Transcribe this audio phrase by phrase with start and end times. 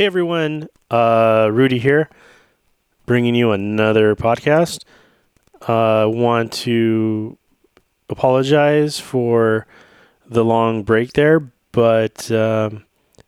[0.00, 2.08] Hey everyone, uh, Rudy here,
[3.04, 4.84] bringing you another podcast.
[5.68, 7.36] I uh, want to
[8.08, 9.66] apologize for
[10.26, 11.40] the long break there,
[11.70, 12.86] but um,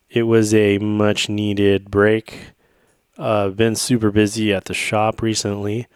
[0.09, 2.53] it was a much needed break.
[3.19, 5.89] Uh, been super busy at the shop recently,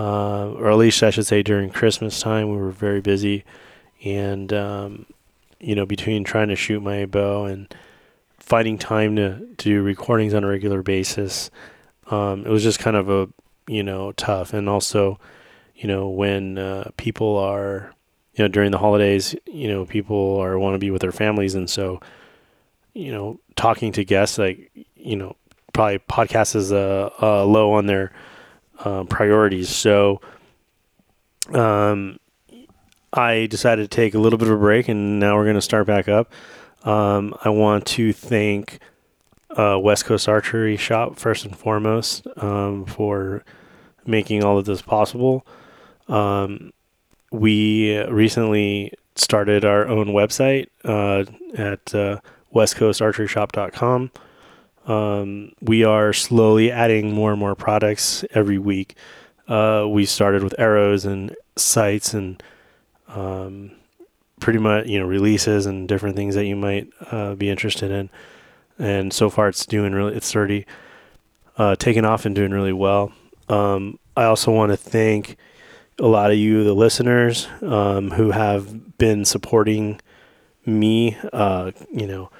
[0.00, 3.44] uh, or at least I should say during Christmas time, we were very busy,
[4.04, 5.06] and um,
[5.60, 7.72] you know between trying to shoot my bow and
[8.44, 11.50] finding time to, to do recordings on a regular basis,
[12.10, 13.28] um, it was just kind of a
[13.66, 14.52] you know tough.
[14.52, 15.18] And also,
[15.76, 17.92] you know, when uh, people are
[18.34, 21.54] you know during the holidays, you know, people are want to be with their families,
[21.54, 22.00] and so
[22.92, 25.36] you know, talking to guests like you know
[25.72, 28.12] probably podcast is uh, uh, low on their
[28.80, 29.68] uh, priorities.
[29.68, 30.20] So.
[31.52, 32.18] Um,
[33.16, 35.62] I decided to take a little bit of a break, and now we're going to
[35.62, 36.32] start back up.
[36.84, 38.78] Um, I want to thank
[39.50, 43.44] uh, West Coast Archery Shop first and foremost um, for
[44.06, 45.46] making all of this possible.
[46.08, 46.72] Um,
[47.30, 51.24] we recently started our own website uh,
[51.56, 52.20] at uh,
[52.54, 54.10] westcoastarcheryshop.com.
[54.86, 58.96] Um, we are slowly adding more and more products every week.
[59.48, 62.42] Uh, we started with arrows and sights and
[63.08, 63.72] um,
[64.40, 68.10] pretty much you know releases and different things that you might uh, be interested in.
[68.78, 70.66] And so far, it's doing really it's already
[71.56, 73.12] uh, taken off and doing really well.
[73.48, 75.36] Um, I also want to thank
[75.98, 80.00] a lot of you, the listeners, um, who have been supporting
[80.66, 81.16] me.
[81.32, 82.30] Uh, you know,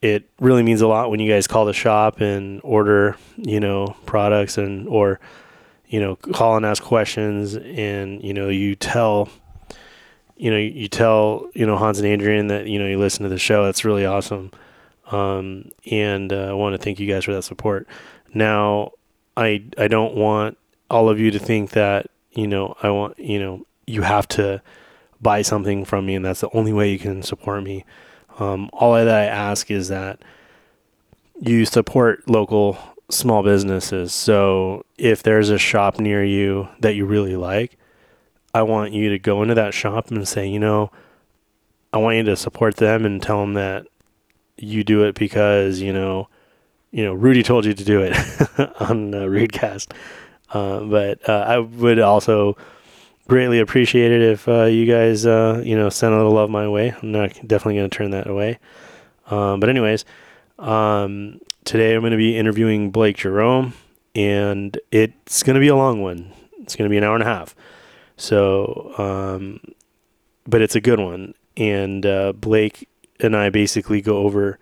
[0.00, 3.96] it really means a lot when you guys call the shop and order, you know,
[4.06, 5.20] products and or
[5.88, 9.28] you know call and ask questions, and you know you tell
[10.40, 13.28] you know, you tell, you know, Hans and Adrian that, you know, you listen to
[13.28, 13.66] the show.
[13.66, 14.50] That's really awesome.
[15.10, 17.86] Um, and uh, I want to thank you guys for that support.
[18.32, 18.92] Now,
[19.36, 20.56] I, I don't want
[20.88, 24.62] all of you to think that, you know, I want, you know, you have to
[25.20, 27.84] buy something from me and that's the only way you can support me.
[28.38, 30.22] Um, all that I ask is that
[31.38, 32.78] you support local
[33.10, 34.14] small businesses.
[34.14, 37.76] So if there's a shop near you that you really like,
[38.54, 40.90] I want you to go into that shop and say, you know,
[41.92, 43.86] I want you to support them and tell them that
[44.56, 46.28] you do it because you know,
[46.90, 48.12] you know, Rudy told you to do it
[48.80, 49.92] on the Readcast.
[50.52, 52.56] Uh, but uh, I would also
[53.28, 56.68] greatly appreciate it if uh, you guys, uh, you know, send a little love my
[56.68, 56.92] way.
[57.00, 58.58] I'm not definitely going to turn that away.
[59.26, 60.04] Um, but anyways,
[60.58, 63.74] um, today I'm going to be interviewing Blake Jerome,
[64.16, 66.32] and it's going to be a long one.
[66.58, 67.54] It's going to be an hour and a half.
[68.20, 69.60] So, um,
[70.46, 71.34] but it's a good one.
[71.56, 72.86] And uh, Blake
[73.18, 74.58] and I basically go over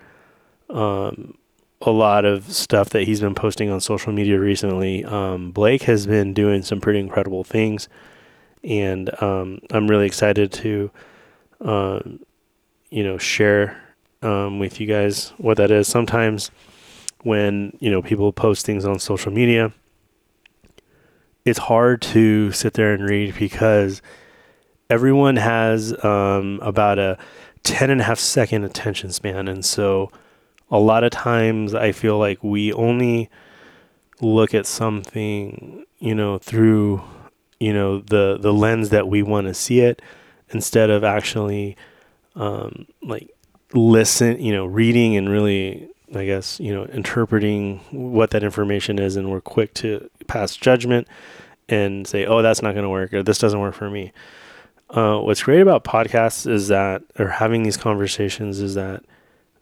[0.70, 1.36] um,
[1.82, 5.04] a lot of stuff that he's been posting on social media recently.
[5.04, 7.88] Um, Blake has been doing some pretty incredible things,
[8.62, 10.90] and um, I'm really excited to,
[11.60, 12.20] um,
[12.90, 13.80] you know, share
[14.22, 15.88] um, with you guys what that is.
[15.88, 16.52] Sometimes
[17.22, 19.72] when you know people post things on social media
[21.48, 24.03] it's hard to sit there and read because
[24.91, 27.19] everyone has um, about a
[27.64, 29.48] 10 and a half second attention span.
[29.48, 30.10] And so
[30.70, 33.31] a lot of times I feel like we only
[34.20, 37.03] look at something, you know, through,
[37.58, 40.03] you know, the, the lens that we want to see it
[40.50, 41.76] instead of actually
[42.34, 43.31] um, like
[43.72, 49.16] listen, you know, reading and really, I guess, you know, interpreting what that information is.
[49.16, 51.06] And we're quick to pass judgment
[51.69, 54.12] and say, oh, that's not going to work or this doesn't work for me.
[54.91, 59.04] Uh, what's great about podcasts is that, or having these conversations is that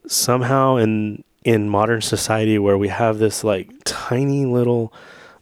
[0.06, 4.92] somehow in in modern society where we have this like tiny little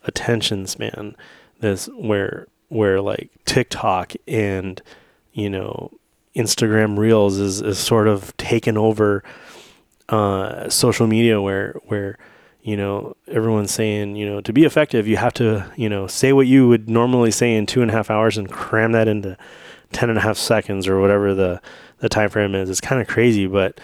[0.05, 1.17] attention span,
[1.61, 4.83] this where where like TikTok and
[5.33, 5.91] you know
[6.35, 9.23] Instagram Reels is is sort of taken over
[10.09, 12.19] uh, social media where where
[12.65, 16.33] you know, everyone's saying, you know, to be effective, you have to, you know, say
[16.33, 19.37] what you would normally say in two and a half hours and cram that into
[19.93, 21.61] 10 and a half seconds or whatever the,
[21.99, 22.71] the time frame is.
[22.71, 23.79] It's kind of crazy, but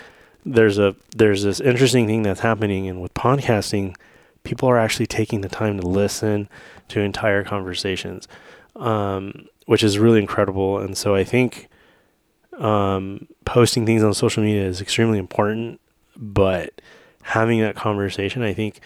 [0.47, 2.89] there's a, there's this interesting thing that's happening.
[2.89, 3.97] And with podcasting,
[4.45, 6.49] people are actually taking the time to listen
[6.89, 8.29] to entire conversations,
[8.77, 10.79] um, which is really incredible.
[10.79, 11.69] And so I think,
[12.59, 15.83] um, posting things on social media is extremely important,
[16.17, 16.81] but,
[17.23, 18.81] having that conversation, I think,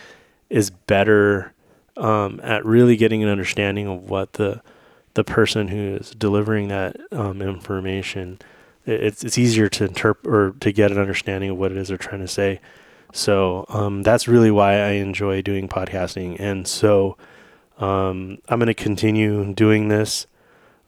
[0.51, 1.53] is better
[1.97, 4.63] um, at really getting an understanding of what the
[5.15, 8.39] the person who is delivering that um, information.
[8.85, 11.97] It's it's easier to interpret or to get an understanding of what it is they're
[11.97, 12.61] trying to say.
[13.13, 16.37] So um, that's really why I enjoy doing podcasting.
[16.41, 17.17] And so
[17.79, 20.27] um, I'm going to continue doing this.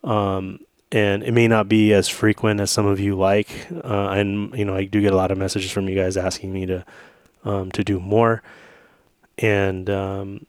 [0.02, 0.58] Um,
[0.92, 3.48] and it may not be as frequent as some of you like.
[3.72, 6.52] Uh, and, you know, I do get a lot of messages from you guys asking
[6.52, 6.84] me to,
[7.44, 8.42] um, to do more.
[9.38, 10.46] And, um,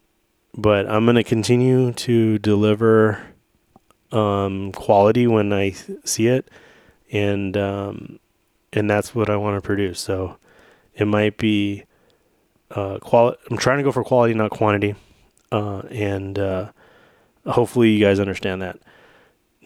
[0.55, 3.21] but I'm to continue to deliver
[4.11, 5.71] um, quality when I
[6.05, 6.49] see it.
[7.11, 7.57] And,
[8.73, 9.99] and that's what I want to produce.
[9.99, 10.37] So
[10.93, 11.83] it might be
[12.71, 13.39] uh, quality.
[13.49, 14.95] I'm trying to go for quality, not quantity,
[15.51, 16.71] uh, and uh,
[17.45, 18.79] hopefully you guys understand that.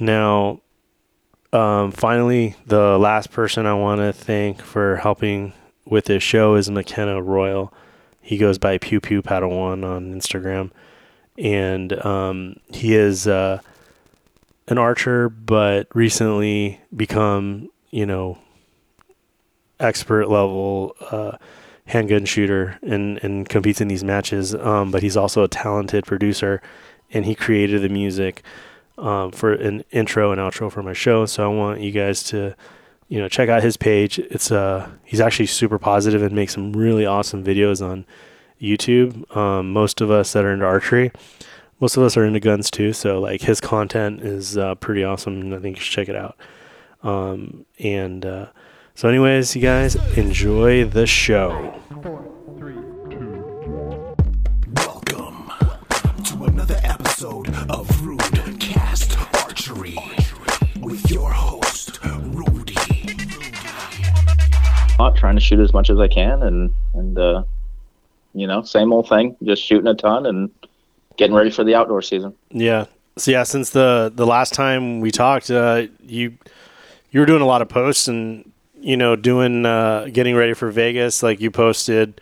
[0.02, 0.62] Now,
[1.54, 5.54] um, finally, the last person I want to thank for helping
[5.86, 7.72] with this show is McKenna Royal.
[8.20, 10.72] He goes by Pew Pew Padawan on Instagram,
[11.38, 13.60] and um, he is uh,
[14.68, 18.40] an archer, but recently become you know
[19.80, 21.38] expert level uh,
[21.86, 24.56] handgun shooter and, and competes in these matches.
[24.56, 26.60] Um, but he's also a talented producer,
[27.12, 28.42] and he created the music
[28.98, 31.26] um, for an intro and outro for my show.
[31.26, 32.56] So I want you guys to,
[33.08, 34.20] you know, check out his page.
[34.20, 38.06] It's uh, he's actually super positive and makes some really awesome videos on
[38.62, 39.36] YouTube.
[39.36, 41.12] Um, most of us that are into archery,
[41.80, 42.94] most of us are into guns too.
[42.94, 46.16] So like his content is uh, pretty awesome, and I think you should check it
[46.16, 46.38] out.
[47.04, 48.48] Um, and uh,
[48.94, 51.74] so, anyways, you guys enjoy the show.
[51.90, 52.41] Welcome
[65.02, 67.44] Not trying to shoot as much as I can, and and uh,
[68.34, 70.52] you know, same old thing, just shooting a ton and
[71.18, 72.36] getting ready for the outdoor season.
[72.52, 72.86] Yeah.
[73.18, 76.38] So yeah, since the the last time we talked, uh, you
[77.10, 78.52] you were doing a lot of posts and
[78.82, 82.20] you know, doing uh, getting ready for Vegas, like you posted,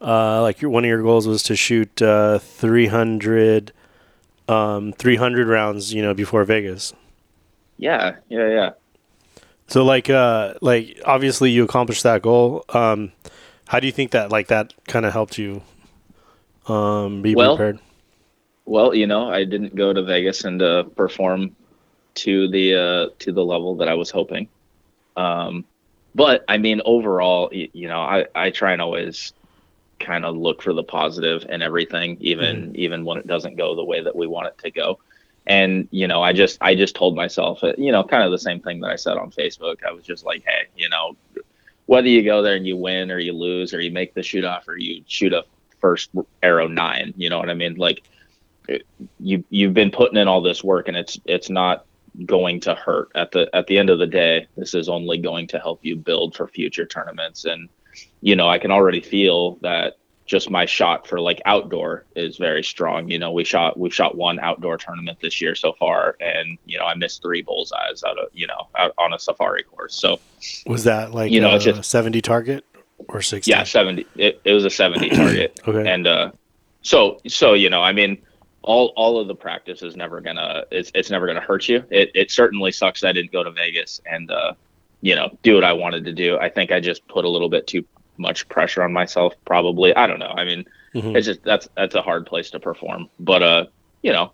[0.00, 3.72] uh, like your, one of your goals was to shoot uh, 300,
[4.48, 6.92] um, 300 rounds, you know, before Vegas.
[7.76, 8.70] Yeah, yeah, yeah.
[9.68, 12.64] So like, uh, like obviously you accomplished that goal.
[12.70, 13.12] Um,
[13.66, 15.62] how do you think that like that kind of helped you
[16.66, 17.78] um, be well, prepared?
[18.64, 21.54] Well, you know, I didn't go to Vegas and uh, perform
[22.14, 24.48] to the uh, to the level that I was hoping.
[25.16, 25.64] Um,
[26.14, 29.32] but I mean, overall, you know, I, I try and always
[30.00, 32.76] kind of look for the positive in everything, even mm.
[32.76, 34.98] even when it doesn't go the way that we want it to go.
[35.46, 38.38] And you know, I just I just told myself, uh, you know, kind of the
[38.38, 39.84] same thing that I said on Facebook.
[39.86, 41.16] I was just like, hey, you know,
[41.86, 44.44] whether you go there and you win or you lose or you make the shoot
[44.44, 45.44] off or you shoot a
[45.80, 46.10] first
[46.42, 47.76] arrow nine, you know what I mean?
[47.76, 48.02] Like
[49.20, 51.86] you you've been putting in all this work and it's it's not
[52.26, 55.46] going to hurt at the at the end of the day this is only going
[55.46, 57.68] to help you build for future tournaments and
[58.20, 62.62] you know i can already feel that just my shot for like outdoor is very
[62.62, 66.58] strong you know we shot we shot one outdoor tournament this year so far and
[66.66, 69.94] you know i missed three bullseyes out of you know out on a safari course
[69.94, 70.20] so
[70.66, 72.64] was that like you know it's just 70 target
[73.08, 76.30] or 60 yeah 70 it, it was a 70 target okay and uh
[76.82, 78.18] so so you know i mean
[78.62, 81.82] all all of the practice is never gonna it's it's never gonna hurt you.
[81.90, 84.52] It it certainly sucks that I didn't go to Vegas and uh,
[85.00, 86.38] you know do what I wanted to do.
[86.38, 87.84] I think I just put a little bit too
[88.18, 89.34] much pressure on myself.
[89.44, 90.34] Probably I don't know.
[90.36, 91.16] I mean, mm-hmm.
[91.16, 93.08] it's just that's that's a hard place to perform.
[93.18, 93.66] But uh,
[94.02, 94.32] you know,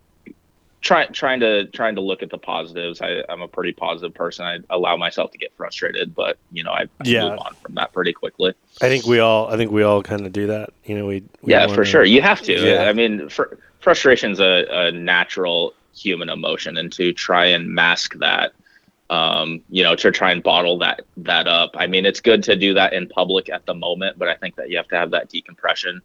[0.85, 3.01] trying trying to trying to look at the positives.
[3.01, 4.45] I, I'm a pretty positive person.
[4.45, 7.29] I allow myself to get frustrated, but you know, I, I yeah.
[7.29, 8.53] move on from that pretty quickly.
[8.81, 10.69] I think we all I think we all kind of do that.
[10.85, 12.05] You know, we, we yeah, for sure.
[12.05, 12.53] You have to.
[12.53, 12.83] Yeah.
[12.83, 18.15] I mean, for frustration is a, a natural human emotion, and to try and mask
[18.19, 18.53] that,
[19.09, 21.71] um, you know, to try and bottle that that up.
[21.75, 24.55] I mean, it's good to do that in public at the moment, but I think
[24.55, 26.01] that you have to have that decompression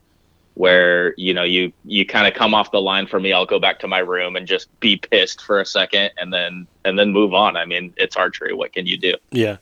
[0.54, 3.58] where you know you you kind of come off the line for me i'll go
[3.58, 7.12] back to my room and just be pissed for a second and then and then
[7.12, 7.56] move on.
[7.56, 8.52] I mean it's archery.
[8.52, 9.14] What can you do?
[9.30, 9.56] Yeah.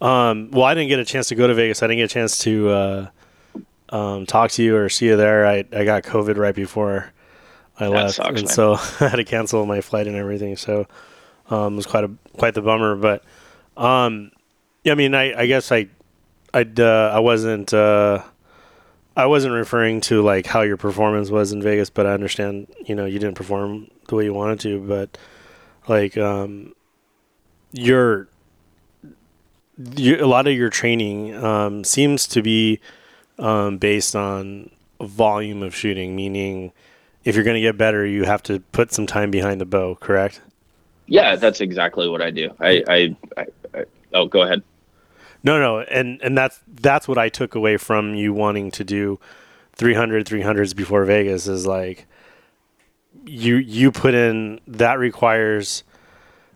[0.00, 1.82] Um, well i didn't get a chance to go to vegas.
[1.82, 3.06] I didn't get a chance to uh,
[3.90, 5.46] um, talk to you or see you there.
[5.46, 7.12] I, I got covid right before
[7.78, 8.46] I that left, sucks, and man.
[8.48, 10.56] so I had to cancel my flight and everything.
[10.56, 10.86] So
[11.50, 12.96] um, was quite a quite the bummer.
[12.96, 13.24] But
[13.76, 14.30] um,
[14.84, 15.88] yeah, I mean, I, I guess I
[16.54, 18.22] I uh, I wasn't uh,
[19.16, 22.94] I wasn't referring to like how your performance was in Vegas, but I understand you
[22.94, 25.18] know you didn't perform the way you wanted to, but
[25.88, 26.74] like um,
[27.72, 28.28] your
[29.96, 32.80] you, a lot of your training um, seems to be
[33.38, 36.72] um, based on volume of shooting, meaning
[37.24, 39.94] if you're going to get better, you have to put some time behind the bow,
[39.94, 40.40] correct?
[41.08, 42.54] Yeah, that's exactly what I do.
[42.60, 44.62] I, I, I, I oh, go ahead.
[45.42, 49.18] No, no, and and that's that's what I took away from you wanting to do
[49.76, 52.06] 300 300s before Vegas is like
[53.24, 55.84] you you put in that requires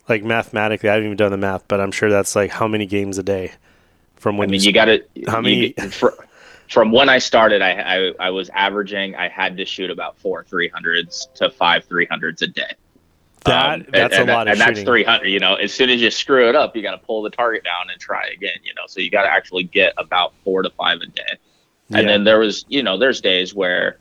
[0.09, 2.85] like mathematically I haven't even done the math, but I'm sure that's like how many
[2.85, 3.53] games a day
[4.15, 5.03] from when I mean, you, you got to.
[5.27, 6.07] How many- fr
[6.69, 9.15] from when I started, I, I I was averaging.
[9.15, 12.73] I had to shoot about four three hundreds to five three hundreds a day.
[13.45, 16.01] That Um, that's and, a lot and of that's 300 you know as soon as
[16.01, 18.73] you screw it up you got to pull the target down and try again you
[18.75, 21.37] know so you got to actually get about four to five a day.
[21.93, 22.13] And Yeah.
[22.13, 23.99] then there was you know there's days where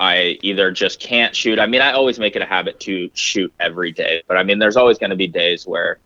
[0.00, 1.58] i either just can't shoot.
[1.58, 4.58] I mean i always make it a habit to shoot every day but i mean
[4.58, 6.00] there's always going to be days where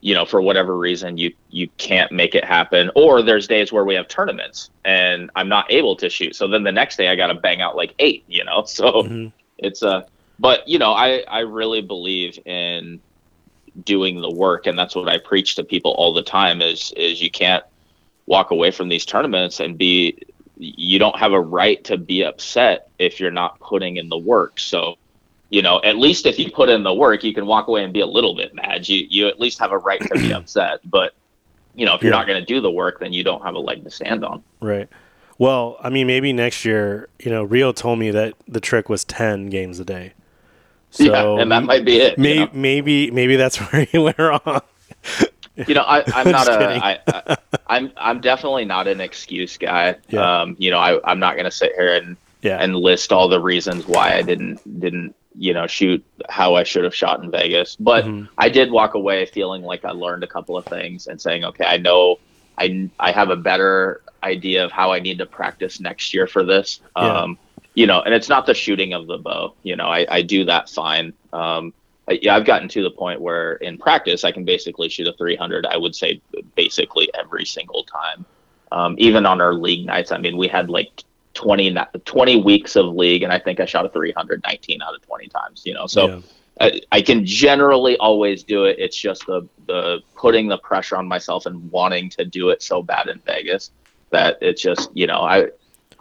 [0.00, 3.84] you know for whatever reason you you can't make it happen or there's days where
[3.84, 6.36] we have tournaments and i'm not able to shoot.
[6.36, 8.64] So then the next day i got to bang out like eight you know?
[8.68, 9.32] So Mhm.
[9.58, 10.02] it's uh
[10.38, 13.00] but you know i i really believe in
[13.82, 17.20] doing the work and that's what i preach to people all the time is is
[17.20, 17.64] you can't
[18.26, 20.16] walk away from these tournaments and be
[20.56, 24.58] you don't have a right to be upset if you're not putting in the work
[24.60, 24.94] so
[25.50, 27.92] you know at least if you put in the work you can walk away and
[27.92, 30.78] be a little bit mad you you at least have a right to be upset
[30.84, 31.12] but
[31.74, 32.18] you know if you're Yeah.
[32.18, 34.44] not going to do the work then you don't have a leg to stand on
[34.60, 34.88] Right.
[35.36, 39.04] Well, I mean, maybe next year, you know, Rio told me that the trick was
[39.04, 40.14] 10 games a day.
[40.94, 42.48] So yeah and that might be it you know?
[42.52, 44.60] maybe maybe that's where he went wrong.
[45.66, 46.84] you know, I, I'm not a.
[46.84, 47.36] I, I,
[47.66, 49.96] I'm, I'm definitely not an excuse guy.
[50.08, 50.42] Yeah.
[50.42, 52.58] Um, you know, I, I'm not going to sit here and, Yeah.
[52.58, 56.84] and list all the reasons why I didn't, didn't, you know, shoot how I should
[56.84, 57.76] have shot in Vegas.
[57.76, 58.28] But Mhm.
[58.38, 61.64] I did walk away feeling like I learned a couple of things and saying, okay,
[61.64, 62.18] I know
[62.58, 66.44] I, I have a better idea of how I need to practice next year for
[66.44, 66.80] this.
[66.96, 67.02] Yeah.
[67.22, 67.38] Um,
[67.74, 69.54] you know, and it's not the shooting of the bow.
[69.62, 71.12] You know, I, I do that fine.
[71.32, 71.72] Um,
[72.08, 75.12] I- yeah, I've gotten to the point where in practice I can basically shoot a
[75.12, 75.66] 300.
[75.66, 76.20] I would say
[76.54, 78.24] basically every single time.
[78.72, 81.04] Um, even on our league nights, I mean, we had like
[81.34, 85.28] 20, 20 weeks of league, and I think I shot a 319 out of 20
[85.28, 85.62] times.
[85.64, 86.20] You know, so Yeah.
[86.60, 88.76] I, I can generally always do it.
[88.78, 92.82] It's just the the putting the pressure on myself and wanting to do it so
[92.82, 93.70] bad in Vegas
[94.10, 95.48] that it's just you know I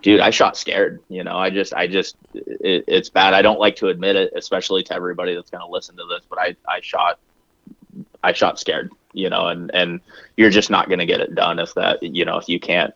[0.03, 3.59] dude I shot scared you know I just I just it, it's bad I don't
[3.59, 6.55] like to admit it especially to everybody that's going to listen to this but I
[6.67, 7.17] I shot
[8.23, 10.01] I shot scared you know and and
[10.37, 12.93] you're just not going to get it done if that you know if you can't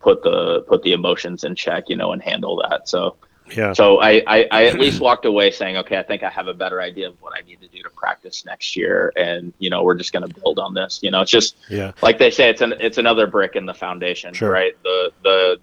[0.00, 3.16] put the put the emotions in check you know and handle that so
[3.56, 3.72] yeah.
[3.72, 6.52] so I, I, I at least walked away saying, okay, I think I have a
[6.52, 9.82] better idea of what I need to do to practice next year, and you know,
[9.84, 11.00] we're just going to build on this.
[11.02, 11.92] You know, it's just Yeah.
[12.02, 14.50] like they say, it's an it's another brick in the foundation, Sure.
[14.50, 14.74] right?
[14.82, 15.60] The the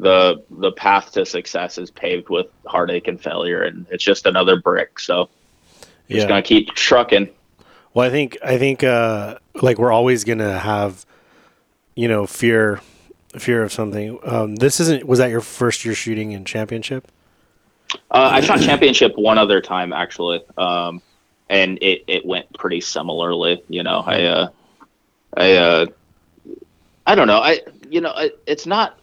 [0.00, 4.60] the the path to success is paved with heartache and failure, and it's just another
[4.60, 4.98] brick.
[4.98, 5.28] So
[6.08, 6.16] Yeah.
[6.16, 7.28] just gonna keep trucking.
[7.92, 11.04] Well, I think I think uh, like we're always gonna have,
[11.94, 12.80] you know, fear,
[13.38, 14.18] fear of something.
[14.24, 15.06] Um, this isn't.
[15.06, 17.08] Was that your first year shooting in championship?
[18.10, 21.02] Uh, I shot championship one other time actually, um,
[21.48, 23.62] and it, it went pretty similarly.
[23.68, 24.48] You know, I uh,
[25.36, 25.86] I uh,
[27.06, 27.40] I don't know.
[27.40, 28.96] I you know it, it's not.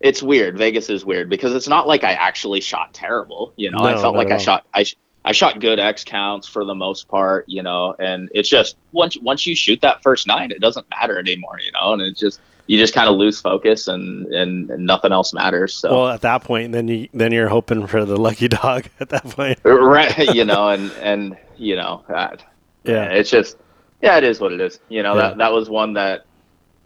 [0.00, 0.56] It's weird.
[0.56, 3.52] Vegas is weird because it's not like I actually shot terrible.
[3.56, 4.86] You know, I felt like I shot I
[5.24, 7.44] I shot good X counts for the most part.
[7.48, 11.18] You know, and it's just once once you shoot that first nine, it doesn't matter
[11.18, 11.58] anymore.
[11.62, 15.12] You know, and it's just you just kind of lose focus and, and and nothing
[15.12, 15.74] else matters.
[15.74, 15.90] So.
[15.94, 18.86] Well, at that point, then you then you're hoping for the lucky dog.
[19.00, 22.42] At that point, right you know and and you know that
[22.84, 23.58] yeah, it's just
[24.00, 25.20] yeah it is what it is you know Yeah.
[25.28, 26.24] that that was one that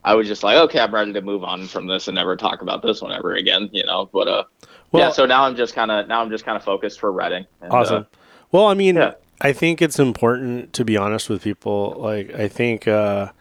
[0.05, 2.63] i was just like okay i'm ready to move on from this and never talk
[2.63, 4.45] about this one ever again you know but uh
[4.93, 7.11] Well- yeah so now i'm just kind of now i'm just kind of focused for
[7.13, 8.07] Reading and, uh, awesome.
[8.53, 9.15] well, I mean, yeah.
[9.41, 11.97] I think it's important to be honest with people.
[11.99, 13.33] Like, I think, uh,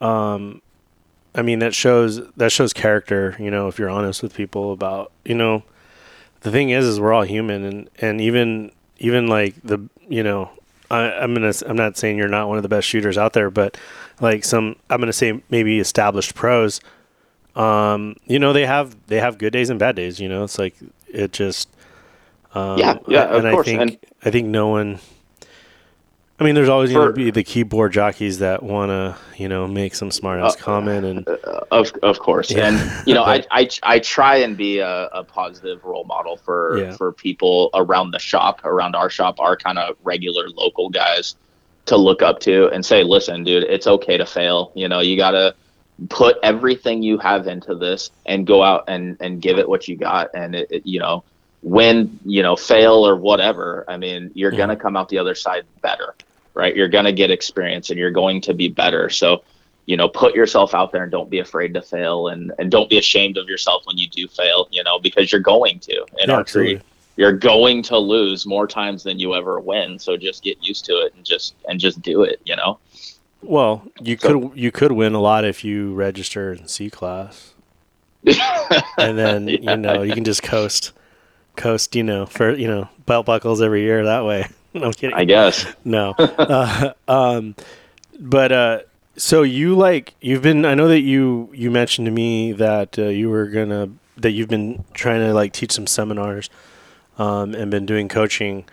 [0.00, 0.62] um,
[1.34, 3.36] I mean that shows that shows character.
[3.38, 5.62] You know, if you're honest with people about, you know,
[6.42, 10.50] the thing is, is we're all human, and and even even like the, you know,
[10.90, 13.50] I, I'm gonna I'm not saying you're not one of the best shooters out there,
[13.50, 13.76] but
[14.20, 16.80] like some I'm gonna say maybe established pros.
[17.56, 20.20] Um, you know, they have they have good days and bad days.
[20.20, 20.74] You know, it's like
[21.08, 21.68] it just.
[22.54, 24.98] Um, Yeah, yeah, of and course, I think and- I think no one.
[26.40, 29.68] I mean, there's always going to be the keyboard jockeys that want to, you know,
[29.68, 32.68] make some smart ass Uh, comment, and Uh, of of course, Yeah.
[32.68, 36.78] and you know, I, I I try and be a, a positive role model for
[36.78, 36.92] Yeah.
[36.96, 41.36] for people around the shop, around our shop, our kind of regular local guys
[41.86, 44.72] to look up to and say, listen, dude, it's okay to fail.
[44.74, 45.54] You know, you gotta
[46.08, 49.96] put everything you have into this and go out and and give it what you
[49.96, 51.22] got, and it, it you know,
[51.62, 53.84] win, you know, fail or whatever.
[53.88, 54.56] I mean, you're Mhm.
[54.56, 56.14] gonna come out the other side better,
[56.54, 56.74] right?
[56.74, 59.08] You're gonna get experience and you're going to be better.
[59.10, 59.44] So
[59.86, 62.88] you know, put yourself out there and don't be afraid to fail and, and don't
[62.88, 66.28] be ashamed of yourself when you do fail, you know, because you're going to in
[66.28, 66.76] Yeah, archery.
[66.76, 66.80] absolutely.
[67.16, 69.98] You're going to lose more times than you ever win.
[69.98, 72.78] So just get used to it and just and just do it, you know?
[73.42, 77.54] Well, you So- could you could win a lot if you register in C class,
[78.98, 79.58] and then Yeah.
[79.72, 80.92] you know you can just coast,
[81.56, 81.96] coast.
[81.96, 84.46] You know, for you know belt buckles every year that way.
[84.74, 85.16] no I'm kidding.
[85.16, 85.66] I guess.
[85.84, 87.54] no, uh, um,
[88.18, 88.80] but uh,
[89.16, 90.64] so you like you've been.
[90.64, 94.48] I know that you you mentioned to me that uh, you were gonna that you've
[94.48, 96.50] been trying to like teach some seminars,
[97.18, 98.64] um, and been doing coaching.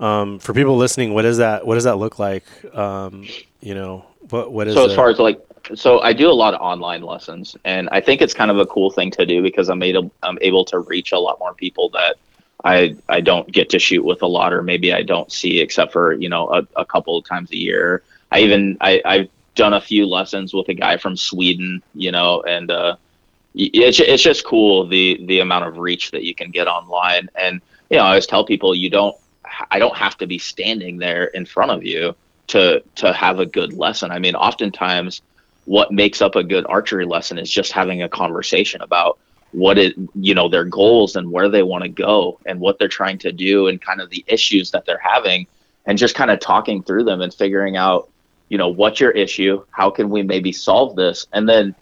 [0.00, 2.44] Um, for people listening, what is that what does that look like?
[2.74, 3.26] Um,
[3.60, 5.40] you know, what what is so as far as like
[5.74, 8.66] so i do a lot of online lessons and i think it's kind of a
[8.66, 11.88] cool thing to do because i'm able i'm able to reach a lot more people
[11.90, 12.16] that
[12.64, 15.92] i i don't get to shoot with a lot or maybe i don't see except
[15.92, 18.02] for you know a, a couple of times a year
[18.32, 22.42] i even i i've done a few lessons with a guy from sweden you know
[22.42, 22.96] and uh
[23.56, 27.60] it's, it's just cool the the amount of reach that you can get online and
[27.90, 29.16] you know i always tell people you don't
[29.70, 32.14] i don't have to be standing there in front of you
[32.48, 34.10] to to have a good lesson.
[34.10, 35.22] I mean, oftentimes
[35.64, 39.18] what makes up a good archery lesson is just having a conversation about
[39.54, 42.88] what it you know their goals and where they want to go and what they're
[42.88, 45.46] trying to do and kind of the issues that they're having
[45.86, 48.10] and just kind of talking through them and figuring out
[48.48, 49.64] you know what's your issue?
[49.70, 51.26] How can we maybe solve this?
[51.32, 51.74] And then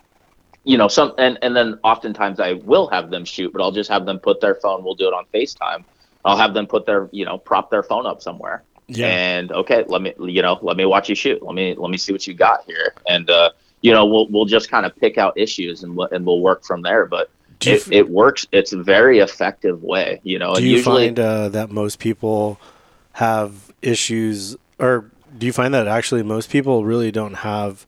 [0.65, 3.91] you know some and and then oftentimes I will have them shoot but I'll just
[3.91, 5.85] have them put their phone we'll do it on FaceTime.
[6.25, 8.63] I'll have them put their you know prop their phone up somewhere.
[8.89, 9.07] Yeah.
[9.07, 11.43] and okay let me you know let me watch you shoot.
[11.43, 12.95] Let me let me see what you got here.
[13.09, 13.51] And uh
[13.81, 16.83] you know we'll we'll just kind of pick out issues and and we'll work from
[16.83, 17.07] there.
[17.07, 17.31] But
[17.63, 20.77] Do you, it, it works it's a very effective way you know do and you
[20.77, 22.61] usually find uh, that most people
[23.13, 27.87] have issues, or do you find that actually most people really don't have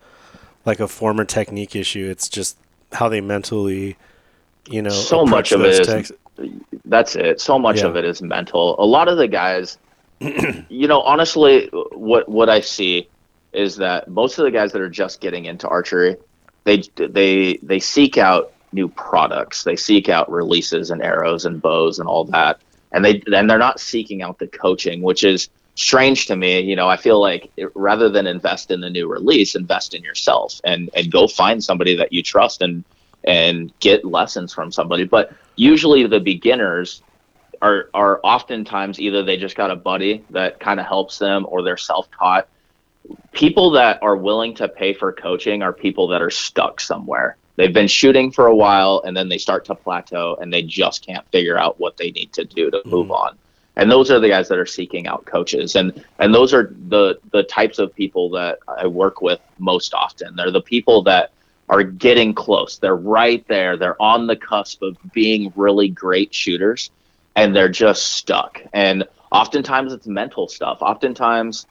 [0.67, 2.09] like a form or technique issue?
[2.11, 2.59] It's just
[2.93, 3.97] how they mentally,
[4.69, 6.13] you know, So much of it is-
[6.85, 7.87] that's it so much Yeah.
[7.87, 9.79] of it is mental a lot of the guys
[10.21, 13.09] you know honestly what what i see
[13.53, 16.17] is that most of the guys that are just getting into archery
[16.65, 19.63] they they they seek out new products.
[19.65, 22.61] They seek out releases and arrows and bows and all that.
[22.93, 26.61] And they and they're not seeking out the coaching which is strange to me.
[26.61, 30.03] You know i feel like it, rather than invest in the new release invest in
[30.03, 32.85] yourself and and go find somebody that you trust and
[33.25, 35.05] and get lessons from somebody.
[35.05, 37.03] But usually the beginners
[37.63, 41.63] are are oftentimes either they just got a buddy that kind of helps them or
[41.63, 42.49] they're self-taught.
[43.33, 47.73] People that are willing to pay for coaching are people that are stuck somewhere they've
[47.73, 51.27] been shooting for a while and then they start to plateau and they just can't
[51.31, 52.91] figure out what they need to do to mm-hmm.
[52.91, 53.37] move on.
[53.77, 55.75] And those are the guys that are seeking out coaches.
[55.75, 60.37] And and those are the the types of people that i work with most often.
[60.37, 61.33] They're the people that
[61.69, 62.79] are getting close.
[62.79, 63.77] They're right there.
[63.77, 66.91] They're on the cusp of being really great shooters
[67.35, 68.63] and they're just stuck.
[68.73, 70.79] And oftentimes it's mental stuff.
[70.81, 71.67] Oftentimes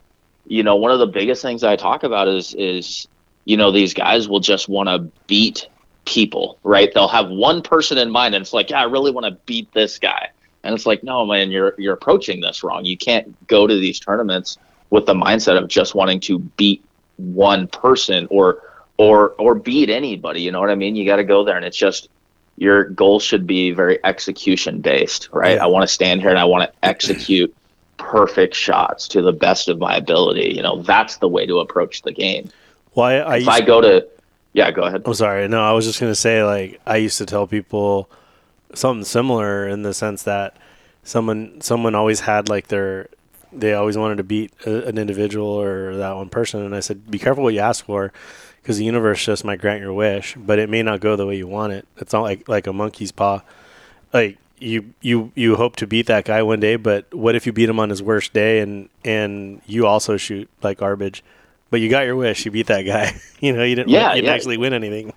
[0.45, 3.07] you know one of the biggest things i talk about is is
[3.45, 5.67] you know these guys will just want to beat
[6.05, 6.93] people right?
[6.93, 9.71] They'll have one person in mind and it's like yeah i really want to beat
[9.73, 10.29] this guy.
[10.63, 12.85] And it's like no man you're you're approaching this wrong.
[12.85, 14.57] You can't go to these tournaments
[14.89, 16.83] with the mindset of just wanting to beat
[17.17, 18.61] one person or
[18.97, 20.95] or or beat anybody you know what i mean?
[20.95, 22.09] You got to go there and it's just
[22.57, 25.57] your goal should be very execution based right?
[25.57, 27.53] I want to stand here and i want to execute
[27.97, 30.81] perfect shots to the best of my ability you know?
[30.81, 32.49] That's the way to approach the game.
[32.95, 34.07] Well, I, I if i go to
[34.53, 35.47] yeah go ahead I'm sorry.
[35.47, 38.09] No, I was just gonna say like I used to tell people
[38.73, 40.57] something similar in the sense that
[41.03, 43.09] someone someone always had like their
[43.51, 47.09] they always wanted to beat a, an individual or that one person, and I said,
[47.09, 48.11] be careful what you ask for,
[48.61, 51.37] because the universe just might grant your wish, but it may not go the way
[51.37, 51.87] you want it.
[51.97, 53.41] It's not like like a monkey's paw.
[54.11, 57.53] Like you you you hope to beat that guy one day, but what if you
[57.53, 61.23] beat him on his worst day and and you also shoot like garbage?
[61.73, 62.45] But you got your wish.
[62.45, 63.19] You beat that guy.
[63.39, 63.89] you know, you didn't.
[63.89, 64.33] Yeah, you didn't yeah.
[64.35, 65.11] actually win anything.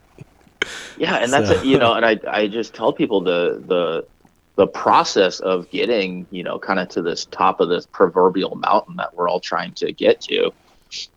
[0.96, 4.06] Yeah, and that's So- it, you know, and I I just tell people the the
[4.54, 8.96] the process of getting you know kind of to this top of this proverbial mountain
[8.96, 10.50] that we're all trying to get to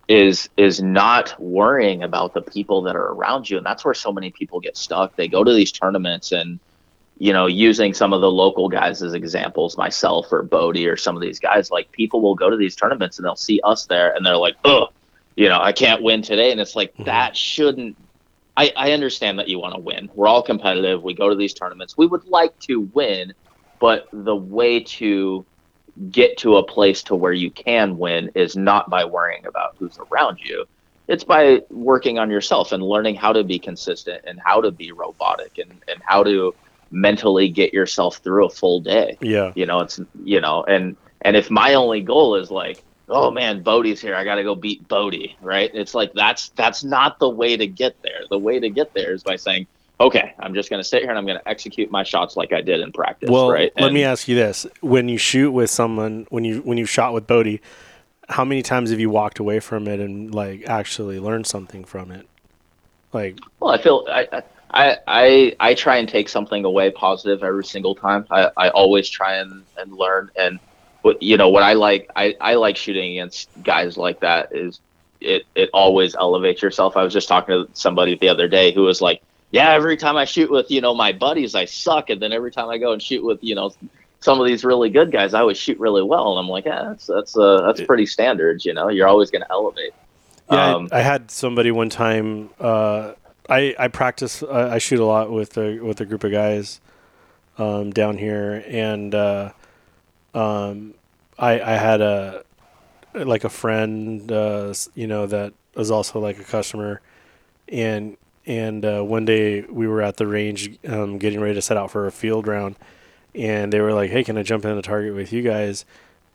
[0.09, 4.11] is is not worrying about the people that are around you, and that's where so
[4.11, 5.15] many people get stuck.
[5.15, 6.59] They go to these tournaments and
[7.17, 11.15] you know using some of the local guys as examples, myself or Bodie or some
[11.15, 14.13] of these guys, like people will go to these tournaments and they'll see us there
[14.13, 14.89] and they're like, oh,
[15.39, 17.05] you know, I can't win today, and it's like Mhm.
[17.05, 17.95] that shouldn't
[18.57, 20.09] I, I understand that you want to win.
[20.13, 21.01] We're all competitive.
[21.01, 21.95] We go to these tournaments.
[21.97, 23.33] We would like to win,
[23.79, 25.45] but the way to
[26.11, 29.97] get to a place to where you can win is not by worrying about who's
[30.11, 30.65] around you.
[31.07, 34.91] it's by working on yourself and learning how to be consistent and how to be
[34.91, 36.53] robotic and, and how to
[36.91, 39.17] mentally get yourself through a full day.
[39.21, 39.51] Yeah.
[39.55, 43.61] You know, it's you know, and and if my only goal is like, oh man,
[43.63, 45.69] Bodie's here, I gotta go beat Bodie, right?
[45.73, 48.21] It's like that's that's not the way to get there.
[48.29, 49.67] The way to get there is by saying,
[49.99, 52.81] okay, I'm just gonna sit here and I'm gonna execute my shots like I did
[52.81, 53.29] in practice.
[53.29, 53.71] Well, right?
[53.75, 56.85] let And- me ask you this: when you shoot with someone, when you when you
[56.85, 57.61] shot with Bodie,
[58.29, 62.11] how many times have you walked away from it and like actually learned something from
[62.11, 62.27] it?
[63.11, 67.65] Like, Well, I feel I, I I I try and take something away positive every
[67.65, 68.27] single time.
[68.29, 70.59] I, I always try and, and learn and
[71.21, 74.79] you know what I like I, I like shooting against guys like that is
[75.21, 76.95] it it always elevates yourself.
[76.97, 80.15] I was just talking to somebody the other day who was like, Yeah, every time
[80.17, 82.93] I shoot with, you know, my buddies I suck and then every time I go
[82.93, 83.73] and shoot with, you know,
[84.21, 86.83] some of these really good guys, I always shoot really well and I'm like, Yeah,
[86.89, 89.93] that's that's uh that's pretty standard, you know, you're always gonna elevate.
[90.49, 92.49] yeah, Um, I, I had somebody one time.
[92.59, 93.13] Uh,
[93.49, 94.43] I I practice.
[94.43, 96.79] Uh, I shoot a lot with a with a group of guys
[97.57, 99.51] um, down here, and uh,
[100.33, 100.93] um,
[101.37, 102.43] I I had a
[103.13, 107.01] like a friend, uh, you know, that was also like a customer,
[107.67, 111.77] and and uh, one day we were at the range um, getting ready to set
[111.77, 112.75] out for a field round,
[113.35, 115.85] and they were like, "Hey, can I jump in the target with you guys?"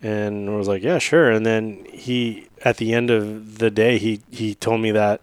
[0.03, 3.99] And I was like, "Yeah, sure." And then he, at the end of the day,
[3.99, 5.21] he he told me that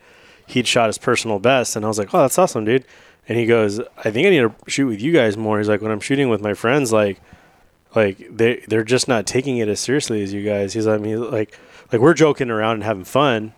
[0.48, 2.86] he'd shot his personal best, and I was like, "Oh, that's awesome, dude."
[3.28, 5.82] And he goes, "I think I need to shoot with you guys more." He's like,
[5.82, 7.20] "When I'm shooting with my friends, like."
[7.96, 10.74] Like they they're just not taking it as seriously as you guys.
[10.74, 11.58] He's I mean like
[11.92, 13.54] like we're joking around and having fun,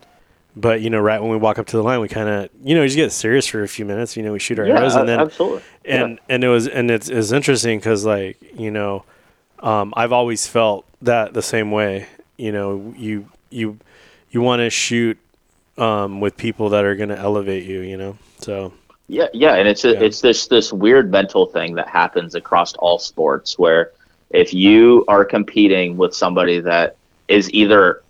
[0.56, 2.74] but you know right when we walk up to the line we kind of you
[2.74, 4.16] know just get serious for a few minutes.
[4.16, 5.62] You know we shoot our yeah, arrows and then absolutely.
[5.84, 9.04] and and it was and it's, it's interesting because like you know
[9.60, 13.78] um, i've always felt that the same way you know you you
[14.30, 15.16] you want to shoot
[15.78, 18.72] um, with people that are going to elevate you you know so
[19.06, 20.00] Yeah, yeah, and it's a, Yeah.
[20.00, 23.92] it's this this weird mental thing that happens across all sports where
[24.34, 26.96] if you are competing with somebody that
[27.28, 28.02] is either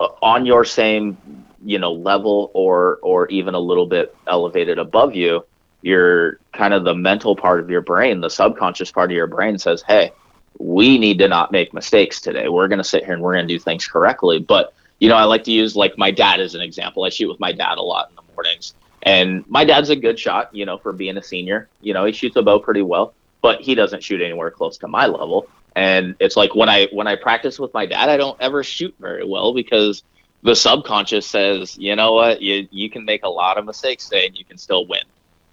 [0.00, 1.16] uh, on your same
[1.64, 5.44] you know level or or even a little bit elevated above you,
[5.82, 9.58] your kind of the mental part of your brain, the subconscious part of your brain
[9.58, 10.12] says, "Hey,
[10.58, 12.48] we need to not make mistakes today.
[12.48, 15.16] We're going to sit here and we're going to do things correctly." But you know,
[15.16, 17.04] I like to use like my dad as an example.
[17.04, 18.72] I shoot with my dad a lot in the mornings.
[19.02, 21.68] And my dad's a good shot, you know, for being a senior.
[21.82, 24.88] You know, he shoots a bow pretty well, but he doesn't shoot anywhere close to
[24.88, 25.46] my level.
[25.76, 28.94] And it's like when I when I practice with my dad, I don't ever shoot
[28.98, 30.02] very well because
[30.42, 34.26] the subconscious says, you know what, you you can make a lot of mistakes today
[34.26, 35.02] and you can still win,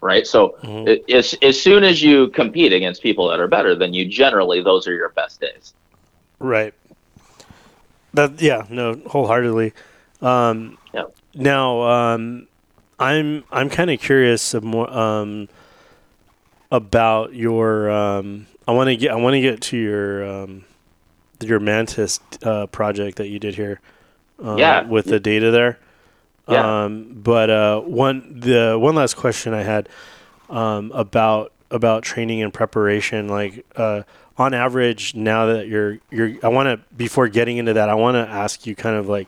[0.02, 0.26] right?
[0.28, 0.88] So Mhm.
[0.88, 4.62] it, as as soon as you compete against people that are better than you, generally
[4.64, 5.74] those are your best days.
[6.40, 6.74] right
[8.14, 9.74] that yeah no wholeheartedly
[10.22, 11.04] um, Yeah.
[11.36, 12.48] now um,
[13.00, 15.50] i'm i'm kind of curious of more um,
[16.72, 20.66] about your um, i want to get i want to get to your um,
[21.42, 23.80] your mantis uh, project that you did here
[24.42, 24.84] um, Yeah.
[24.84, 25.80] with the data there
[26.48, 26.86] Yeah.
[26.86, 29.90] um, but uh, one the one last question i had
[30.50, 34.04] um, about about training and preparation like uh,
[34.38, 38.16] on average now that you're you're i want to before getting into that i want
[38.16, 39.28] to ask you kind of like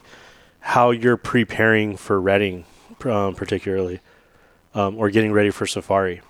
[0.60, 2.66] how you're preparing for Reading
[3.06, 4.00] um, particularly
[4.74, 6.22] um, or getting ready for safari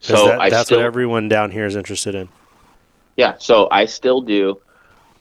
[0.00, 2.28] So that- that's still, what everyone down here is interested in
[3.16, 4.60] Yeah, so I still do.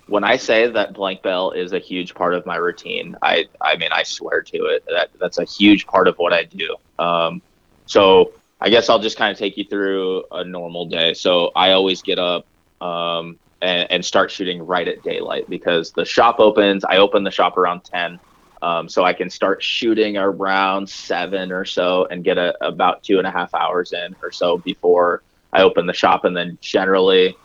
[0.08, 3.76] When I say that blank bale is a huge part of my routine, I I
[3.78, 6.76] mean I swear to it that that's a huge part of what I do.
[6.98, 7.42] Um,
[7.86, 11.13] so I guess I'll just kind of take you through a normal day.
[11.13, 12.46] So I always get up
[12.82, 16.84] um, and, and start shooting right at daylight because the shop opens.
[16.84, 18.20] I open the shop around ten,
[18.62, 23.17] um, so I can start shooting around seven or so and get a, about two
[23.17, 27.36] and a half hours in or so before I open the shop, and then generally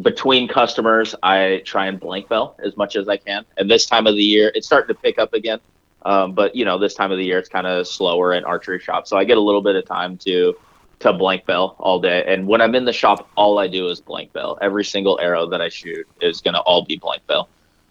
[0.00, 3.44] between customers, I try and blank bale as much as I can.
[3.58, 5.60] And this time of the year, it's starting to pick up again.
[6.04, 8.80] Um, but you know, this time of the year, it's kind of slower in archery
[8.80, 10.54] shop, so I get a little bit of time to
[11.00, 12.24] to blank bale all day.
[12.26, 14.56] And when I'm in the shop, all I do is blank bale.
[14.62, 17.48] Every single arrow that I shoot is gonna all be blank bale.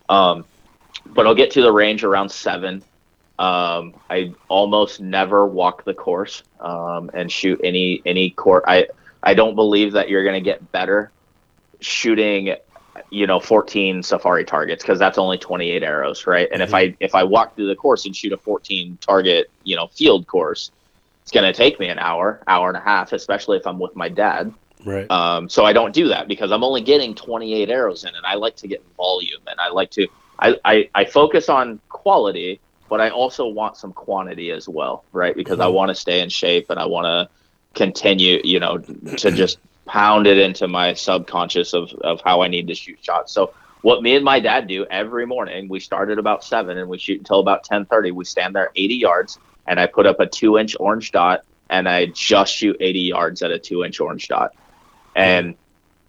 [0.10, 0.46] Um,
[1.08, 2.84] but I'll get to the range around seven.
[3.40, 8.64] Um, I almost never walk the course um, and shoot any any court.
[8.68, 8.88] I
[9.24, 11.12] I don't believe that you're gonna get better
[11.80, 12.56] shooting
[13.10, 16.48] you know 14 safari targets because that's only 28 arrows right?
[16.52, 19.76] And if i if i walk through the course and shoot a 14 target you
[19.76, 20.72] know field course
[21.22, 23.96] it's going to take me an hour hour and a half especially if i'm with
[23.96, 24.54] my dad.
[24.86, 25.10] Right.
[25.12, 28.36] Um, so i don't do that because i'm only getting 28 arrows in and i
[28.36, 30.08] like to get volume and i like to
[30.42, 35.36] i i, I focus on quality but I also want some quantity as well, right?
[35.36, 35.74] Because I Mhm.
[35.74, 37.30] want to stay in shape and I want to
[37.76, 38.84] continue, you know,
[39.18, 43.34] to just pound it into my subconscious of, of how I need to shoot shots.
[43.34, 46.90] So what me and my dad do every morning, we start at about seven and
[46.90, 48.12] we shoot until about ten thirty.
[48.12, 51.88] We stand there eighty yards and I put up a two inch orange dot and
[51.88, 54.52] I just shoot eighty yards at a two inch orange dot.
[55.16, 55.56] And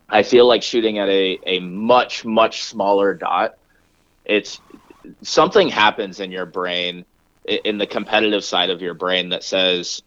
[0.09, 3.53] I feel like shooting at a, a much, much smaller dot,
[4.25, 4.61] it's
[5.23, 7.05] something happens in your brain
[7.47, 10.03] in the competitive side of your brain that says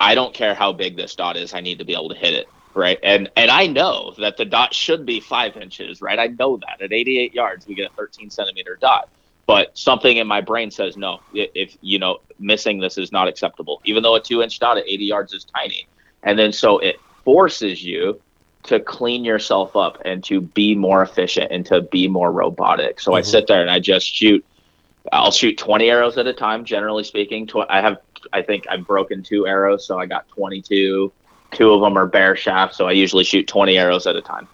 [0.00, 2.34] i don't care how big this dot is i need to be able to hit
[2.34, 2.98] it right?
[3.02, 6.18] And and i know that the dot should be five inches right?
[6.18, 6.82] I know that.
[6.82, 9.08] At 88 yards we get a 13 centimeter dot.
[9.46, 13.80] But something in my brain says no if you know missing this is not acceptable.
[13.84, 15.88] Even though a two inch dot at 80 yards is tiny.
[16.22, 18.20] And then so it forces you
[18.64, 23.00] to clean yourself up and to be more efficient and to be more robotic.
[23.00, 23.26] So I Mhm.
[23.26, 24.44] sit there and I just shoot.
[25.12, 27.46] I'll shoot 20 arrows at a time, generally speaking.
[27.46, 27.98] Tw- I have,
[28.32, 31.12] I think I've broken two arrows, so I got 22.
[31.52, 34.48] Two of them are bare shafts, so I usually shoot 20 arrows at a time.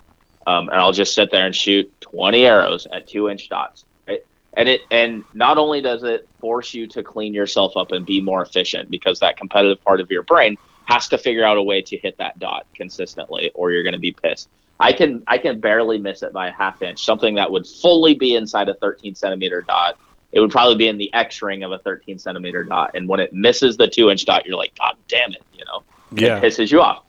[0.46, 3.85] Um, and I'll just sit there and shoot 20 arrows at two inch dots.
[4.09, 4.20] Right?
[4.55, 8.20] And it, and not only does it force you to clean yourself up and be
[8.20, 10.59] more efficient because that competitive part of your brain
[10.90, 13.98] has to figure out a way to hit that dot consistently or you're going to
[13.98, 14.48] be pissed.
[14.81, 18.14] I can I can barely miss it by a half inch, something that would fully
[18.14, 19.98] be inside a 13 centimeter dot.
[20.33, 23.20] It would probably be in the X ring of a 13 centimeter dot, and when
[23.20, 26.38] it misses the two inch dot, you're like, God damn it, you know, Yeah.
[26.38, 27.05] it pisses you off.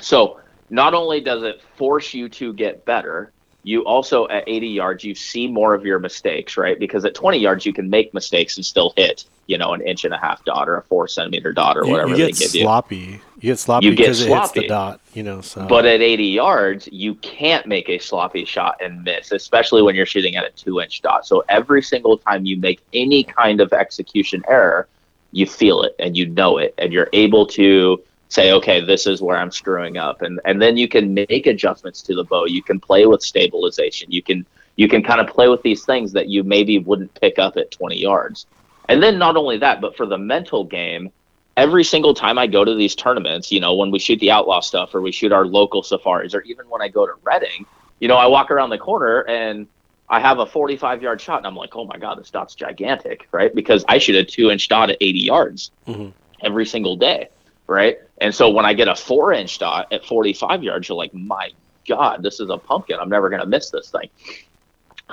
[0.00, 3.32] So not only does it force you to get better,
[3.64, 6.78] you also at 80 yards you see more of your mistakes, right?
[6.78, 10.04] Because at 20 yards you can make mistakes and still hit, you know, an inch
[10.04, 12.54] and a half dot or a four centimeter dot or You, whatever you they give
[12.54, 12.62] you.
[12.62, 13.20] sloppy.
[13.40, 14.60] You get sloppy You get because it hits sloppy.
[14.60, 15.00] the dot.
[15.12, 15.40] You know.
[15.40, 15.66] So.
[15.66, 20.06] But at 80 yards, you can't make a sloppy shot and miss, especially when you're
[20.06, 21.26] shooting at a two inch dot.
[21.26, 24.88] So every single time you make any kind of execution error,
[25.32, 29.20] you feel it and you know it, and you're able to say, okay, this is
[29.22, 32.44] where I'm screwing up, and and then you can make adjustments to the bow.
[32.46, 34.10] You can play with stabilization.
[34.10, 37.38] You can you can kind of play with these things that you maybe wouldn't pick
[37.38, 38.46] up at 20 yards.
[38.88, 41.10] And then not only that, but for the mental game,
[41.56, 44.60] every single time I go to these tournaments, you know, when we shoot the outlaw
[44.60, 47.66] stuff or we shoot our local safaris, or even when I go to Reading,
[47.98, 49.66] you know, I walk around the corner and
[50.08, 53.26] I have a 45 yard shot and I'm like, oh my God, this dot's gigantic,
[53.32, 53.52] right?
[53.54, 56.12] Because I shoot a two inch dot at 80 yards Mhm.
[56.40, 57.28] every single day,
[57.68, 57.98] right?
[58.20, 61.50] And so when I get a four inch dot at 45 yards, you're like, my
[61.86, 62.98] God, this is a pumpkin.
[63.00, 64.08] I'm never going to miss this thing.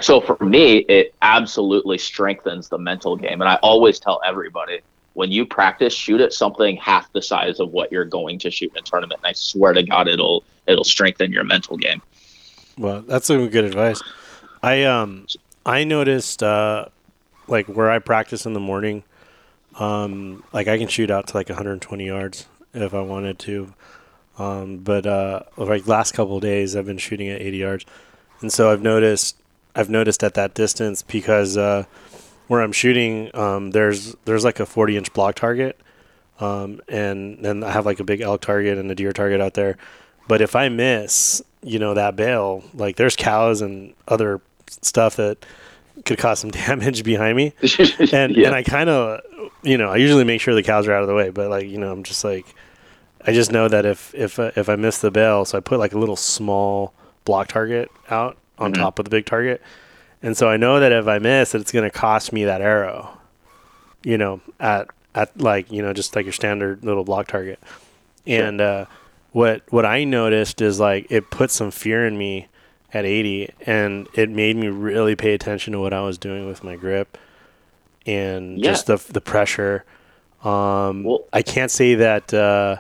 [0.01, 3.41] So for me, it absolutely strengthens the mental game.
[3.41, 4.81] And I always tell everybody
[5.13, 8.71] when you practice, shoot at something half the size of what you're going to shoot
[8.71, 9.21] in a tournament.
[9.23, 12.01] And I swear to God, it'll it'll strengthen your mental game.
[12.77, 14.01] Well, that's some good advice.
[14.61, 15.27] I um
[15.65, 16.87] I noticed uh
[17.47, 19.03] like where I practice in the morning,
[19.79, 23.73] um like I can shoot out to like 120 yards if I wanted to.
[24.37, 27.85] Um but uh like last couple days I've been shooting at 80 yards.
[28.41, 29.37] And so I've noticed
[29.75, 31.85] I've noticed at that distance because uh
[32.47, 35.79] where I'm shooting um there's there's like a 40 inch block target.
[36.39, 39.53] Um and then I have like a big elk target and a deer target out
[39.53, 39.77] there.
[40.27, 45.45] But if I miss, you know, that bale, like there's cows and other stuff that
[46.03, 47.53] could cause some damage behind me.
[48.11, 48.47] And yeah.
[48.47, 49.21] and I kind of,
[49.63, 51.67] you know, I usually make sure the cows are out of the way, but like,
[51.67, 52.45] you know, I'm just like
[53.27, 55.79] I just know that if if uh, if I miss the bale, so I put
[55.79, 58.75] like a little small block target out on Mhm.
[58.77, 59.61] top of the big target.
[60.21, 62.61] And so I know that if I miss, that it's going to cost me that
[62.61, 63.17] arrow.
[64.03, 67.59] You know, at at like, you know, just like your standard little block target.
[68.27, 68.85] And uh
[69.31, 72.47] what what I noticed is like it put some fear in me
[72.95, 76.63] at 80 and it made me really pay attention to what I was doing with
[76.63, 77.17] my grip
[78.05, 78.71] and Yeah.
[78.71, 79.83] just the the pressure
[80.43, 82.77] um Well- I can't say that uh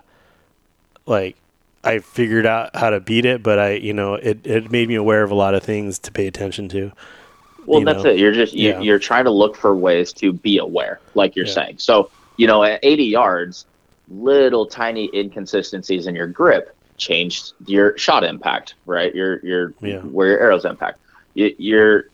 [1.05, 1.35] like
[1.83, 4.95] I figured out how to beat it but I you know it it made me
[4.95, 6.93] aware of a lot of things to pay attention to
[7.65, 8.11] Well, that's know?
[8.11, 8.19] it.
[8.19, 8.79] You're just you, Yeah.
[8.79, 11.53] you're trying to look for ways to be aware, like you're Yeah.
[11.53, 11.75] saying.
[11.79, 13.65] So you know, at 80 yards,
[14.09, 19.13] little tiny inconsistencies in your grip changed your shot impact, right?
[19.13, 19.99] Your your Yeah.
[20.01, 20.99] where your arrows impact.
[21.33, 22.05] Your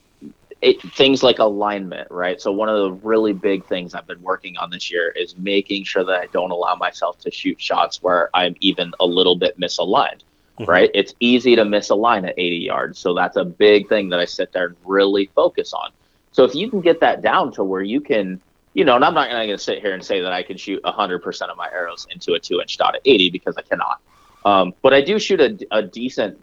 [0.61, 2.39] it, things like alignment, right?
[2.39, 5.85] So one of the really big things I've been working on this year is making
[5.85, 9.59] sure that I don't allow myself to shoot shots where I'm even a little bit
[9.59, 10.21] misaligned
[10.59, 10.67] Mhm.
[10.67, 10.91] right?
[10.93, 12.99] It's easy to misalign at 80 yards.
[12.99, 15.91] So that's a big thing that I sit there and really focus on.
[16.31, 18.39] So if you can get that down to where you can,
[18.73, 20.79] you know, and I'm not going to sit here and say that I can shoot
[20.83, 23.97] 100% of my arrows into a two inch dot at 80 because I cannot.
[24.45, 26.37] Um, but I do shoot a, a decent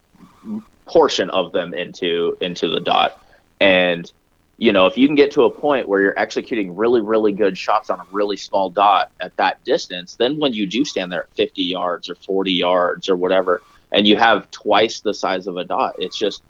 [0.87, 3.21] portion of them into into the dot.
[3.61, 4.11] And
[4.59, 7.57] you know, if you can get to a point where you're executing really, really good
[7.57, 11.23] shots on a really small dot at that distance, then when you do stand there
[11.25, 15.57] at 50 yards or 40 yards or whatever, and you have twice the size of
[15.57, 16.43] a dot, it's just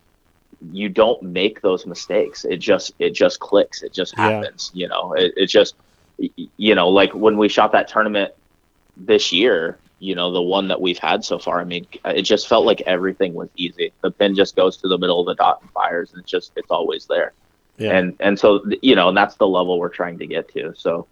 [0.73, 2.45] you don't make those mistakes.
[2.45, 3.83] It just it just clicks.
[3.83, 4.31] It just Yeah.
[4.31, 4.71] happens.
[4.75, 5.75] You know, it, it just
[6.57, 8.33] you know like when we shot that tournament
[8.97, 9.79] this year.
[10.01, 11.61] You know, the one that we've had so far.
[11.61, 13.93] I mean, it just felt like everything was easy.
[14.03, 16.53] The pin just goes to the middle of the dot and fires, and it's just
[16.57, 17.33] it's always there
[17.79, 17.97] Yeah.
[17.99, 21.07] and and so you know and that's the level we're trying to get to so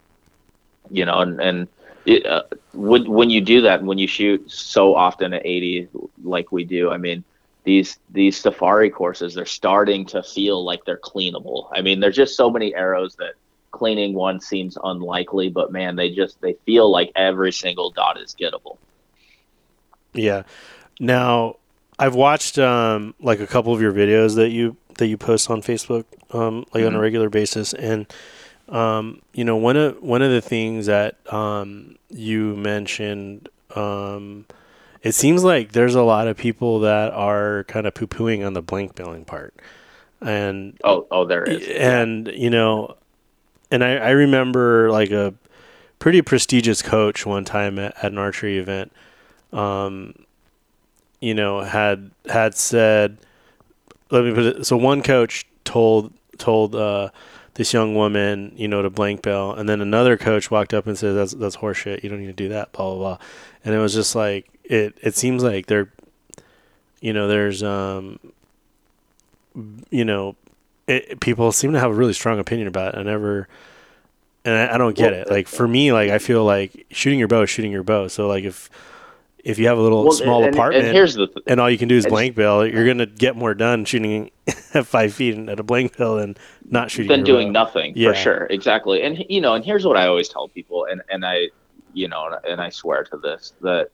[0.91, 1.69] you know and and
[2.05, 5.89] it, uh, when when you do that when you shoot so often at 80
[6.23, 7.25] like we do i mean
[7.65, 12.37] these these safari courses they're starting to feel like they're cleanable i mean there's just
[12.37, 13.35] so many arrows that
[13.77, 18.35] cleaning one seems unlikely but man they just they feel like every single dot is
[18.41, 18.79] gettable
[20.15, 20.43] Yeah.
[21.01, 21.57] Now,
[21.99, 25.63] I've watched um, like a couple of your videos that you that you post on
[25.63, 27.01] Facebook, um, like on a Mhm.
[27.01, 28.07] regular basis, and
[28.69, 33.49] um, you know one of one of the things that um, you mentioned.
[33.75, 34.47] Um,
[35.03, 38.55] it seems like there's a lot of people that are kind of poo pooing on
[38.55, 39.55] the blank baling part,
[40.21, 42.97] and oh oh there is and you know,
[43.71, 45.35] and I, I remember like a
[45.99, 48.93] pretty prestigious coach one time at, at an archery event,
[49.53, 50.15] um,
[51.21, 53.19] you know, had had said,
[54.11, 54.67] let me put it.
[54.67, 57.11] So one coach told told uh,
[57.55, 60.97] this young woman, you know, to blank bale, and then another coach walked up and
[60.97, 62.03] said, "That's that's horseshit.
[62.03, 63.19] You don't need to do that." Blah blah blah.
[63.65, 64.97] And it was just like it.
[65.03, 65.91] It seems like there,
[67.01, 68.21] you know, there's um,
[69.91, 70.37] you know,
[70.87, 72.99] it, people seem to have a really strong opinion about it.
[72.99, 73.49] I never,
[74.45, 75.31] and I, I don't get Well, it.
[75.31, 78.09] Like for me, like I feel like shooting your bow is shooting your bow.
[78.09, 78.71] So like if
[79.45, 81.87] if you have a little Well, small and, apartment and th- and all you can
[81.89, 84.31] do is blank bale, you're gonna get more done shooting
[84.75, 86.37] at five feet at a blank bale than
[86.69, 87.09] not shooting.
[87.09, 87.65] than doing bow.
[87.65, 88.11] nothing Yeah.
[88.11, 91.25] for sure exactly and you know and here's what i always tell people and and
[91.25, 91.49] i
[91.95, 93.91] you know and i swear to this that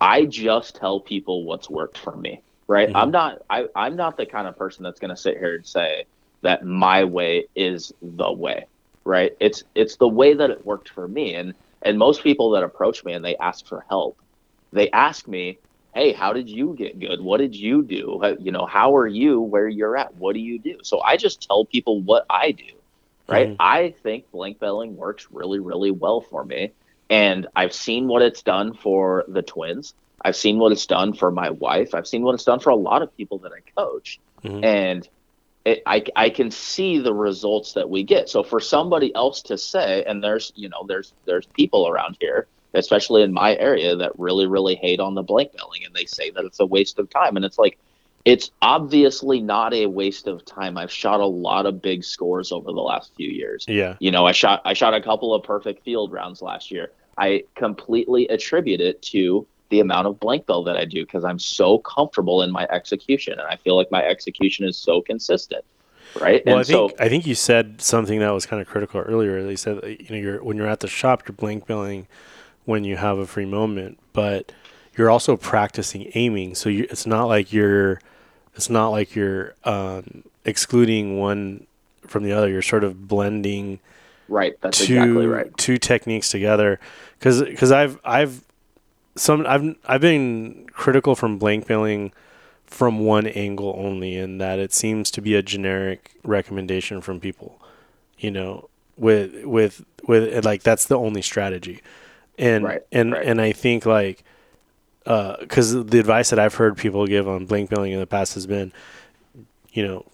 [0.00, 2.90] i just tell people what's worked for me right?
[2.90, 2.92] Mhm.
[2.94, 5.66] i'm not I, i'm not the kind of person that's going to sit here and
[5.66, 6.04] say
[6.42, 8.66] that my way is the way
[9.04, 9.32] right?
[9.40, 13.04] It's it's the way that it worked for me and and most people that approach
[13.04, 14.18] me and they ask for help
[14.72, 15.58] they ask me
[15.94, 17.20] hey how did you get good?
[17.20, 18.18] What did you do?
[18.22, 20.14] How- you know how are you where you're at?
[20.14, 20.76] What do you do?
[20.82, 22.64] So i just tell people what i do
[23.28, 23.50] right?
[23.50, 23.56] Mhm.
[23.58, 26.72] i think blank baling works really really well for me
[27.10, 31.30] and i've seen what it's done for the twins i've seen what it's done for
[31.30, 31.94] my wife.
[31.94, 34.20] I've seen what it's done for a lot of people that i coach.
[34.44, 34.64] Mhm.
[34.64, 35.08] and
[35.64, 38.28] it, I, I can see the results that we get.
[38.28, 42.46] So for somebody else to say and there's you know there's there's people around here
[42.74, 46.30] especially in my area that really really hate on the blank baling and they say
[46.30, 47.36] that it's a waste of time.
[47.36, 47.78] And it's like
[48.24, 50.76] it's obviously not a waste of time.
[50.76, 53.64] I've shot a lot of big scores over the last few years.
[53.68, 53.96] Yeah.
[54.00, 56.92] you know i shot i shot a couple of perfect field rounds last year.
[57.16, 61.38] I completely attribute it to the amount of blank bale that i do because i'm
[61.38, 65.64] so comfortable in my execution and i feel like my execution is so consistent
[66.20, 68.68] right Well, and I think so I think you said something that was kind of
[68.68, 69.44] critical earlier.
[69.44, 72.06] They said you know you're when you're at the shop, you're blank baling
[72.64, 74.52] when you have a free moment, but
[74.96, 76.54] you're also practicing aiming.
[76.54, 78.00] So you, it's not like you're
[78.54, 81.66] it's not like you're um, excluding one
[82.06, 82.48] from the other.
[82.48, 83.78] You're sort of blending
[84.30, 86.78] right that's two exactly right two techniques together
[87.18, 88.44] because because I've I've
[89.18, 92.12] some I've I've been critical from blank baling
[92.64, 97.60] from one angle only in that it seems to be a generic recommendation from people
[98.18, 101.80] you know with with with like that's the only strategy
[102.38, 103.26] and Right, and right.
[103.26, 104.24] and I think like
[105.06, 108.34] uh, because the advice that I've heard people give on blank baling in the past
[108.34, 108.72] has been
[109.72, 110.04] you know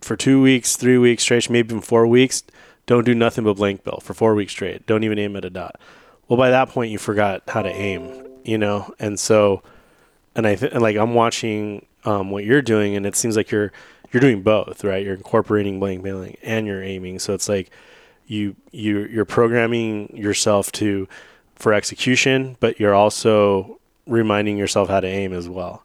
[0.00, 2.42] for two weeks three weeks straight maybe even four weeks
[2.90, 4.84] don't do nothing but blank bale for four weeks straight.
[4.84, 5.78] Don't even aim at a dot.
[6.26, 8.02] Well, by that point, you forgot how to aim,
[8.44, 8.92] you know?
[8.98, 9.62] And so,
[10.34, 13.72] and I think, like, I'm watching um, what you're doing, and it seems like you're,
[14.12, 15.04] you're doing both, right?
[15.04, 17.18] You're incorporating blank baling and you're aiming.
[17.20, 17.70] So it's like
[18.26, 21.08] you, you, you're programming yourself to,
[21.54, 25.82] for execution, but you're also reminding yourself how to aim as well.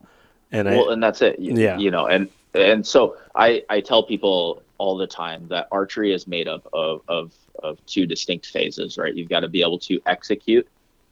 [0.51, 1.77] And well I, and that's it you, Yeah.
[1.77, 6.27] you know and and so i i tell people all the time that archery is
[6.27, 7.33] made up of of
[7.63, 10.67] of two distinct phases right you've got to be able to execute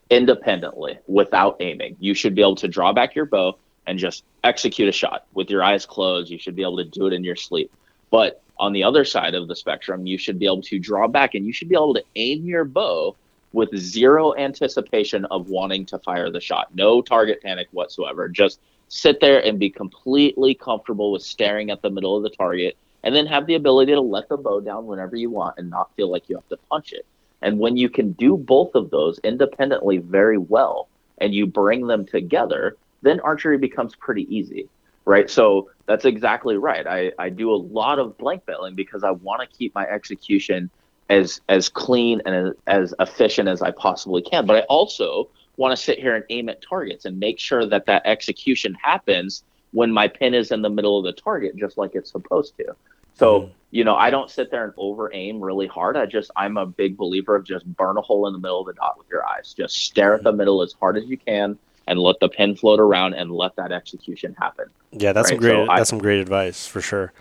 [0.09, 1.95] independently without aiming.
[1.99, 5.25] You should be able to draw back your bow and just execute a shot.
[5.33, 7.71] With your eyes closed you should be able to do it in your sleep.
[8.11, 11.35] But on the other side of the spectrum you should be able to draw back
[11.35, 13.15] and you should be able to aim your bow
[13.53, 16.73] with zero anticipation of wanting to fire the shot.
[16.75, 18.27] No target panic whatsoever.
[18.27, 22.77] Just sit there and be completely comfortable with staring at the middle of the target
[23.03, 25.93] and then have the ability to let the bow down whenever you want and not
[25.95, 27.05] feel like you have to punch it.
[27.43, 30.87] And when you can do both of those independently very well
[31.19, 34.69] and you bring them together, then archery becomes pretty easy,
[35.05, 35.29] right?
[35.29, 36.87] So that's exactly right.
[36.87, 40.69] I, I do a lot of blank baling because I want to keep my execution
[41.09, 44.45] as as clean and as, as efficient as I possibly can.
[44.45, 47.85] But I also want to sit here and aim at targets and make sure that
[47.87, 51.93] that execution happens when my pin is in the middle of the target, just like
[51.93, 52.73] it's supposed to.
[53.15, 53.51] So, mm.
[53.71, 55.97] you know, I don't sit there and over aim really hard.
[55.97, 58.67] I just, I'm a big believer of just burn a hole in the middle of
[58.67, 59.53] the dot with your eyes.
[59.55, 61.57] Just stare at the middle as hard as you can
[61.87, 64.65] and let the pin float around and let that execution happen.
[64.91, 65.35] Yeah, that's right?
[65.35, 67.13] some great, so that's I, some great advice for sure.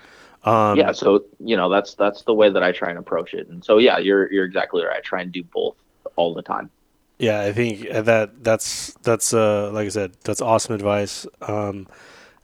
[0.44, 3.48] Um, yeah, so you know that's that's the way that I try and approach it,
[3.48, 4.96] and so yeah, you're you're exactly right.
[4.96, 5.76] I try and do both
[6.16, 6.68] all the time.
[7.18, 11.26] Yeah, I think that that's that's uh like I said, that's awesome advice.
[11.42, 11.86] Um,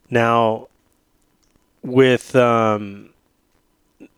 [0.09, 0.69] now,
[1.83, 3.09] with um,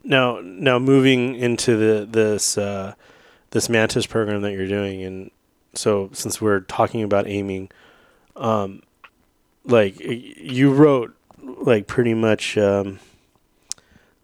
[0.04, 2.94] now now moving into the this uh,
[3.52, 5.32] this Mantis program that you're doing, and
[5.74, 7.70] so since we're talking about aiming,
[8.36, 8.82] um,
[9.66, 13.00] like you wrote like pretty much um,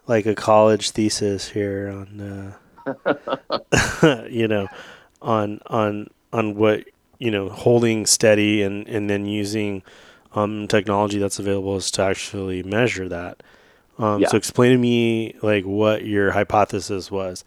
[0.07, 2.55] like a college thesis here on
[2.85, 4.67] uh, you know
[5.21, 6.85] on on on what
[7.19, 9.83] you know holding steady and and then using
[10.33, 13.41] um, technology that's available is to actually measure that.
[13.97, 14.27] Um, yeah.
[14.27, 17.43] So explain to me like what your hypothesis was.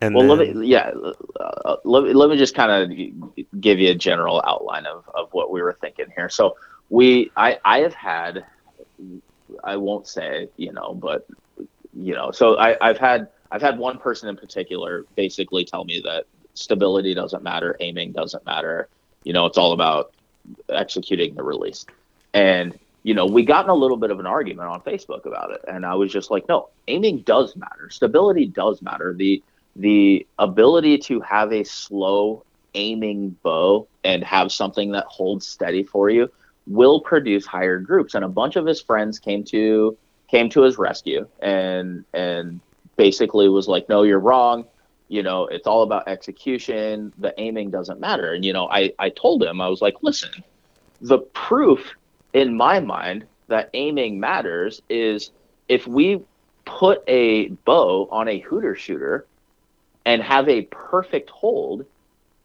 [0.00, 0.90] And well, then, let me yeah,
[1.40, 5.50] uh, let, let me just kind of give you a general outline of, of what
[5.50, 6.28] we were thinking here.
[6.28, 6.56] So
[6.90, 8.44] we I I have had
[9.62, 11.26] I won't say you know, but
[11.94, 16.02] you know, so I I've had I've had one person in particular basically tell me
[16.04, 16.24] that
[16.54, 18.88] stability doesn't matter, aiming doesn't matter.
[19.22, 20.12] You know, it's all about
[20.68, 21.86] executing the release.
[22.32, 25.52] And you know, we got in a little bit of an argument on Facebook about
[25.52, 27.90] it, and I was just like, no, aiming does matter.
[27.90, 29.14] Stability does matter.
[29.14, 29.42] The
[29.76, 32.44] the ability to have a slow
[32.74, 36.30] aiming bow and have something that holds steady for you
[36.66, 38.14] will produce higher groups.
[38.14, 39.96] And a bunch of his friends came to
[40.28, 42.60] came to his rescue and and
[42.96, 44.64] basically was like, no, you're wrong
[45.08, 49.10] you know it's all about execution the aiming doesn't matter and you know i i
[49.10, 50.30] told him i was like listen
[51.02, 51.94] the proof
[52.34, 55.30] in my mind that aiming matters is
[55.68, 56.20] if we
[56.66, 59.26] put a bow on a hooter shooter
[60.04, 61.86] and have a perfect hold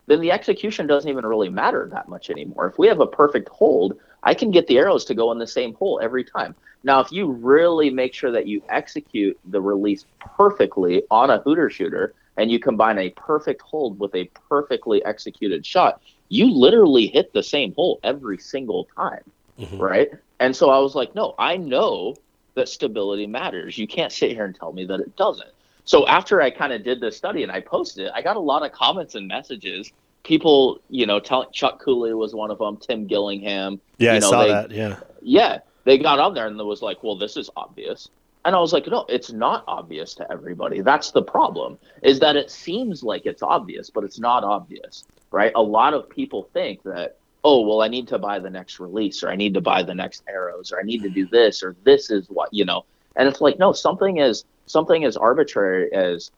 [0.08, 2.66] then the execution doesn't even really matter that much anymore.
[2.66, 5.48] If we have a perfect hold i can get the arrows to go in the
[5.48, 6.56] same hole every time.
[6.84, 11.70] Now if you really make sure that you execute the release perfectly on a hooter
[11.70, 17.34] shooter and you combine a perfect hold with a perfectly executed shot, you literally hit
[17.34, 19.24] the same hole every single time,
[19.60, 19.78] mm-hmm.
[19.78, 20.10] right?
[20.40, 22.16] And so I was like, no, I know
[22.56, 23.78] that stability matters.
[23.78, 25.50] You can't sit here and tell me that it doesn't.
[25.86, 28.40] So after I kind of did this study and I posted it, I got a
[28.40, 29.92] lot of comments and messages.
[30.24, 33.80] People, you know, telling Chuck Cooley was one of them, Tim Gillingham.
[33.98, 34.72] Yeah, you know, I saw they, that.
[34.72, 35.00] Yeah.
[35.22, 35.60] Yeah.
[35.86, 38.10] They got on there and it was like, well, this is obvious.
[38.46, 40.82] And I was like, no, it's not obvious to everybody.
[40.82, 45.52] That's the problem, is that it seems like it's obvious, but it's not obvious, right?
[45.56, 49.24] A lot of people think that, oh, well, I need to buy the next release,
[49.24, 51.76] or I need to buy the next arrows, or I need to do this, or
[51.84, 52.86] this is what, you know.
[53.16, 56.32] And it's like, no, something is something as arbitrary as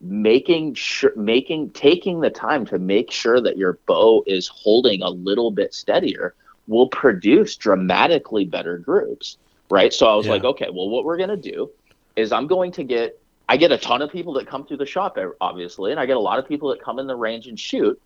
[0.00, 5.08] making sure making taking the time to make sure that your bow is holding a
[5.08, 6.34] little bit steadier
[6.66, 9.36] will produce dramatically better groups
[9.72, 9.92] right?
[9.92, 10.32] So I was yeah.
[10.32, 11.70] like, okay, well, what we're gonna do
[12.14, 14.86] is I'm going to get I get a ton of people that come through the
[14.86, 17.48] shop, eh, obviously, and I get a lot of people that come in the range
[17.48, 18.00] and shoot.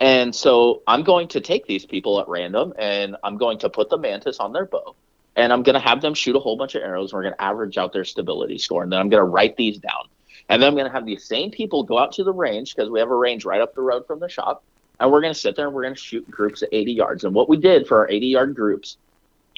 [0.00, 3.90] And so I'm going to take these people at random and I'm going to put
[3.90, 4.94] the mantis on their bow
[5.38, 7.12] and I'm going to have them shoot a whole bunch of arrows.
[7.12, 8.82] And we're going to average out their stability score.
[8.82, 10.08] And then I'm going to write these down.
[10.48, 12.90] And then I'm going to have these same people go out to the range because
[12.90, 14.64] we have a range right up the road from the shop.
[14.98, 17.24] And we're going to sit there and we're going to shoot groups at 80 yards.
[17.24, 18.96] And what we did for our 80 yard groups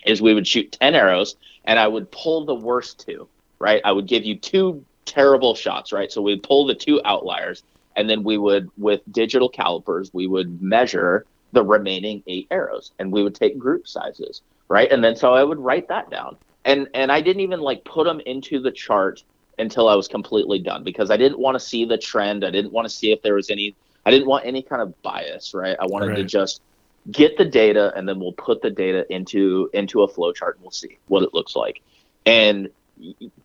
[0.04, 3.26] is we would shoot 10 arrows and I would pull the worst two,
[3.58, 3.80] right?
[3.84, 6.12] I would give you two terrible shots, right?
[6.12, 7.62] So we'd pull the two outliers
[7.96, 13.10] and then we would, with digital calipers, we would measure the remaining eight arrows and
[13.12, 14.90] we would take group sizes, right?
[14.90, 16.36] And then so I would write that down.
[16.64, 19.24] And and I didn't even like put them into the chart
[19.58, 22.44] until I was completely done because I didn't want to see the trend.
[22.44, 23.74] I didn't want to see if there was any
[24.06, 25.76] I didn't want any kind of bias, right?
[25.80, 26.16] I wanted right.
[26.16, 26.60] to just
[27.10, 30.70] get the data and then we'll put the data into into a flowchart and we'll
[30.70, 31.80] see what it looks like
[32.26, 32.68] and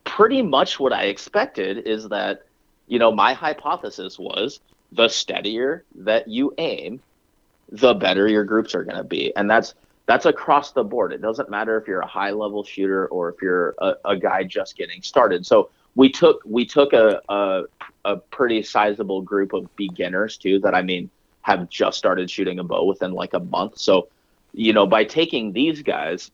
[0.03, 2.44] pretty much what i expected is that
[2.87, 4.59] you know my hypothesis was
[4.91, 7.01] the steadier that you aim
[7.71, 9.35] the better your groups are going to be.
[9.35, 9.73] And that's
[10.05, 11.13] that's across the board.
[11.13, 14.43] It doesn't matter if you're a high level shooter or if you're a, a guy
[14.43, 15.45] just getting started.
[15.45, 17.63] So we took we took a, a
[18.03, 21.09] a pretty sizable group of beginners too that I mean
[21.41, 23.77] have just started shooting a bow within like a month.
[23.77, 24.07] So,
[24.53, 26.31] you know, by taking these guys,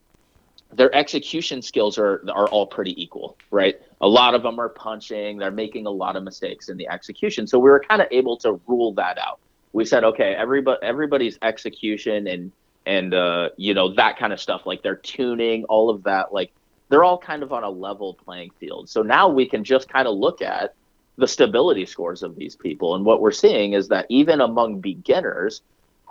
[0.73, 3.79] their execution skills are are all pretty equal, right?
[4.01, 7.47] A lot of them are punching, they're making a lot of mistakes in the execution.
[7.47, 9.39] So we were kind of able to rule that out.
[9.73, 12.51] We said, okay, everybody everybody's execution and
[12.85, 16.51] and uh, you know that kind of stuff, like their tuning, all of that, like
[16.89, 18.89] they're all kind of on a level playing field.
[18.89, 20.73] So now we can just kind of look at
[21.17, 22.95] the stability scores of these people.
[22.95, 25.61] And what we're seeing is that even among beginners,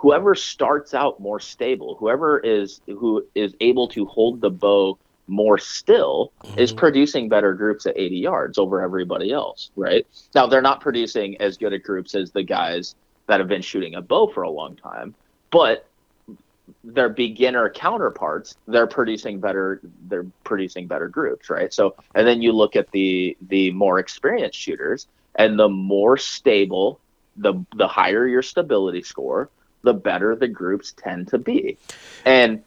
[0.01, 4.97] whoever starts out more stable, whoever is who is able to hold the bow
[5.27, 6.59] more still mm-hmm.
[6.59, 10.05] is producing better groups at 80 yards over everybody else, right?
[10.33, 12.95] Now they're not producing as good at groups as the guys
[13.27, 15.13] that have been shooting a bow for a long time,
[15.51, 15.85] but
[16.83, 22.53] their beginner counterparts they're producing better they're producing better groups right so and then you
[22.53, 26.97] look at the the more experienced shooters and the more stable
[27.35, 29.49] the the higher your stability score
[29.83, 31.77] the better the groups tend to be.
[32.25, 32.63] And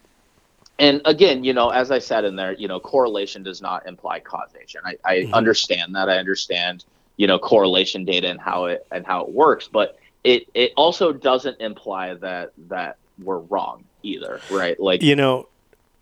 [0.77, 4.19] and again you know as i said in there you know correlation does not imply
[4.19, 4.81] causation.
[4.83, 5.33] I, I mm-hmm.
[5.33, 6.09] understand that.
[6.09, 6.83] I understand
[7.17, 9.67] you know correlation data and how it and how it works.
[9.67, 14.79] But it it also doesn't imply that that we're wrong either, right?
[14.79, 15.47] Like you know,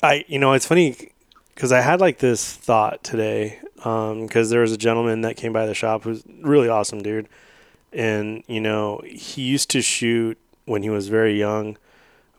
[0.02, 1.12] I you know it's funny
[1.54, 5.54] because I had like this thought today because um, there was a gentleman that came
[5.54, 7.28] by the shop who's really awesome dude,
[7.92, 11.78] and you know he used to shoot when he was very young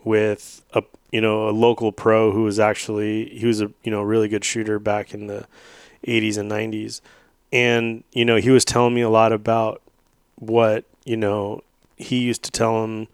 [0.05, 4.03] with a you know a local pro who was actually he was a you know
[4.03, 5.47] really good shooter back in the
[6.07, 7.01] 80s and 90s
[7.53, 9.81] and you know he was telling me a lot about
[10.37, 11.63] what you know
[11.97, 13.09] he used to tell him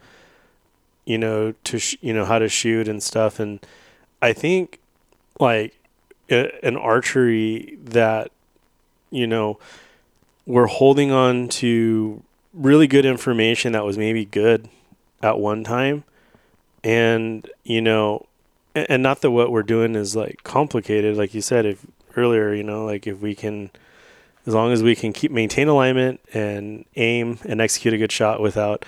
[1.11, 3.41] you know, to sh- you know how to shoot and stuff.
[3.41, 3.59] And
[4.23, 4.79] I think
[5.41, 5.75] like
[6.29, 8.31] an archery that
[9.11, 9.59] you know
[10.47, 12.23] we're holding on to
[12.55, 14.69] really good information that was maybe good
[15.23, 16.05] at one time,
[16.83, 18.27] and you know,
[18.75, 22.62] and not that what we're doing is like complicated, like you said if earlier, you
[22.62, 23.71] know, like if we can
[24.47, 28.41] as long as we can keep maintain alignment and aim and execute a good shot
[28.41, 28.85] without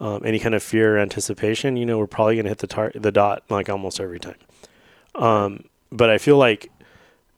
[0.00, 2.66] um, any kind of fear or anticipation, you know, we're probably going to hit the
[2.66, 4.36] tar- the dot like almost every time.
[5.14, 6.70] Um, but I feel like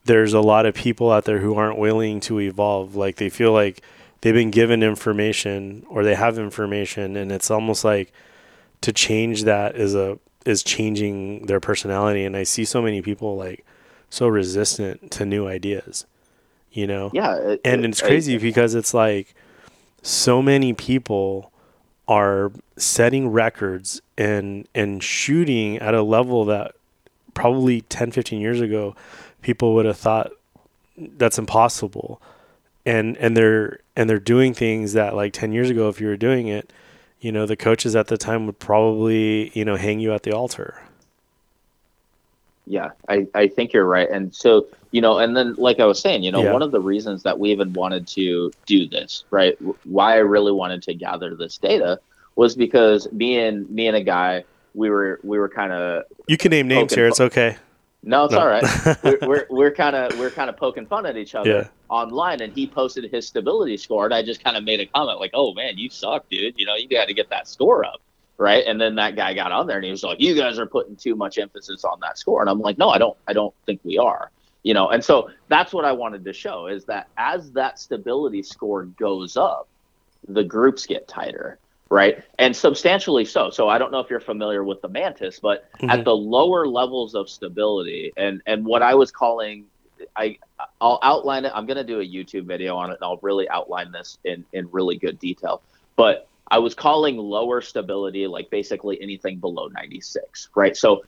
[0.04, 2.96] there's a lot of people out there who aren't willing to evolve.
[2.96, 3.82] Like they feel like
[4.20, 8.12] they've been given information or they have information, and it's almost like
[8.82, 12.24] to change that is a is changing their personality.
[12.24, 13.64] And I see so many people like
[14.08, 16.06] so resistant to new ideas.
[16.72, 19.34] You know, yeah, it, and it's crazy because it's like
[20.02, 21.50] so many people
[22.06, 26.74] are setting records and and shooting at a level that
[27.34, 28.96] probably 10 15 years ago
[29.42, 30.32] people would have thought
[30.96, 32.20] that's impossible
[32.84, 36.16] and and they're and they're doing things that like 10 years ago if you were
[36.16, 36.72] doing it
[37.20, 40.32] you know the coaches at the time would probably you know hang you at the
[40.32, 40.82] altar.
[42.66, 44.08] Yeah i i think you're right.
[44.08, 46.52] And so you know and then like i was saying you know yeah.
[46.52, 50.52] one of the reasons that we even wanted to do this right why i really
[50.52, 52.00] wanted to gather this data
[52.36, 54.44] was because me and me and a guy
[54.74, 57.06] we were we were kind of you can name names here.
[57.06, 57.56] it's okay
[58.02, 58.40] no it's no.
[58.40, 58.64] all right.
[59.04, 61.68] We're we're, we're kind of we're kind of poking fun at each other yeah.
[61.88, 65.20] online and he posted his stability score and i just kind of made a comment
[65.20, 66.54] like oh man you suck dude.
[66.56, 68.00] You know you got to get that score up.
[68.38, 68.64] Right?
[68.66, 70.96] And then that guy got on there and he was like you guys are putting
[70.96, 72.40] too much emphasis on that score.
[72.40, 74.30] And i'm like no i don't i don't think we are.
[74.62, 78.42] You know and so that's what i wanted to show is that as that stability
[78.42, 79.68] score goes up
[80.28, 81.58] the groups get tighter
[81.90, 82.22] right?
[82.38, 83.50] And substantially so.
[83.50, 85.90] So i don't know if you're familiar with the mantis but mm-hmm.
[85.90, 89.66] at the lower levels of stability and and what i was calling
[90.16, 90.38] i
[90.80, 91.52] i'll outline it.
[91.54, 94.44] I'm going to do a youtube video on it and i'll really outline this in
[94.52, 95.62] in really good detail.
[95.96, 100.76] But i was calling lower stability like basically anything below 96 right?
[100.76, 101.02] So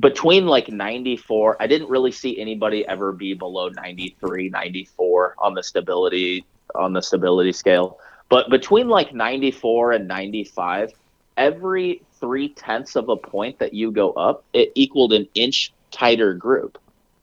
[0.00, 5.62] between like 94 i didn't really see anybody ever be below 93 94 on the
[5.62, 6.44] stability
[6.74, 7.98] on the stability scale
[8.30, 10.92] but between like 94 and 95
[11.36, 16.32] every three tenths of a point that you go up it equaled an inch tighter
[16.32, 16.78] group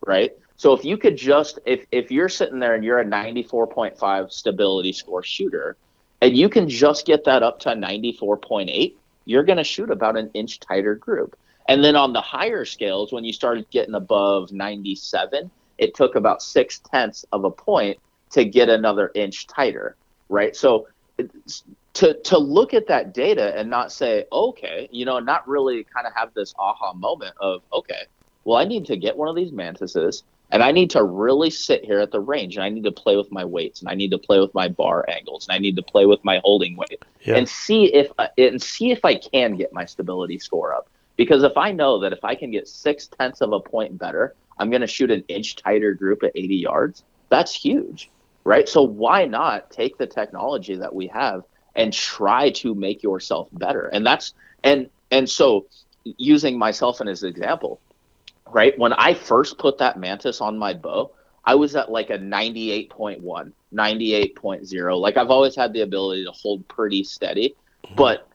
[0.06, 4.32] right so if you could just if if you're sitting there and you're a 94.5
[4.32, 5.76] stability score shooter
[6.22, 8.94] and you can just get that up to 94.8
[9.26, 11.36] you're going to shoot about an inch tighter group
[11.68, 16.42] and then on the higher scales, when you started getting above 97, it took about
[16.42, 18.00] six tenths of a point
[18.32, 19.96] to get another inch tighter,
[20.30, 20.56] right?
[20.56, 20.88] So
[21.94, 26.06] to to look at that data and not say, okay, you know, not really kind
[26.08, 28.04] of have this aha moment of, okay,
[28.44, 31.84] well, I need to get one of these mantises And I need to really sit
[31.84, 34.12] here at the range and I need to play with my weights and I need
[34.12, 37.04] to play with my bar angles and I need to play with my holding weight
[37.26, 37.36] Yeah.
[37.36, 38.08] and see if
[38.38, 40.88] and see if I can get my stability score up.
[41.18, 44.36] Because if I know that if I can get six tenths of a point better,
[44.58, 47.04] I'm going to shoot an inch tighter group at 80 yards.
[47.30, 48.10] That's huge,
[48.48, 48.70] right?
[48.70, 51.44] So why not take the technology that we have
[51.76, 53.88] and try to make yourself better?
[53.88, 54.34] And that's
[54.64, 55.66] and and so
[56.18, 57.82] using myself as an example,
[58.50, 58.78] right?
[58.80, 61.12] When I first put that mantis on my bow,
[61.44, 65.00] I was at like a 98.1, 98.0.
[65.00, 67.54] Like I've always had the ability to hold pretty steady.
[67.84, 67.96] Mm-hmm.
[67.96, 68.30] But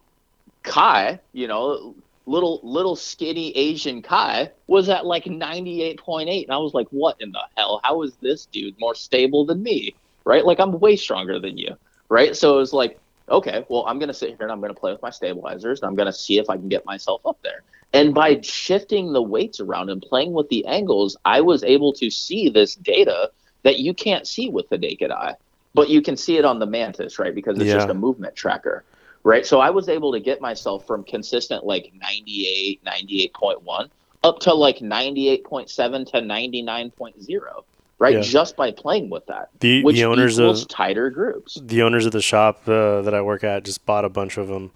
[0.62, 1.94] Kai, you know,
[2.26, 7.32] little little skinny Asian Kai was at like 98.8 and I was like, "What in
[7.32, 7.80] the hell?
[7.82, 9.94] How is this dude more stable than me?"
[10.24, 10.44] Right?
[10.44, 11.76] Like I'm way stronger than you.
[12.08, 12.36] Right?
[12.36, 12.98] So it was like,
[13.30, 15.80] "Okay, well, I'm going to sit here and I'm going to play with my stabilizers
[15.80, 17.62] and I'm going to see if I can get myself up there."
[17.92, 22.10] And by shifting the weights around and playing with the angles, I was able to
[22.10, 23.30] see this data
[23.64, 25.36] that you can't see with the naked eye,
[25.74, 27.34] but you can see it on the Mantis, right?
[27.34, 28.84] Because it's just a movement tracker,
[29.24, 29.46] right?
[29.46, 33.88] So I was able to get myself from consistent like 98, 98.1
[34.24, 37.64] up to like 98.7 to 99.0,
[38.03, 38.14] right?
[38.16, 38.20] Yeah.
[38.22, 41.59] Just by playing with that, The which the owners of tighter groups.
[41.62, 44.48] the owners of the shop uh, that I work at just bought a bunch of
[44.48, 44.70] them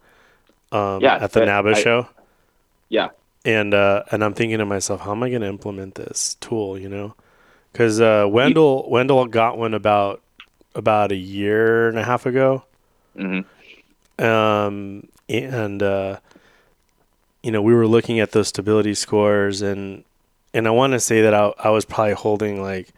[0.72, 2.08] um, Yeah, at the that- NABA I- show.
[2.88, 3.08] Yeah.
[3.44, 6.78] and uh, and I'm thinking to myself, how am I going to implement this tool?
[6.78, 7.14] You know,
[7.72, 10.22] because uh, Wendell Wendell got one about
[10.74, 12.62] about a year and a half ago,
[13.18, 14.24] Mm-hmm.
[14.24, 16.18] um, and uh,
[17.42, 20.04] you know we were looking at those stability scores, and
[20.54, 22.88] and I want to say that I, I was probably holding like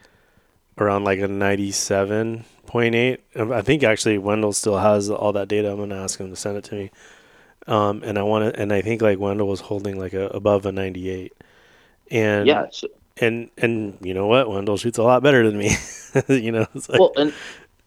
[0.80, 3.18] around like a 97.8.
[3.36, 5.70] Um, I think actually Wendell still has all that data.
[5.70, 6.90] I'm going to ask him to send it to me.
[7.66, 10.66] Um, and I want to, and I think like Wendell was holding like a above
[10.66, 11.34] a 98.
[12.10, 12.66] And Yeah.
[12.70, 12.88] So,
[13.20, 14.50] and and you know what?
[14.50, 15.70] Wendell shoots a lot better than me.
[16.28, 17.34] you know, it's like, well, and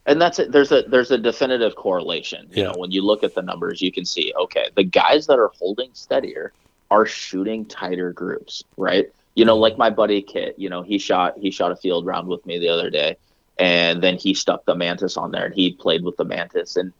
[0.05, 0.51] and that's it.
[0.51, 2.49] There's a there's a definitive correlation.
[2.51, 2.63] You Yeah.
[2.63, 5.51] know, when you look at the numbers, you can see okay, the guys that are
[5.59, 6.53] holding steadier
[6.91, 9.07] are shooting tighter groups, right?
[9.35, 10.55] You know, like my buddy Kit.
[10.57, 13.17] You know, he shot he shot a field round with me the other day,
[13.57, 16.93] and then he stuck the mantis on there, and he played with the mantis, and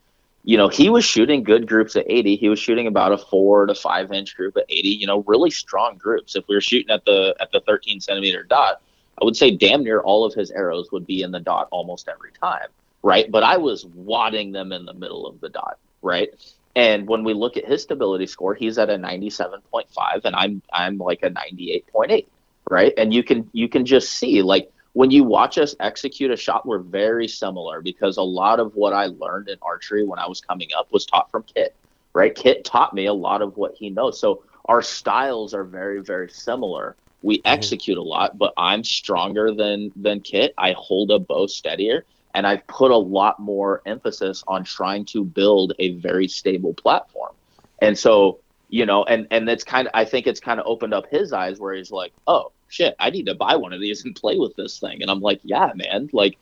[0.44, 2.36] you know, he was shooting good groups at 80.
[2.36, 4.90] He was shooting about a four to five inch group at 80.
[4.90, 6.36] You know, really strong groups.
[6.36, 8.82] If we were shooting at the at the 13 centimeter dot,
[9.22, 12.10] I would say damn near all of his arrows would be in the dot almost
[12.10, 12.68] every time,
[13.04, 13.30] right?
[13.30, 16.30] But I was wadding them in the middle of the dot, right?
[16.76, 19.86] And when we look at his stability score, he's at a 97.5
[20.24, 22.26] and I'm I'm like a 98.8,
[22.70, 22.94] right?
[22.98, 26.66] And you can you can just see like when you watch us execute a shot,
[26.66, 30.42] we're very similar because a lot of what I learned in archery when I was
[30.42, 31.76] coming up was taught from Kit,
[32.14, 32.34] right?
[32.34, 34.20] Kit taught me a lot of what he knows.
[34.20, 36.96] So our styles are very, very similar.
[37.22, 37.48] We mm-hmm.
[37.48, 40.54] execute a lot, but I'm stronger than than Kit.
[40.58, 45.24] I hold a bow steadier, and I've put a lot more emphasis on trying to
[45.24, 47.34] build a very stable platform.
[47.82, 50.94] And so, you know, and and that's kind of I think it's kind of opened
[50.94, 54.06] up his eyes where he's like, oh shit, I need to buy one of these
[54.06, 55.02] and play with this thing.
[55.02, 56.38] And I'm like, yeah, man, like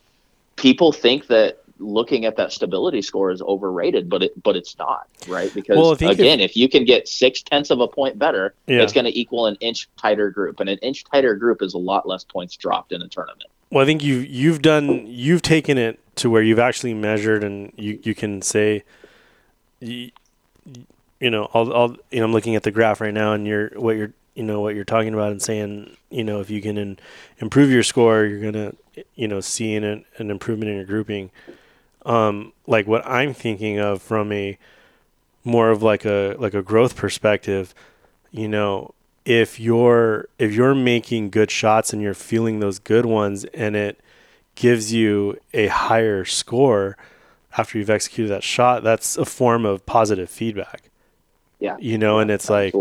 [0.56, 5.08] people think that looking at that stability score is overrated, but it but it's not,
[5.28, 5.52] right?
[5.54, 8.82] Because Well, if- again, if, you can get six tenths of a point better, Yeah.
[8.82, 11.78] it's going to equal an inch tighter group, and an inch tighter group is a
[11.78, 13.50] lot less points dropped in a tournament.
[13.72, 17.72] Well, I think you've you've done you've taken it to where you've actually measured and
[17.78, 18.84] you, you can say,
[19.80, 20.12] you,
[21.20, 23.70] you know, I'll, I'll you know I'm looking at the graph right now and you're
[23.76, 26.78] what you're you know what you're talking about and saying you know if you can
[26.78, 26.98] in,
[27.40, 28.74] improve your score you're gonna
[29.16, 31.30] you know see an an improvement in your grouping.
[32.06, 34.58] Um, like what I'm thinking of from a
[35.44, 37.76] more of like a like a growth perspective,
[38.32, 38.94] you know,
[39.26, 44.00] if you're if you're making good shots and you're feeling those good ones and it
[44.56, 46.98] gives you a higher score
[47.58, 50.90] after you've executed that shot that's a form of positive feedback.
[51.60, 52.74] Yeah, you know and it's like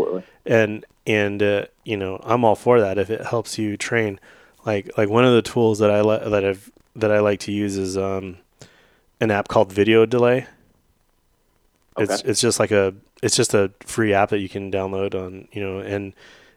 [0.45, 4.19] and and uh, you know I'm all for that if it helps you train.
[4.65, 7.51] Like like one of the tools that I li- that I've that I like to
[7.51, 8.37] use is um
[9.19, 10.47] an app called Video Delay
[11.97, 12.17] Okay.
[12.25, 15.61] it's just like a it's just a free app that you can download on you
[15.61, 16.13] know and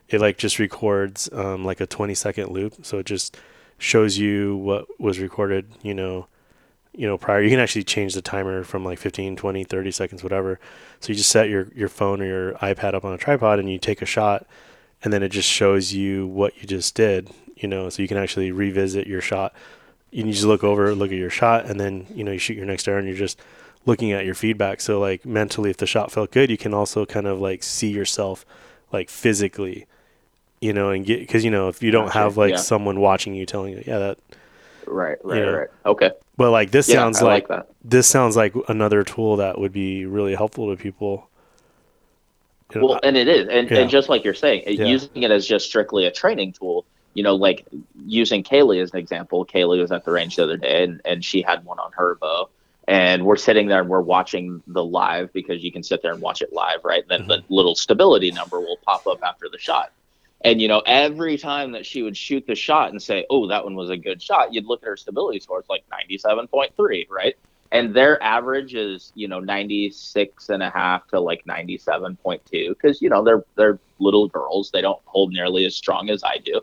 [0.08, 2.84] it like just records um, like a 20 second loop.
[2.84, 3.36] So it just
[3.78, 6.26] shows you what was recorded you know
[6.92, 7.42] you know prior.
[7.42, 10.60] You can actually change the timer from like 15 20 30 seconds whatever.
[11.00, 13.70] So you just set your your phone or your ipad up on a tripod and
[13.70, 14.46] you take a shot
[15.02, 18.18] and then it just shows you what you just did you know so you can
[18.18, 19.54] actually revisit your shot.
[20.10, 22.66] You just look over look at your shot and then you know you shoot your
[22.66, 23.40] next arrow and you're just
[23.84, 27.04] looking at your feedback so like mentally if the shot felt good you can also
[27.04, 28.44] kind of like see yourself
[28.92, 29.86] like physically
[30.60, 32.56] you know, and get because you know if you don't Gotcha, have like yeah.
[32.56, 34.18] someone watching you telling you, yeah, that.
[34.86, 35.44] Right, right, Yeah.
[35.50, 35.68] right.
[35.84, 36.12] Okay.
[36.36, 37.74] But like this Yeah, sounds I like, like that.
[37.82, 41.28] this sounds like another tool that would be really helpful to people.
[42.72, 43.78] You know, Well, and it is, and, Yeah.
[43.78, 46.84] and just like you're saying, it- using it as just strictly a training tool.
[47.14, 47.66] You know, like
[48.06, 49.44] using Kaylee as an example.
[49.44, 52.14] Kaylee was at the range the other day, and, and she had one on her
[52.20, 52.48] bow,
[52.92, 56.20] and we're sitting there and we're watching the live because you can sit there and
[56.20, 57.08] watch it live, right?
[57.08, 59.92] Then the little stability number will pop up after the shot.
[60.42, 63.64] And you know, every time that she would shoot the shot and say, "Oh, that
[63.64, 66.76] one was a good shot," you'd look at her stability score; it's like ninety-seven point
[66.76, 67.34] three, right?
[67.70, 72.74] And their average is, you know, ninety-six and a half to like ninety-seven point two,
[72.74, 76.36] because you know they're they're little girls; they don't hold nearly as strong as I
[76.44, 76.60] do.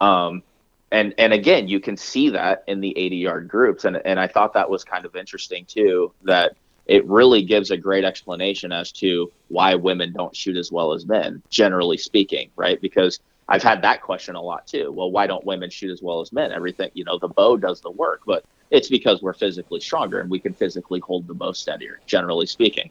[0.00, 0.42] Um,
[0.90, 4.54] and and again, you can see that in the eighty-yard groups, and and I thought
[4.54, 6.12] that was kind of interesting too.
[6.22, 10.94] That it really gives a great explanation as to why women don't shoot as well
[10.94, 12.80] as men, generally speaking, right?
[12.80, 14.90] Because I've had that question a lot too.
[14.90, 16.50] Well, why don't women shoot as well as men?
[16.50, 20.30] Everything, you know, the bow does the work, but it's because we're physically stronger and
[20.30, 22.90] we can physically hold the bow steadier, generally speaking,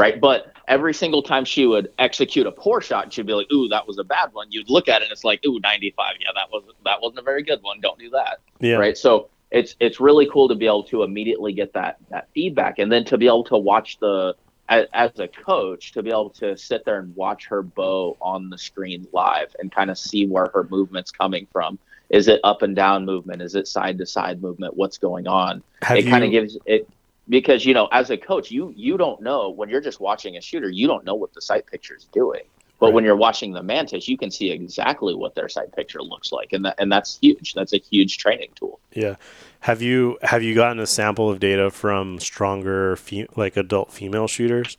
[0.00, 0.20] right?
[0.20, 3.86] But every single time she would execute a poor shot, she'd be like, "Ooh, that
[3.86, 6.16] was a bad one." You'd look at it and it's like, "Ooh, 95.
[6.20, 7.80] Yeah, that was that wasn't a very good one.
[7.80, 11.52] Don't do that." yeah, right so it's it's really cool to be able to immediately
[11.52, 14.34] get that that feedback and then to be able to watch the
[14.68, 18.50] as, as a coach to be able to sit there and watch her bow on
[18.50, 21.78] the screen live and kind of see where her movement's coming from
[22.10, 25.62] is it up and down movement is it side to side movement what's going on
[25.82, 26.88] Have it kind of gives it
[27.30, 30.40] because you know as a coach you you don't know when you're just watching a
[30.42, 32.42] shooter you don't know what the sight picture is doing
[32.78, 32.94] but Right.
[32.94, 36.52] when you're watching the mantis you can see exactly what their sight picture looks like
[36.52, 39.16] and that and that's huge that's a huge training tool Yeah.
[39.60, 44.26] Have you have you gotten a sample of data from stronger fe- like adult female
[44.26, 44.76] shooters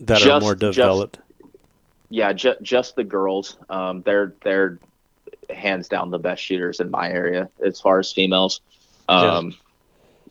[0.00, 1.18] that are Just- more just- developed?
[2.10, 4.78] yeah ju- just the girls um, they're they're
[5.48, 8.60] hands down the best shooters in my area as far as females
[9.08, 9.54] um,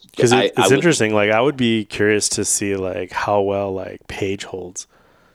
[0.09, 1.13] Because I- it, I it's would- interesting.
[1.13, 4.87] Like I would be curious to see like how well like Paige holds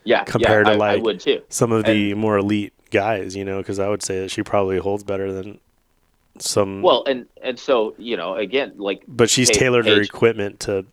[0.04, 3.34] yeah compared yeah, to, I, I like, would too some of the more elite guys.
[3.36, 5.58] You know, because I would say that she probably holds better than
[6.38, 6.82] some.
[6.82, 10.60] well and and so you know again like but she's Paige- tailored her Paige- equipment
[10.60, 10.84] to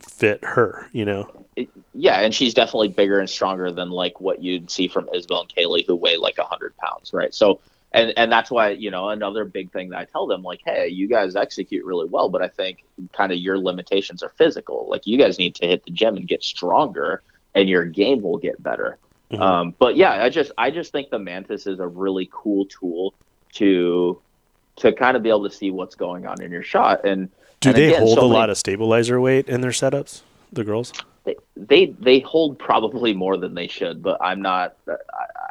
[0.00, 0.88] fit her.
[0.92, 1.30] You know.
[1.56, 5.42] it- yeah, and she's definitely bigger and stronger than like what you'd see from Isabel
[5.42, 7.32] and Kaylee, who weigh like hundred pounds, right?
[7.32, 7.60] So,
[7.94, 10.88] and and that's why you know another big thing that I tell them, like, hey,
[10.88, 12.84] you guys execute really well, but I think
[13.14, 14.86] kind of your limitations are physical.
[14.90, 17.22] Like, you guys need to hit the gym and get stronger,
[17.54, 18.98] and your game will get better.
[19.30, 19.40] Mhm.
[19.40, 23.14] Um, but yeah, I just I just think the Mantis is a really cool tool
[23.54, 24.20] to
[24.76, 27.30] to kind of be able to see what's going on in your shot and.
[27.60, 30.20] Do and they again, hold so a many- lot of stabilizer weight in their setups?
[30.52, 30.92] The girls.
[31.24, 34.76] they they they hold probably more than they should but i'm not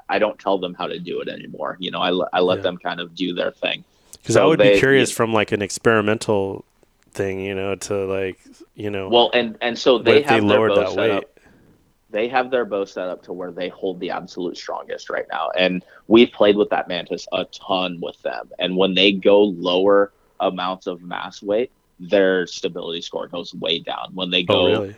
[0.09, 2.57] i, don't tell them how to do it anymore you know i, let- I let
[2.57, 2.61] Yeah.
[2.63, 3.83] them kind of do their thing
[4.21, 6.65] Because I would they- be curious from like an experimental
[7.11, 8.39] thing, you know, to like,
[8.75, 10.97] you know, well and and so they if they have their lowered bow that set
[10.97, 11.11] weight?
[11.11, 11.39] up
[12.09, 15.49] they have their bow set up to where they hold the absolute strongest right now
[15.57, 20.11] and we've played with that mantis a ton with them and when they go lower
[20.39, 24.67] amounts of mass weight their stability score goes way down when they oh, go Oh,
[24.81, 24.95] really?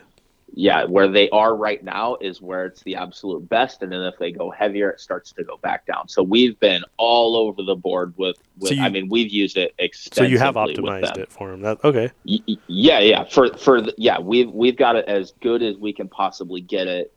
[0.58, 4.16] Yeah, where they are right now is where it's the absolute best, and then if
[4.18, 6.08] they go heavier, it starts to go back down.
[6.08, 8.38] So we've been all over the board with.
[8.58, 10.28] with So you- I mean, we've used it extensively.
[10.28, 11.60] So you have optimized it for them.
[11.60, 12.10] That okay?
[12.26, 13.24] Y- Yeah, yeah.
[13.24, 16.86] For for the, yeah, we've we've got it as good as we can possibly get
[16.86, 17.12] it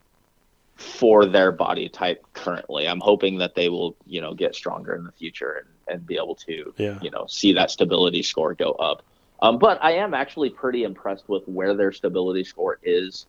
[0.75, 2.89] for their body type currently.
[2.89, 6.15] I'm hoping that they will, you know, get stronger in the future and, and be
[6.15, 6.99] able to, Yeah.
[7.01, 9.01] you know, see that stability score go up.
[9.41, 13.25] Um, but I am actually pretty impressed with where their stability score is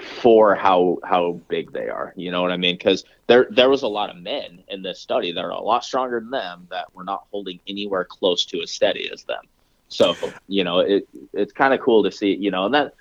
[0.00, 2.12] for how how big they are.
[2.16, 2.76] You know what I mean?
[2.76, 5.84] Because there there was a lot of men in this study that are a lot
[5.84, 9.42] stronger than them that were not holding anywhere close to as steady as them.
[9.88, 10.14] So
[10.48, 12.34] you know it it's kind of cool to see.
[12.34, 12.94] You know, and that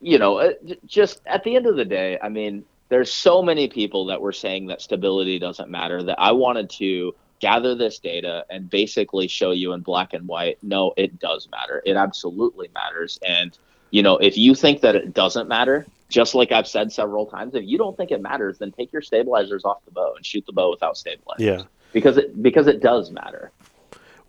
[0.00, 3.68] you know it, just at the end of the day, I mean, there's so many
[3.68, 8.44] people that were saying that stability doesn't matter that I wanted to gather this data
[8.50, 11.82] and basically show you in black and white no it does matter.
[11.84, 13.18] It absolutely matters.
[13.26, 13.56] And
[13.90, 17.54] you know if you think that it doesn't matter just like i've said several times
[17.54, 20.44] if you don't think it matters then take your stabilizers off the bow and shoot
[20.44, 21.44] the bow without stabilizers.
[21.44, 21.62] Yeah.
[21.92, 23.50] because it because it does matter.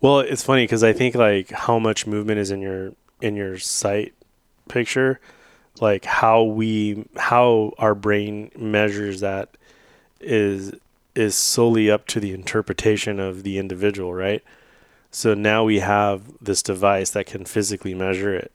[0.00, 3.58] Well, it's funny because I think like how much movement is in your in your
[3.58, 4.14] sight
[4.68, 5.20] picture,
[5.80, 9.56] like how we how our brain measures that
[10.20, 10.72] is
[11.20, 14.42] is solely up to the interpretation of the individual, right?
[15.10, 18.52] So now we have this device that can physically measure it,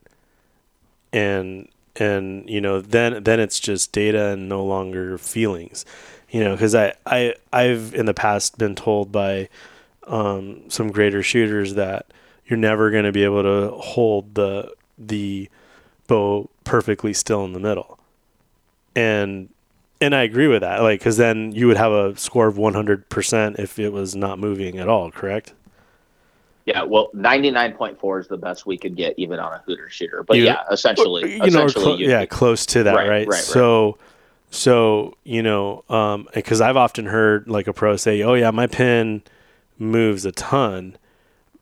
[1.14, 5.86] and and you know then then it's just data and no longer feelings,
[6.30, 9.50] You know, because I, I I've in the past been told by
[10.08, 12.08] um, some greater shooters that
[12.48, 15.50] you're never going to be able to hold the the
[16.08, 18.00] bow perfectly still in the middle,
[18.96, 19.50] and
[20.02, 20.82] and I agree with that.
[20.82, 24.40] Like, because then you would have a score of 100 percent if it was not
[24.40, 25.12] moving at all.
[25.12, 25.54] Correct?
[26.66, 29.62] Yeah, well, ninety nine point four is the best we could get even on a
[29.68, 30.24] hooter shooter.
[30.24, 33.28] But You- yeah, essentially, you know, essentially, you- yeah, close to that, Right, right?
[33.28, 33.38] right, right.
[33.44, 34.00] So,
[34.50, 38.66] so you know, um, because I've often heard like a pro say, "Oh yeah, my
[38.66, 39.22] pin
[39.78, 40.98] moves a ton."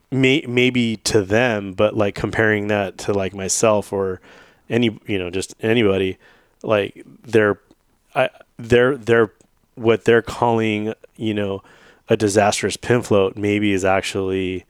[0.09, 4.21] May- maybe to them, but like comparing that to like myself or
[4.69, 6.17] any, you know, just anybody,
[6.61, 7.57] like they're,
[8.15, 9.31] I, they're, they're,
[9.75, 11.63] what they're calling, you know,
[12.09, 14.65] a disastrous pin float maybe is actually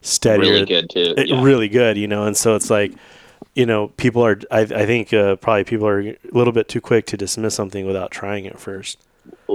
[0.00, 1.14] steadier really good too.
[1.16, 1.42] it- yeah.
[1.42, 2.24] really good, you know.
[2.24, 2.92] And so it's like,
[3.54, 4.38] you know, people are.
[4.50, 7.86] I, I think uh, probably people are a little bit too quick to dismiss something
[7.86, 8.98] without trying it first.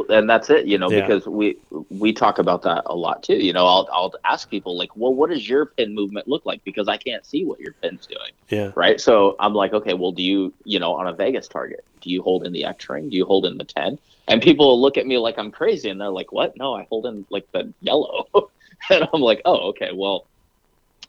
[0.09, 1.01] And that's it you know Yeah.
[1.01, 1.57] because we
[1.89, 5.13] we talk about that a lot too you know i'll i'll ask people like well
[5.13, 6.63] what does your pin movement look like?
[6.63, 8.31] Because i can't see what your pin's doing.
[8.49, 8.99] Yeah, right?
[8.99, 12.21] So i'm like okay well do you you know on a vegas target do you
[12.21, 13.09] hold in the x ring?
[13.09, 13.97] Do you hold in the 10
[14.27, 16.57] and people look at me like i'm crazy and they're like what?
[16.57, 18.27] No i hold in like the yellow.
[18.89, 20.25] And i'm like oh okay well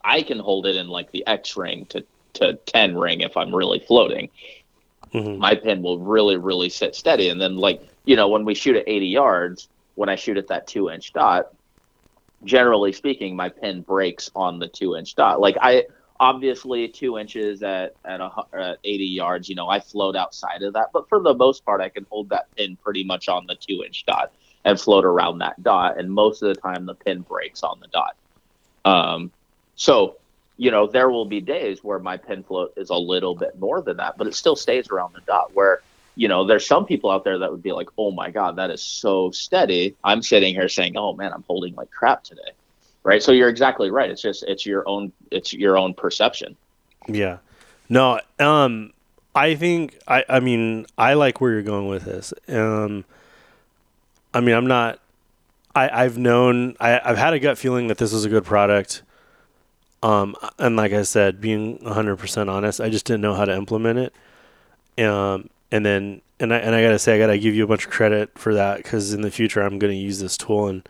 [0.05, 2.05] i can hold it in like the x ring to
[2.35, 4.29] to 10 ring if i'm really floating.
[5.13, 7.29] Hmm my pin will really, really sit steady.
[7.29, 10.49] And then, like, you know, when we shoot at 80 yards, when I shoot at
[10.49, 11.55] that two inch dot,
[12.45, 15.41] generally speaking, my pin breaks on the two inch dot.
[15.41, 15.85] Like, I
[16.21, 20.75] obviously two inches at, at, a, at 80 yards, you know, I float outside of
[20.75, 20.91] that.
[20.93, 23.83] But for the most part, I can hold that pin pretty much on the two
[23.85, 24.33] inch dot
[24.65, 25.99] and float around that dot.
[25.99, 28.17] And most of the time, the pin breaks on the dot.
[28.85, 29.33] Um,
[29.77, 30.17] so,
[30.57, 33.83] you know, there will be days where my pin float is a little bit more
[33.83, 35.55] than that, but it still stays around the dot.
[35.55, 35.83] Where,
[36.17, 38.71] you know, there's some people out there that would be like, oh my God, that
[38.71, 39.97] is so steady.
[40.05, 42.53] I'm sitting here saying, oh man, I'm holding like crap today.
[43.03, 43.23] Right.
[43.23, 44.11] So you're exactly right.
[44.11, 46.57] It's just, it's your own, it's your own perception.
[47.07, 47.39] yeah.
[47.89, 48.93] No, um,
[49.35, 50.25] I think I.
[50.29, 52.33] I mean, I like where you're going with this.
[52.49, 53.05] Um,
[54.33, 55.01] I mean, I'm not.
[55.75, 56.77] I I've known.
[56.81, 59.03] I I've had a gut feeling that this was a good product.
[60.03, 64.13] Um, and like I said, being 100% honest, I just didn't know how to implement
[64.99, 65.03] it.
[65.03, 67.87] Um, and then, and I, and I gotta say, I gotta give you a bunch
[67.87, 70.89] of credit for that because in the future, I'm gonna use this tool and,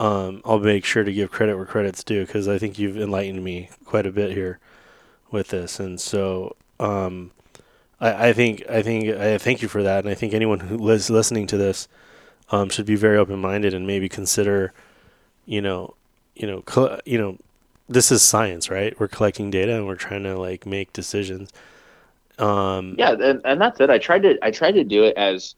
[0.00, 3.44] um, I'll make sure to give credit where credit's due because I think you've enlightened
[3.44, 4.58] me quite a bit here
[5.30, 5.78] with this.
[5.78, 7.30] And so, um,
[8.00, 10.00] I, I think, I think, I thank you for that.
[10.04, 11.86] And I think anyone who is listening to this,
[12.50, 14.72] um, should be very open-minded and maybe consider,
[15.46, 15.94] you know,
[16.34, 17.38] you know, col- you know,
[17.88, 18.98] this is science, right?
[18.98, 21.52] We're collecting data and we're trying to like make decisions.
[22.40, 23.12] Um, Yeah.
[23.12, 23.90] And, and that's it.
[23.90, 25.54] I tried to, I tried to do it as,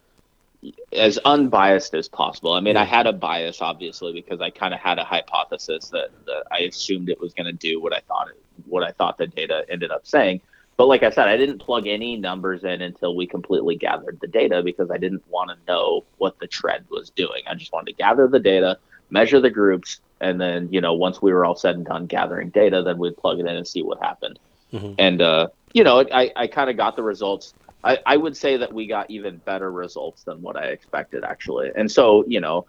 [0.93, 2.53] as unbiased as possible.
[2.53, 2.83] I mean, Yeah.
[2.83, 6.61] I had a bias obviously because I kind of had a hypothesis that, that I
[6.61, 9.65] assumed it was going to do what I thought it, what I thought the data
[9.69, 10.41] ended up saying.
[10.77, 14.27] But like I said, I didn't plug any numbers in until we completely gathered the
[14.27, 17.43] data because I didn't want to know what the trend was doing.
[17.47, 18.79] I just wanted to gather the data,
[19.11, 22.49] measure the groups, and then you know once we were all said and done gathering
[22.51, 24.39] data, then we'd plug it in and see what happened.
[24.73, 24.95] Mhm.
[24.99, 27.55] And uh, you know, I I kind of got the results.
[27.85, 31.73] I, I would say that we got even better results than what I expected actually.
[31.75, 32.67] And so you know,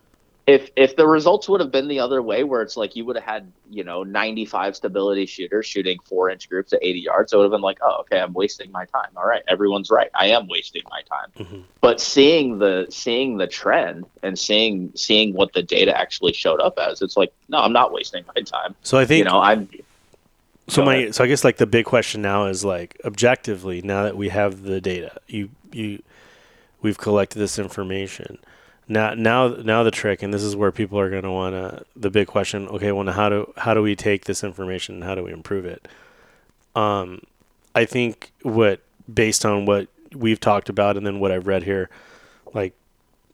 [0.47, 3.15] if if the results would have been the other way, where it's like you would
[3.15, 7.37] have had you know 95 stability shooters shooting four inch groups at 80 yards, it
[7.37, 9.11] would have been like, oh, okay, I'm wasting my time.
[9.15, 10.09] All right, everyone's right.
[10.15, 11.45] I am wasting my time.
[11.45, 11.63] Mhm.
[11.79, 16.77] But seeing the seeing the trend and seeing seeing what the data actually showed up
[16.77, 18.75] as, it's like, no, I'm not wasting my time.
[18.81, 19.69] So I think You know, I'm
[20.67, 21.15] so go my ahead.
[21.15, 24.63] so I guess like the big question now is like objectively now that we have
[24.63, 26.01] the data, you you
[26.81, 28.39] we've collected this information.
[28.87, 31.85] Now now now the trick and this is where people are going to want to
[31.95, 35.03] the big question, okay, well now how do how do we take this information and
[35.03, 35.87] how do we improve it?
[36.75, 37.21] Um
[37.75, 41.89] I think what based on what we've talked about and then what I've read here,
[42.53, 42.73] like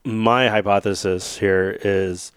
[0.03, 2.31] my hypothesis here is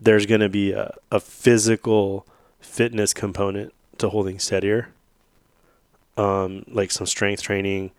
[0.00, 2.26] there's going to be a, a physical
[2.60, 4.88] fitness component to holding steadier,
[6.16, 7.90] um, like some strength training,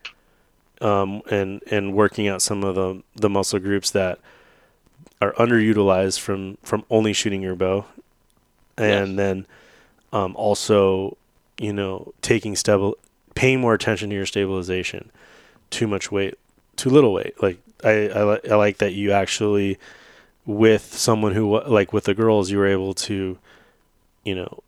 [0.81, 4.19] um, and and working out some of the the muscle groups that
[5.21, 7.85] are underutilized from from only shooting your bow,
[8.77, 9.17] and Yes.
[9.17, 9.45] then
[10.13, 11.17] um, also
[11.59, 12.95] you know taking stable,
[13.35, 15.11] paying more attention to your stabilization.
[15.69, 16.35] Too much weight,
[16.77, 17.41] too little weight.
[17.41, 19.77] Like I I, li- I like that you actually
[20.45, 23.37] with someone who like with the girls you were able to
[24.23, 24.63] you know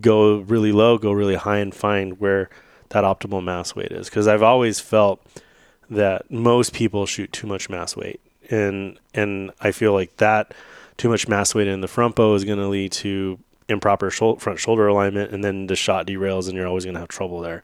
[0.00, 2.50] go really low go really high and find where
[2.90, 5.20] that optimal mass weight is because i've always felt
[5.90, 8.20] that most people shoot too much mass weight
[8.50, 10.54] and and I feel like that
[10.96, 14.36] too much mass weight in the front bow is going to lead to improper shou-
[14.36, 17.40] front shoulder alignment, and then the shot derails, and you're always going to have trouble
[17.40, 17.62] there.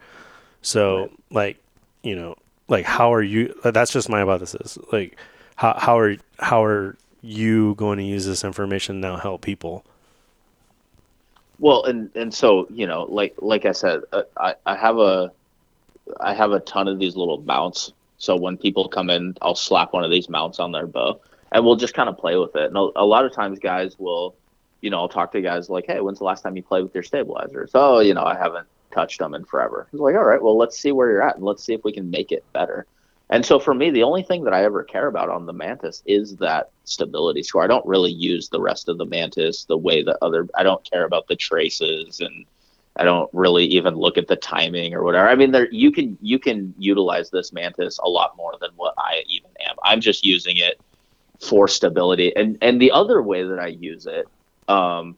[0.60, 1.10] So Right.
[1.30, 1.56] like
[2.02, 2.36] you know
[2.68, 3.54] like how are you?
[3.64, 4.76] That's just my hypothesis.
[4.92, 5.16] Like
[5.56, 9.84] how how are how are you going to use this information now help people?
[11.64, 15.32] Well, and and so you know, like like I said, uh, I I have a
[16.20, 17.94] I have a ton of these little mounts.
[18.18, 21.64] So when people come in, I'll slap one of these mounts on their bow, and
[21.64, 22.64] we'll just kind of play with it.
[22.64, 24.34] And a, a lot of times, guys will,
[24.82, 26.92] you know, I'll talk to guys like, "Hey, when's the last time you played with
[26.92, 29.88] your stabilizers?" Oh, you know, I haven't touched them in forever.
[29.90, 31.92] It's like, all right, well, let's see where you're at, and let's see if we
[31.94, 32.84] can make it better.
[33.30, 36.02] And so for me, the only thing that I ever care about on the Mantis
[36.04, 37.64] is that stability score.
[37.64, 40.48] I don't really use the rest of the Mantis the way that other.
[40.54, 42.44] I don't care about the traces, and
[42.96, 45.28] I don't really even look at the timing or whatever.
[45.28, 48.94] I mean, there you can you can utilize this Mantis a lot more than what
[48.98, 49.76] I even am.
[49.82, 50.80] I'm just using it
[51.40, 54.26] for stability, and and the other way that I use it
[54.68, 55.16] um,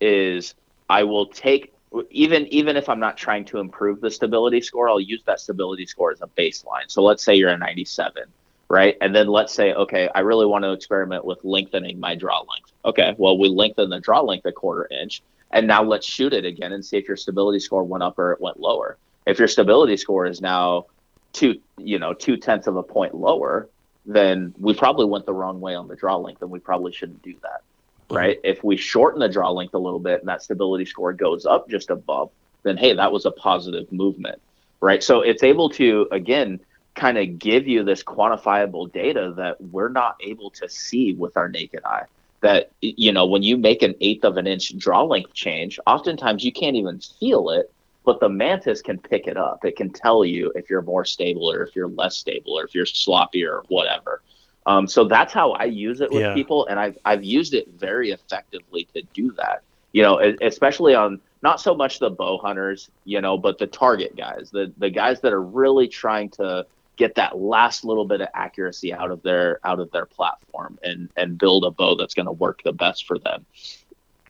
[0.00, 0.54] is
[0.88, 1.72] I will take
[2.10, 5.86] even even if I'm not trying to improve the stability score, I'll use that stability
[5.86, 6.88] score as a baseline.
[6.88, 8.24] So let's say you're a 97,
[8.68, 8.96] right?
[9.00, 12.72] And then let's say, okay, I really want to experiment with lengthening my draw length.
[12.84, 16.44] Okay, well we lengthen the draw length a quarter inch, and now let's shoot it
[16.44, 18.96] again and see if your stability score went up or it went lower.
[19.26, 20.86] If your stability score is now
[21.32, 23.68] two, you know, two tenths of a point lower,
[24.06, 27.22] then we probably went the wrong way on the draw length, and we probably shouldn't
[27.22, 27.62] do that
[28.04, 28.16] mm-hmm.
[28.16, 28.40] right?
[28.44, 31.68] If we shorten the draw length a little bit and that stability score goes up
[31.68, 32.30] just above,
[32.62, 34.40] then hey, that was a positive movement,
[34.80, 35.02] right?
[35.02, 36.60] So it's able to, again,
[36.94, 41.48] kind of give you this quantifiable data that we're not able to see with our
[41.48, 42.04] naked eye.
[42.42, 46.44] That, you know, when you make an eighth of an inch draw length change, oftentimes
[46.44, 47.66] you can't even feel it,
[48.04, 49.64] but the mantis can pick it up.
[49.64, 52.74] It can tell you if you're more stable or if you're less stable or if
[52.74, 54.22] you're sloppy or whatever.
[54.66, 56.30] Um, so that's how I use it with Yeah.
[56.30, 59.62] people, and I've I've used it very effectively to do that.
[59.92, 64.16] You know, especially on not so much the bow hunters, you know, but the target
[64.16, 66.66] guys, the the guys that are really trying to
[66.96, 71.10] get that last little bit of accuracy out of their out of their platform and
[71.16, 73.44] and build a bow that's going to work the best for them.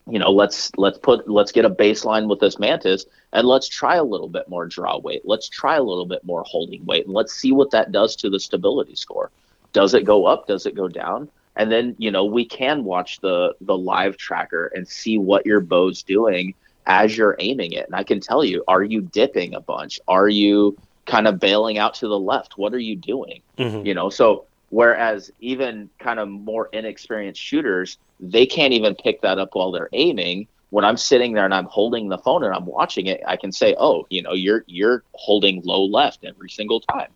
[0.09, 3.97] You know, let's let's put let's get a baseline with this mantis and let's try
[3.97, 5.23] a little bit more draw weight.
[5.25, 8.31] Let's try a little bit more holding weight and let's see what that does to
[8.31, 9.31] the stability score.
[9.73, 10.47] Does it go up?
[10.47, 11.31] Does it go down?
[11.57, 15.61] And then you know we can watch the the live tracker and see what your
[15.61, 16.55] bow's doing
[16.87, 17.87] as you're aiming it.
[17.87, 20.01] And i can tell you are you dipping a bunch?
[20.07, 20.77] Are you
[21.07, 22.57] kind of bailing out to the left.
[22.57, 23.43] What are you doing?
[23.59, 23.85] Mhm.
[23.87, 29.39] you know so whereas even kind of more inexperienced shooters they can't even pick that
[29.39, 30.47] up while they're aiming.
[30.71, 33.53] When i'm sitting there and i'm holding the phone and i'm watching it i can
[33.53, 37.11] say oh you know you're you're holding low left every single time.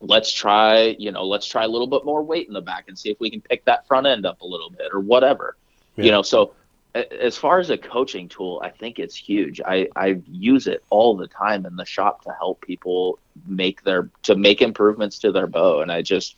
[0.00, 2.98] Let's try you know let's try a little bit more weight in the back and
[2.98, 5.56] see if we can pick that front end up a little bit or whatever.
[5.96, 6.04] Yeah.
[6.06, 6.54] you know so
[6.94, 9.60] as far as a coaching tool i think it's huge.
[9.64, 14.10] I i use it all the time in the shop to help people make their
[14.24, 15.80] to make improvements to their bow.
[15.80, 16.36] And i just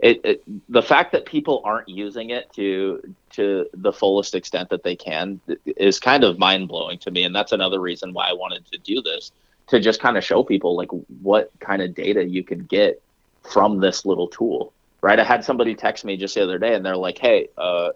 [0.00, 4.82] it, it the fact that people aren't using it to to the fullest extent that
[4.82, 7.22] they can is kind of mind blowing to me.
[7.24, 9.30] And that's another reason why i wanted to do this
[9.68, 10.90] to just kind of show people like
[11.22, 13.00] what kind of data you can get
[13.42, 15.20] from this little tool right?
[15.20, 17.90] I had somebody text me just the other day and they're like hey uh,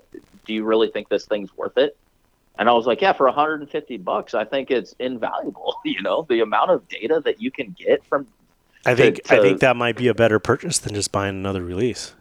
[0.49, 1.96] do you really think this thing's worth it
[2.59, 6.40] and i was like yeah for 150 bucks i think it's invaluable you know the
[6.40, 8.26] amount of data that you can get from
[8.86, 11.62] I think to- I think that might be a better purchase than just buying another
[11.62, 12.14] release.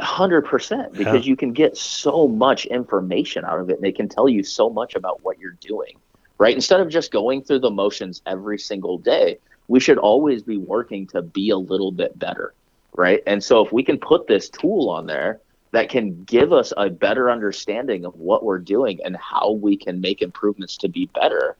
[0.00, 4.08] hundred percent because you can get so much information out of it and it can
[4.08, 5.96] tell you so much about what you're doing.
[6.38, 6.54] Right?
[6.54, 9.38] Instead of just going through the motions every single day,
[9.68, 12.52] we should always be working to be a little bit better.
[12.94, 13.22] Right.
[13.26, 15.40] And so if we can put this tool on there
[15.72, 20.00] that can give us a better understanding of what we're doing and how we can
[20.00, 21.56] make improvements to be better,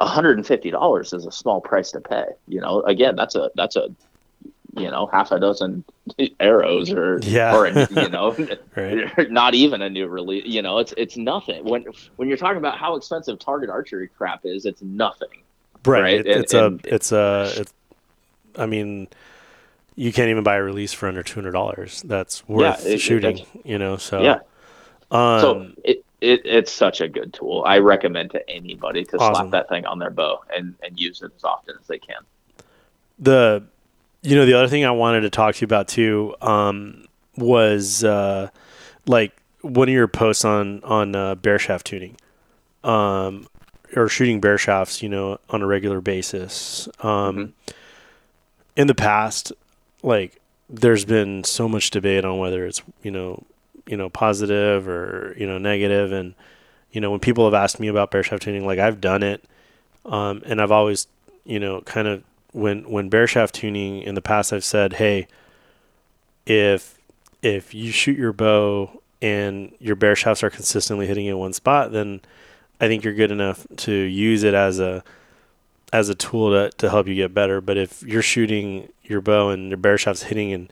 [0.00, 2.26] $150 is a small price to pay.
[2.46, 3.88] You know, again, that's a that's a
[4.76, 5.82] you know, half a dozen
[6.40, 7.56] arrows or Yeah.
[7.56, 8.36] or a, you know
[8.76, 9.30] Right.
[9.30, 11.86] not even a new release you know it's it's nothing when
[12.16, 15.28] when you're talking about how expensive target archery crap is it's nothing
[15.86, 16.02] Right.
[16.02, 17.72] Right, It, and- it's and- a it's a it's
[18.56, 19.08] I mean
[19.98, 22.02] you can't even buy a release for under two hundred dollars.
[22.02, 23.96] That's worth it- it- shooting, that's- you know.
[23.96, 24.38] So yeah
[25.10, 29.34] um, so it, it it's such a good tool i recommend to anybody to Awesome.
[29.34, 32.22] slap that thing on their bow and and use it as often as they can
[33.18, 33.64] the
[34.22, 38.02] you know the other thing I wanted to talk to you about too um, was
[38.04, 38.50] uh,
[39.06, 39.32] like
[39.62, 42.16] one of your posts on on uh, bare shaft tuning,
[42.84, 43.46] um,
[43.96, 46.88] or shooting bare shafts, you know, on a regular basis.
[47.00, 47.54] Um,
[48.76, 49.52] In the past,
[50.02, 53.42] like there's been so much debate on whether it's you know
[53.86, 56.12] you know positive or you know negative.
[56.12, 56.34] And
[56.92, 59.44] you know when people have asked me about bare shaft tuning like I've done it.
[60.04, 61.06] Um, and I've always
[61.44, 62.22] you know kind of
[62.52, 65.26] when when bare shaft tuning in the past I've said hey
[66.46, 66.98] if
[67.42, 71.92] if you shoot your bow and your bare shafts are consistently hitting in one spot
[71.92, 72.20] then
[72.80, 75.02] I think you're good enough to use it as a
[75.92, 77.60] as a tool to, to help you get better.
[77.60, 80.70] But if you're shooting your bow and your bare shaft's hitting in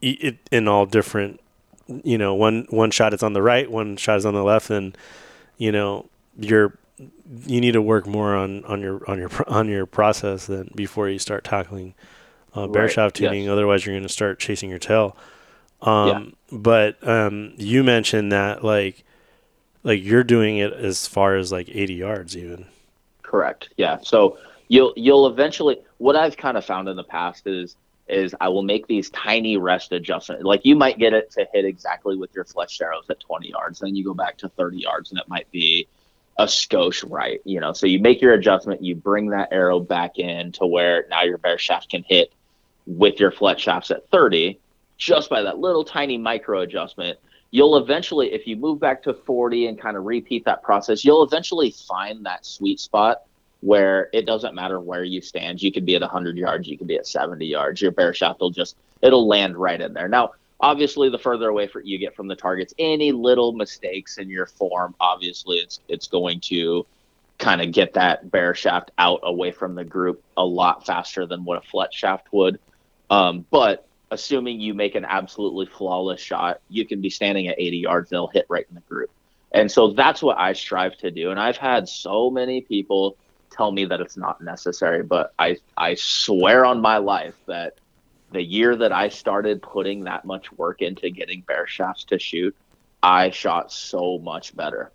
[0.00, 1.40] it in all different,
[2.04, 4.70] you know, one one shot is on the right, one shot is on the left,
[4.70, 4.96] and
[5.56, 6.06] you know
[6.38, 6.76] you're
[7.46, 11.08] you need to work more on, on your on your on your process than before
[11.08, 11.94] you start tackling
[12.54, 13.44] uh, bare Right, shaft tuning.
[13.44, 13.50] yes.
[13.52, 15.16] Otherwise, you're going to start chasing your tail.
[15.80, 19.04] Um, But um, you mentioned that like
[19.84, 22.66] like you're doing it as far as like 80 yards even.
[23.28, 23.68] Correct.
[23.76, 23.98] Yeah.
[24.02, 27.76] So you'll you'll eventually what I've kind of found in the past is
[28.08, 30.44] is I will make these tiny rest adjustments.
[30.44, 33.80] Like you might get it to hit exactly with your fletched arrows at 20 yards,
[33.80, 35.86] then you go back to 30 yards, and it might be
[36.38, 37.42] a skosh right.
[37.44, 41.04] You know, so you make your adjustment, you bring that arrow back in to where
[41.10, 42.32] now your bare shaft can hit
[42.86, 44.58] with your fletch shafts at 30,
[44.96, 47.18] just by that little tiny micro adjustment.
[47.50, 51.22] You'll eventually, if you move back to 40 and kind of repeat that process, you'll
[51.22, 53.22] eventually find that sweet spot
[53.60, 55.62] where it doesn't matter where you stand.
[55.62, 57.80] You could be at 100 yards, you could be at 70 yards.
[57.80, 60.08] Your bare shaft will just it'll land right in there.
[60.08, 64.28] Now, obviously, the further away for, you get from the targets, any little mistakes in
[64.28, 66.86] your form, obviously, it's it's going to
[67.38, 71.44] kind of get that bare shaft out away from the group a lot faster than
[71.44, 72.58] what a flat shaft would.
[73.10, 77.78] Um, but assuming you make an absolutely flawless shot, you can be standing at 80
[77.78, 79.10] yards, they'll hit right in the group.
[79.52, 81.30] And so that's what I strive to do.
[81.30, 83.16] And I've had so many people
[83.50, 87.78] tell me that it's not necessary, but I I swear on my life that
[88.30, 92.54] the year that I started putting that much work into getting bare shafts to shoot,
[93.02, 94.90] I shot so much better.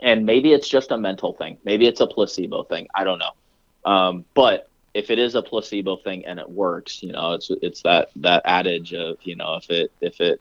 [0.00, 1.58] And maybe it's just a mental thing.
[1.64, 2.88] Maybe it's a placebo thing.
[2.94, 3.90] I don't know.
[3.90, 7.82] Um, but if it is a placebo thing and it works, you know, it's it's
[7.82, 10.40] that that adage of you know if it if it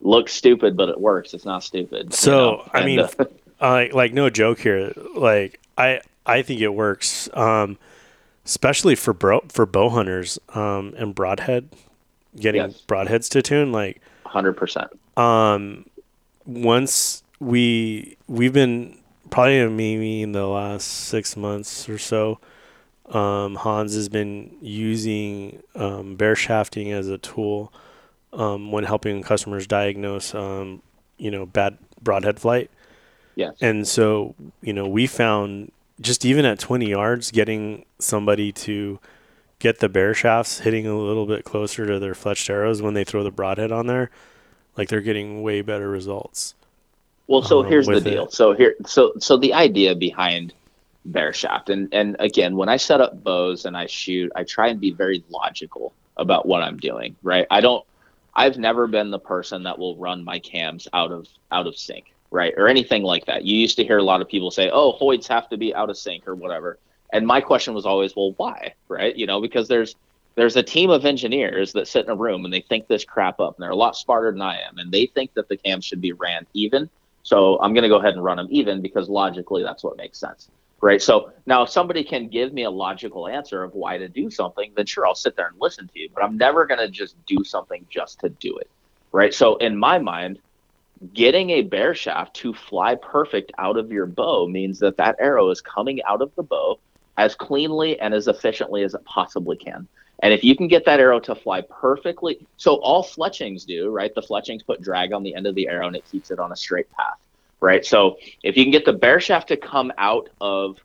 [0.00, 2.14] looks stupid but it works, it's not stupid.
[2.22, 2.68] you So, know?
[2.72, 3.08] I And, mean, uh,
[3.60, 4.92] Uh, like like no joke here.
[5.16, 7.76] Like I I think it works, um,
[8.46, 11.70] especially for bro for bow hunters um, and broadhead,
[12.38, 12.82] getting Yes.
[12.88, 13.72] broadheads to tune.
[13.72, 14.90] Like hundred percent.
[15.16, 15.86] um,
[16.46, 18.98] once we we've been
[19.30, 22.40] probably maybe in the last six months or so.
[23.10, 27.72] Um, Hans has been using um, bare shafting as a tool
[28.32, 30.82] um, when helping customers diagnose, um,
[31.16, 32.70] you know, bad broadhead flight.
[33.34, 33.54] Yes.
[33.60, 38.98] And so, you know, we found just even at 20 yards, getting somebody to
[39.58, 43.04] get the bare shafts hitting a little bit closer to their fletched arrows when they
[43.04, 44.10] throw the broadhead on there,
[44.76, 46.54] like they're getting way better results.
[47.26, 48.24] Well, so um, here's the deal.
[48.24, 48.32] it.
[48.32, 50.54] So here, so so the idea behind
[51.12, 54.68] bare shaft, and and again, when I set up bows and I shoot, I try
[54.68, 57.16] and be very logical about what I'm doing.
[57.22, 57.46] Right?
[57.50, 57.84] I don't.
[58.34, 62.12] I've never been the person that will run my cams out of out of sync,
[62.30, 63.44] right, or anything like that.
[63.44, 65.90] You used to hear a lot of people say, "Oh, Hoyts have to be out
[65.90, 66.78] of sync" or whatever.
[67.12, 69.16] And my question was always, "Well, why?" Right?
[69.16, 69.96] You know, because there's
[70.36, 73.40] there's a team of engineers that sit in a room and they think this crap
[73.40, 75.84] up, and they're a lot smarter than I am, and they think that the cams
[75.84, 76.88] should be ran even.
[77.24, 80.18] So I'm going to go ahead and run them even because logically that's what makes
[80.18, 80.48] sense.
[80.80, 81.02] Right.
[81.02, 84.72] So now if somebody can give me a logical answer of why to do something,
[84.76, 86.08] then sure, I'll sit there and listen to you.
[86.14, 88.70] But I'm never going to just do something just to do it.
[89.10, 89.34] Right.
[89.34, 90.38] So in my mind,
[91.14, 95.50] getting a bare shaft to fly perfect out of your bow means that that arrow
[95.50, 96.78] is coming out of the bow
[97.16, 99.88] as cleanly and as efficiently as it possibly can.
[100.20, 104.12] And if you can get that arrow to fly perfectly, so all fletchings do, right?
[104.14, 106.50] The fletchings put drag on the end of the arrow and it keeps it on
[106.50, 107.18] a straight path,
[107.60, 107.84] right?
[107.84, 110.78] So if you can get the bare shaft to come out of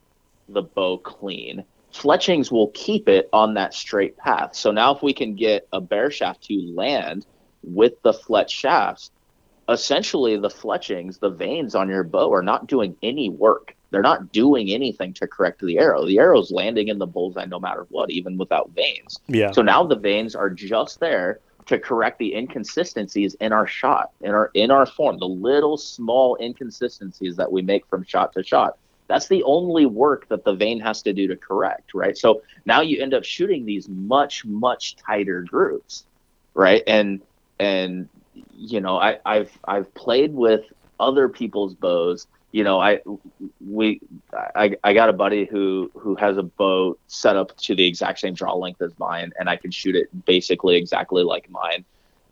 [0.50, 4.56] the bow clean, fletchings will keep it on that straight path.
[4.56, 7.26] So now if we can get a bare shaft to land
[7.64, 9.12] with the fletch shafts,
[9.70, 13.76] essentially the fletchings, the vanes on your bow are not doing any work.
[13.92, 16.06] They're not doing anything to correct the arrow.
[16.06, 19.20] The arrow's landing in the bullseye no matter what, even without vanes.
[19.28, 19.52] Yeah.
[19.52, 24.32] So now the vanes are just there to correct the inconsistencies in our shot, in
[24.32, 28.78] our in our form, the little small inconsistencies that we make from shot to shot.
[29.08, 32.18] That's the only work that the vane has to do to correct, right?
[32.18, 36.06] So now you end up shooting these much much tighter groups,
[36.54, 36.84] right?
[36.88, 37.22] And
[37.60, 38.10] and
[38.56, 40.66] you know, I, I've I've played with
[41.00, 43.02] other people's bows you know, I
[43.60, 44.00] we
[44.32, 48.20] I, I got a buddy who who has a bow set up to the exact
[48.20, 51.84] same draw length as mine, and I can shoot it basically exactly like mine.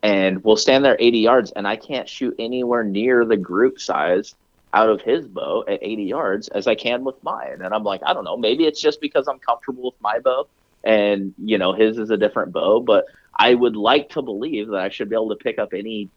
[0.03, 4.35] And we'll stand there 80 yards, and I can't shoot anywhere near the group size
[4.73, 7.61] out of his bow at 80 yards as I can with mine.
[7.61, 10.48] And I'm like, I don't know, maybe it's just because I'm comfortable with my bow,
[10.84, 14.81] and you know his is a different bow, but I would like to believe that
[14.81, 16.10] I should be able to pick up any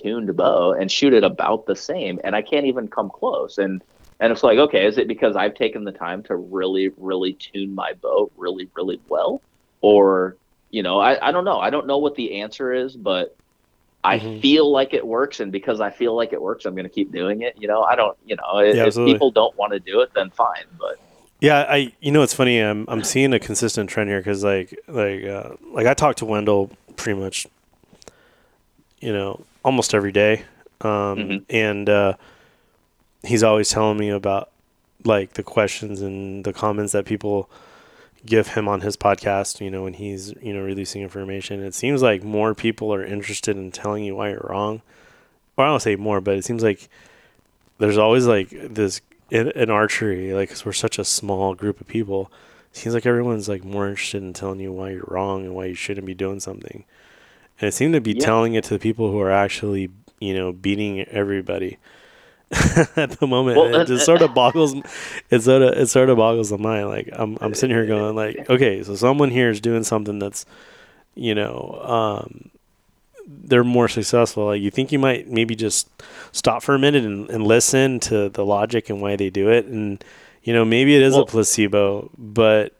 [0.00, 3.58] tuned bow and shoot it about the same and I can't even come close.
[3.58, 3.82] And
[4.18, 7.74] and it's like okay is it because I've taken the time to really really tune
[7.74, 9.40] my bow really really well?
[9.80, 10.36] Or
[10.70, 11.58] you know I, I don't know.
[11.58, 13.36] I don't know what the answer is but
[14.04, 14.40] I mm-hmm.
[14.40, 15.40] feel like it works.
[15.40, 17.56] And because I feel like it works I'm going to keep doing it.
[17.58, 20.30] You know I don't you know yeah, if people don't want to do it then
[20.30, 20.98] fine but
[21.40, 22.58] yeah, I you know it's funny.
[22.58, 26.24] I'm I'm seeing a consistent trend here because like like uh, like I talk to
[26.24, 27.46] Wendell pretty much,
[29.00, 30.44] you know, almost every day,
[30.80, 31.36] um, mm-hmm.
[31.50, 32.14] and uh,
[33.22, 34.50] he's always telling me about
[35.04, 37.48] like the questions and the comments that people
[38.24, 39.60] give him on his podcast.
[39.60, 43.56] You know, when he's you know releasing information, it seems like more people are interested
[43.56, 44.82] in telling you why you're wrong.
[45.56, 46.88] Or I don't say more, but it seems like
[47.78, 49.00] there's always like this
[49.30, 52.30] in, in archery, like cause we're such a small group of people.
[52.72, 55.66] It seems like everyone's like more interested in telling you why you're wrong and why
[55.66, 56.84] you shouldn't be doing something
[57.60, 58.24] and it seemed to be yeah.
[58.24, 61.78] telling it to the people who are actually you know beating everybody
[62.96, 63.58] at the moment.
[63.58, 64.74] Well, it just sort of boggles
[65.30, 66.88] it sort of it sort of boggles the mind.
[66.88, 70.46] Like I'm I'm sitting here going like, okay, so someone here is doing something that's
[71.14, 72.50] you know um,
[73.26, 74.46] they're more successful.
[74.46, 75.90] Like you think you might maybe just
[76.30, 79.66] stop for a minute and, and listen to the logic and why they do it,
[79.66, 80.02] and
[80.44, 82.74] you know maybe it is well, a placebo, but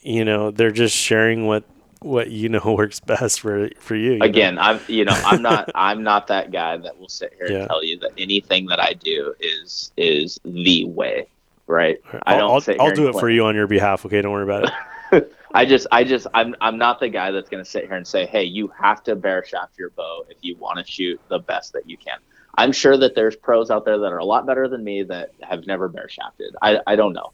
[0.00, 1.64] you know they're just sharing what
[2.00, 4.12] what you know works best for for you.
[4.12, 4.62] you Again, know?
[4.62, 7.58] I'm you know I'm not I'm not that guy that will sit here yeah.
[7.60, 11.28] and tell you that anything that I do is is the way.
[11.66, 12.00] Right.
[12.24, 12.68] I don't.
[12.68, 14.04] I'll, I'll do it for you on your behalf.
[14.04, 15.32] Okay, don't worry about it.
[15.54, 18.06] I just, I just, I'm, I'm not the guy that's going to sit here and
[18.06, 21.38] say, "Hey, you have to bare shaft your bow if you want to shoot the
[21.38, 22.18] best that you can."
[22.56, 25.32] I'm sure that there's pros out there that are a lot better than me that
[25.42, 26.54] have never bare shafted.
[26.60, 27.32] I, I don't know.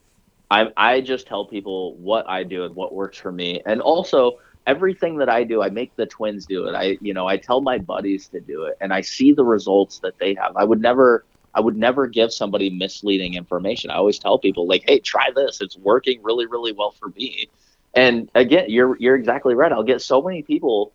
[0.51, 4.39] I, I just tell people what I do and what works for me, and also
[4.67, 6.75] everything that I do, I make the twins do it.
[6.75, 10.01] I, you know, I tell my buddies to do it and I see the results
[10.01, 10.57] that they have.
[10.57, 11.25] I would never,
[11.55, 13.91] I would never give somebody misleading information.
[13.91, 15.61] I always tell people like, Hey, try this.
[15.61, 17.49] It's working really, really well for me.
[17.95, 19.73] And again, you're, you're exactly right.
[19.73, 20.93] I'll get so many people,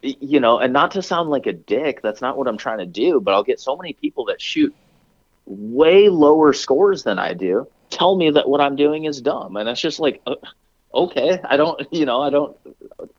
[0.00, 2.86] you know, and not to sound like a dick, that's not what I'm trying to
[2.86, 4.74] do, but I'll get so many people that shoot
[5.44, 9.56] way lower scores than I do tell me that what I'm doing is dumb.
[9.56, 10.36] And it's just like, uh,
[10.94, 12.56] okay, I don't, you know, I don't,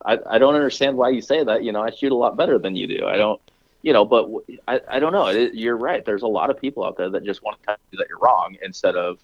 [0.05, 1.63] I, I don't understand why you say that.
[1.63, 3.05] You know, I shoot a lot better than you do.
[3.05, 3.41] I don't,
[3.81, 4.29] you know, but
[4.67, 5.27] I, I don't know.
[5.27, 6.03] It, you're right.
[6.03, 8.19] There's a lot of people out there that just want to tell you that you're
[8.19, 9.19] wrong instead of,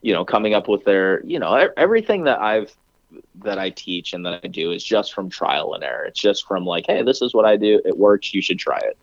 [0.00, 2.74] you know, coming up with their, you know, everything that I've,
[3.44, 6.04] that I teach and that I do is just from trial and error.
[6.04, 7.80] It's just from like, hey, this is what I do.
[7.84, 8.32] It works.
[8.32, 8.96] You should try it.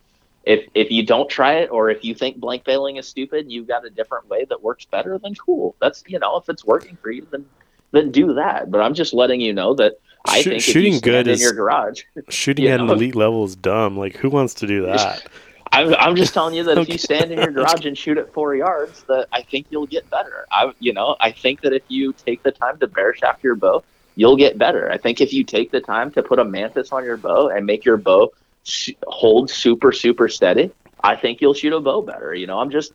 [0.45, 3.67] If if you don't try it, or if you think blank baling is stupid, you've
[3.67, 5.19] got a different way that works better.
[5.19, 5.75] Then cool.
[5.79, 7.45] That's you know, if it's working for you, then
[7.91, 8.71] then do that.
[8.71, 12.03] But I'm just letting you know that I Sh- think shooting good in your garage,
[12.29, 13.97] shooting at know, an elite level is dumb.
[13.97, 15.27] Like who wants to do that?
[15.71, 16.81] I'm, I'm just telling you that okay.
[16.81, 19.87] if you stand in your garage and shoot at four yards, that I think you'll
[19.87, 20.45] get better.
[20.51, 23.55] I, you know, I think that if you take the time to bare shaft your
[23.55, 23.83] bow,
[24.15, 24.91] you'll get better.
[24.91, 27.65] I think if you take the time to put a mantis on your bow and
[27.65, 28.31] make your bow
[28.63, 30.71] sh- hold super super steady,
[31.03, 32.33] I think you'll shoot a bow better.
[32.33, 32.93] You know, I'm just,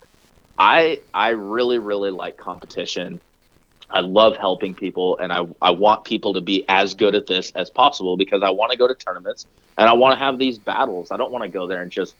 [0.58, 3.20] I I really really like competition.
[3.90, 7.52] I love helping people and I, I want people to be as good at this
[7.52, 9.46] as possible because I want to go to tournaments
[9.76, 11.10] and I want to have these battles.
[11.10, 12.14] I don't want to go there and just,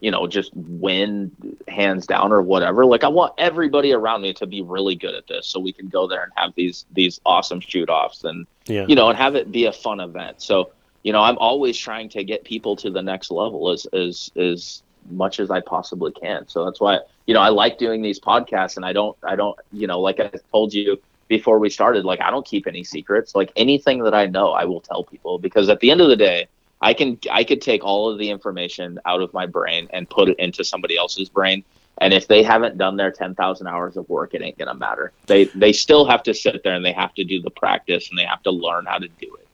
[0.00, 1.32] you know, just win
[1.66, 2.84] hands down or whatever.
[2.84, 5.88] Like I want everybody around me to be really good at this so we can
[5.88, 8.86] go there and have these these awesome shoot offs and yeah.
[8.86, 10.42] you know, and have it be a fun event.
[10.42, 10.70] So,
[11.02, 14.82] you know, I'm always trying to get people to the next level as as as
[15.10, 16.46] much as I possibly can.
[16.48, 19.58] So that's why you know I like doing these podcasts, and I don't I don't
[19.72, 23.34] you know like I told you before we started, like I don't keep any secrets.
[23.34, 26.16] Like anything that I know, I will tell people because at the end of the
[26.16, 26.48] day,
[26.80, 30.28] I can I could take all of the information out of my brain and put
[30.28, 31.64] it into somebody else's brain.
[32.00, 35.12] And if they haven't done their 10,000 hours of work, it ain't going to matter.
[35.26, 38.18] They they still have to sit there and they have to do the practice and
[38.18, 39.48] they have to learn how to do it.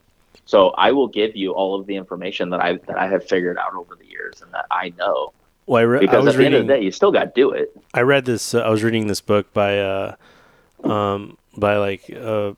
[0.45, 3.59] So I will give you all of the information that I that I have figured
[3.59, 5.33] out over the years and that I know.
[5.66, 7.12] Well, I re- because I was at the reading, end of the day, you still
[7.12, 7.74] got to do it.
[7.95, 8.55] I read this.
[8.55, 10.16] Uh, I was reading this book by uh,
[10.82, 12.53] um, by like uh,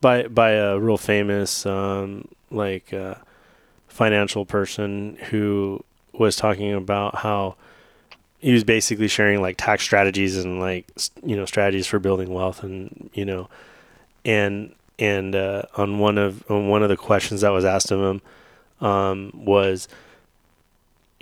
[0.00, 3.14] by by a real famous um, like uh,
[3.88, 5.82] financial person who
[6.12, 7.56] was talking about how
[8.38, 10.86] he was basically sharing like tax strategies and like
[11.24, 13.48] you know strategies for building wealth and you know
[14.24, 18.00] and and uh, on one of on one of the questions that was asked of
[18.00, 19.88] him um, was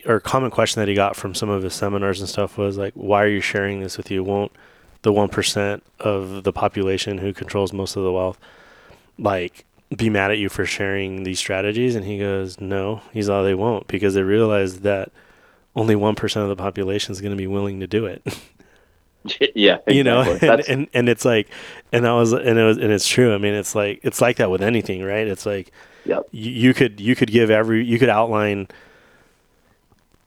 [0.06, 2.76] or a common question that he got from some of his seminars and stuff was
[2.76, 4.22] like why are you sharing this with you?
[4.24, 4.52] Won't
[5.02, 8.38] the 1% of the population who controls most of the wealth
[9.18, 9.64] like
[9.94, 11.94] be mad at you for sharing these strategies?
[11.94, 13.02] And he goes no.
[13.12, 15.10] He's all they won't because they realize that
[15.76, 18.22] only 1% of the population is going to be willing to do it.
[19.54, 19.96] Yeah, exactly.
[19.96, 20.20] you know?
[20.42, 21.48] and, and and it's like
[21.92, 23.34] and that was and it was and it's true.
[23.34, 25.26] I mean it's like it's like that with anything right?
[25.26, 25.72] It's like
[26.04, 26.26] Yep.
[26.32, 28.68] you, you could you could give every you could outline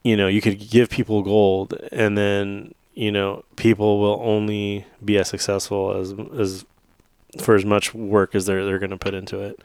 [0.07, 5.17] you know you could give people gold and then you know people will only be
[5.17, 6.65] as successful as as
[7.41, 9.59] for as much work as they're they're going to put into it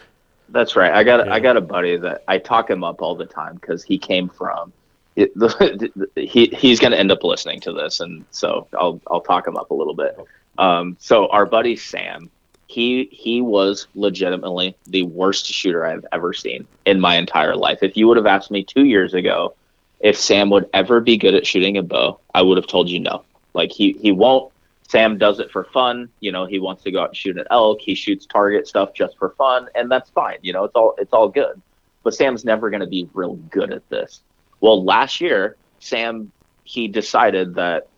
[0.53, 0.93] That's right.
[0.93, 1.35] I got Yeah.
[1.35, 4.29] I got a buddy that I talk him up all the time because he came
[4.29, 4.73] from.
[5.17, 9.23] It, the, he he's going to end up listening to this, and so I'll I'll
[9.23, 10.15] talk him up a little bit.
[10.59, 12.31] Um, so our buddy Sam,
[12.67, 17.79] he he was legitimately the worst shooter I've ever seen in my entire life.
[17.83, 19.55] If you would have asked me two years ago
[20.03, 23.01] if Sam would ever be good at shooting a bow, I would have told you
[23.01, 23.25] no.
[23.55, 24.53] Like he he won't.
[24.89, 26.11] Sam does it for fun.
[26.21, 27.81] You know, he wants to go out and shoot an elk.
[27.81, 30.39] He shoots target stuff just for fun, and that's fine.
[30.43, 31.63] You know, it's all it's all good.
[32.03, 34.21] But Sam's never going to be real good at this.
[34.61, 36.33] Well, last year, Sam
[36.65, 37.89] he decided that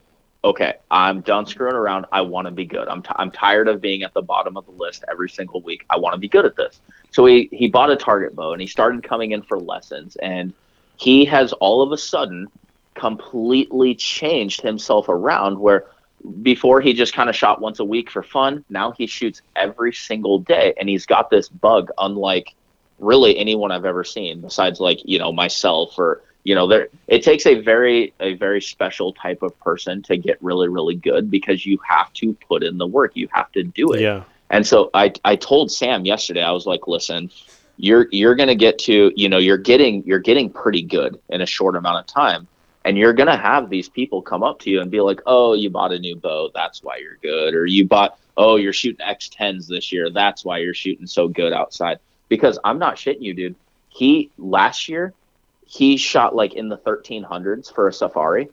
[0.44, 2.05] okay, I'm done screwing around.
[2.12, 2.86] I want to be good.
[2.86, 5.86] I'm, t- I'm tired of being at the bottom of the list every single week.
[5.89, 6.82] I want to be good at this.
[7.12, 10.16] So he, he bought a target bow and he started coming in for lessons.
[10.16, 10.52] And
[10.96, 12.48] he has all of a sudden
[12.94, 15.86] completely changed himself around where
[16.42, 18.64] before he just kind of shot once a week for fun.
[18.70, 20.74] Now he shoots every single day.
[20.78, 22.54] And he's got this bug unlike
[22.98, 27.22] really anyone I've ever seen besides like, you know, myself or you know there it
[27.22, 31.64] takes a very a very special type of person to get really really good because
[31.64, 33.12] you have to put in the work.
[33.14, 34.02] You have to do it.
[34.02, 34.24] Yeah.
[34.50, 37.30] And so i i told sam yesterday i was like listen
[37.76, 41.40] you're you're going to get to you know you're getting you're getting pretty good in
[41.40, 42.46] a short amount of time.
[42.86, 45.55] And you're going to have these people come up to you and be like oh
[45.55, 47.55] you bought a new bow that's why you're good.
[47.55, 50.10] Or you bought oh you're shooting x10s this year.
[50.10, 51.98] That's why you're shooting so good outside.
[52.28, 53.56] Because i'm not shitting you dude.
[53.88, 55.14] He last year
[55.66, 58.48] he shot like in the 1300s for a safari.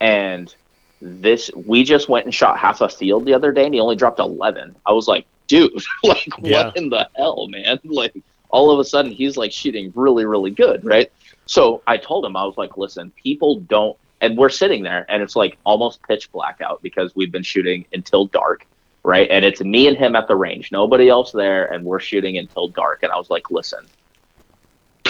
[0.00, 0.54] And
[1.00, 3.96] this we just went and shot half a field the other day and he only
[3.96, 5.72] dropped 11 i was like dude
[6.04, 6.66] like Yeah.
[6.66, 7.80] what in the hell man?
[7.84, 8.14] Like
[8.50, 11.12] all of a sudden he's like shooting really really good right
[11.46, 15.22] so i told him i was like listen people don't and we're sitting there and
[15.22, 18.66] it's like almost pitch black out because we've been shooting until dark
[19.02, 22.38] right and it's me and him at the range nobody else there and we're shooting
[22.38, 23.86] until dark and i was like listen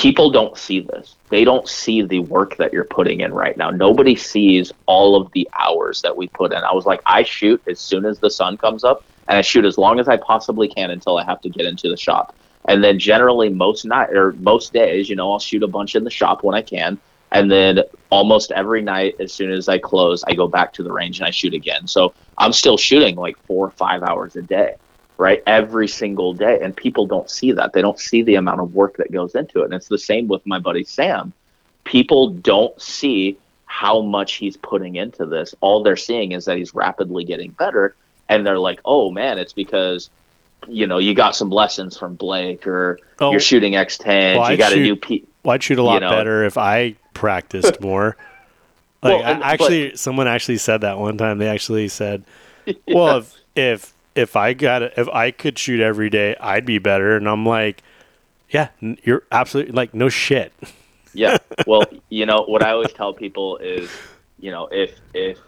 [0.01, 1.17] people don't see this.
[1.29, 3.69] They don't see the work that you're putting in right now.
[3.69, 6.59] Nobody sees all of the hours that we put in.
[6.65, 9.67] I was like, I shoot as soon as the sun comes up, and I shoot
[9.67, 12.35] as long as I possibly can until I have to get into the shop.
[12.67, 16.05] And then generally most night or most days, you know, I'll shoot a bunch in
[16.05, 16.99] the shop when I can.
[17.33, 17.81] And then
[18.11, 21.27] almost every night, as soon as I close, I go back to the range and
[21.27, 21.87] I shoot again.
[21.87, 24.75] So I'm still shooting like four or five hours a day
[25.21, 25.43] right?
[25.47, 26.61] Every single day.
[26.63, 27.75] And people don't see that.
[27.75, 29.67] They don't see the amount of work that goes into it.
[29.67, 31.35] And it's the same with my buddy Sam.
[31.85, 35.55] People don't see how much he's putting into this.
[35.61, 37.95] All they're seeing is that he's rapidly getting better.
[38.31, 40.09] And they're like, oh man, it's because,
[40.69, 43.31] you know, you got some lessons from Blake or Oh.
[43.33, 45.25] you're shooting X10, Well, you I'd got a shoot- new P.
[45.43, 46.11] well, i'd shoot a lot know.
[46.11, 48.17] better if i practiced more
[49.03, 52.25] like Well, and- I, actually someone actually said that one time they actually said
[52.89, 57.17] well if if if i got if i could shoot every day i'd be better
[57.17, 57.83] and i'm like
[58.51, 58.69] yeah
[59.05, 60.53] you're absolutely like no shit
[61.13, 61.39] Yeah.
[61.67, 63.91] Well, you know what I always tell people is,
[64.39, 65.39] you know, if if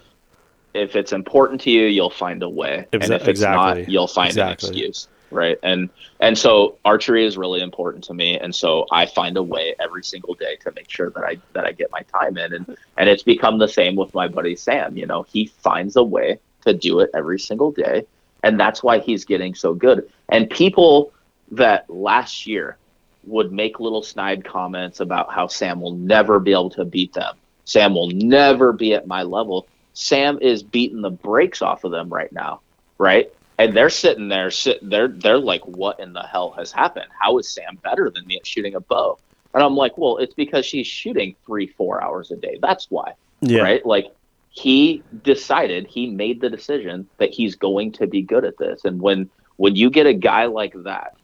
[0.74, 3.82] if it's important to you, you'll find a way, and Exa- if it's exactly.
[3.82, 4.68] not, you'll find Exactly.
[4.68, 5.58] an excuse, right?
[5.62, 5.90] And
[6.20, 10.04] and so archery is really important to me, and so I find a way every
[10.04, 13.08] single day to make sure that I that I get my time in, and and
[13.08, 14.96] it's become the same with my buddy Sam.
[14.96, 18.06] You know, he finds a way to do it every single day,
[18.42, 20.10] and that's why he's getting so good.
[20.28, 21.12] And people
[21.50, 22.78] that last year
[23.24, 27.36] would make little snide comments about how Sam will never be able to beat them.
[27.64, 29.66] Sam will never be at my level.
[29.94, 32.60] Sam is beating the brakes off of them right now,
[32.98, 33.32] right?
[33.58, 37.08] And they're sitting there, sit, they're they're like, "What in the hell has happened?
[37.18, 39.18] How is Sam better than me at shooting a bow?"
[39.54, 42.58] And I'm like, "Well, it's because she's shooting three, four hours a day.
[42.60, 43.84] That's why, yeah right?
[43.84, 44.06] Like
[44.52, 48.84] he decided, he made the decision that he's going to be good at this.
[48.84, 51.16] And when when you get a guy like that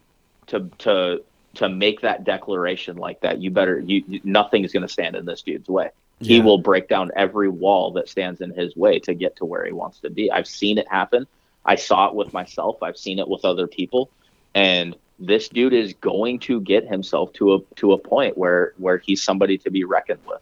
[0.49, 1.23] to to
[1.55, 5.15] to make that declaration like that, you better you, you nothing is going to stand
[5.15, 5.90] in this dude's way.
[6.20, 6.43] He Yeah.
[6.43, 9.73] will break down every wall that stands in his way to get to where he
[9.73, 10.31] wants to be.
[10.31, 11.27] I've seen it happen.
[11.65, 12.77] I saw it with myself.
[12.82, 14.11] I've seen it with other people,
[14.55, 18.99] and this dude is going to get himself to a to a point where where
[18.99, 20.40] he's somebody to be reckoned with.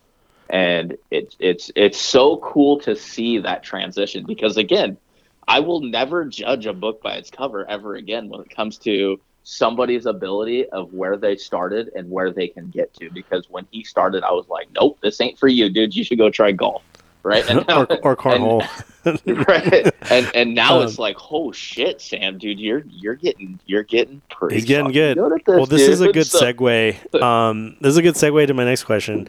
[0.48, 4.98] And it's it's it's so cool to see that transition because again,
[5.46, 9.18] I will never judge a book by its cover ever again when it comes to
[9.48, 13.08] somebody's ability of where they started and where they can get to.
[13.10, 15.94] Because when he started, I was like, nope, this ain't for you, dude.
[15.94, 16.82] You should go try golf.
[17.22, 17.48] Right.
[17.48, 18.66] And now, or, or cornhole.
[19.48, 19.94] right.
[20.10, 24.20] And and now Um, it's like, oh shit, Sam, dude, you're you're getting you're getting
[24.30, 25.16] pretty He's getting good.
[25.18, 27.20] at this, well, this is a good So- segue.
[27.22, 29.28] Um, this is a good segue to my next question.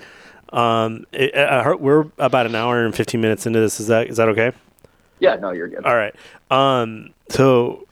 [0.53, 3.79] Um, it, I heard we're about an hour and fifteen minutes into this.
[3.79, 4.51] Is that is that okay?
[5.19, 5.83] Yeah, no, you're good.
[5.85, 6.15] All right.
[6.51, 7.86] Um, so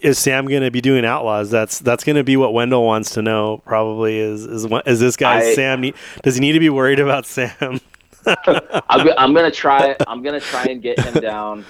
[0.00, 1.50] is Sam going to be doing outlaws?
[1.50, 3.62] That's that's going to be what Wendell wants to know.
[3.64, 5.80] Probably is is is this guy I- Sam?
[5.80, 7.80] Need, does he need to be worried about Sam?
[8.26, 9.96] I'm, I'm gonna try.
[10.06, 11.64] I'm gonna try and get him down.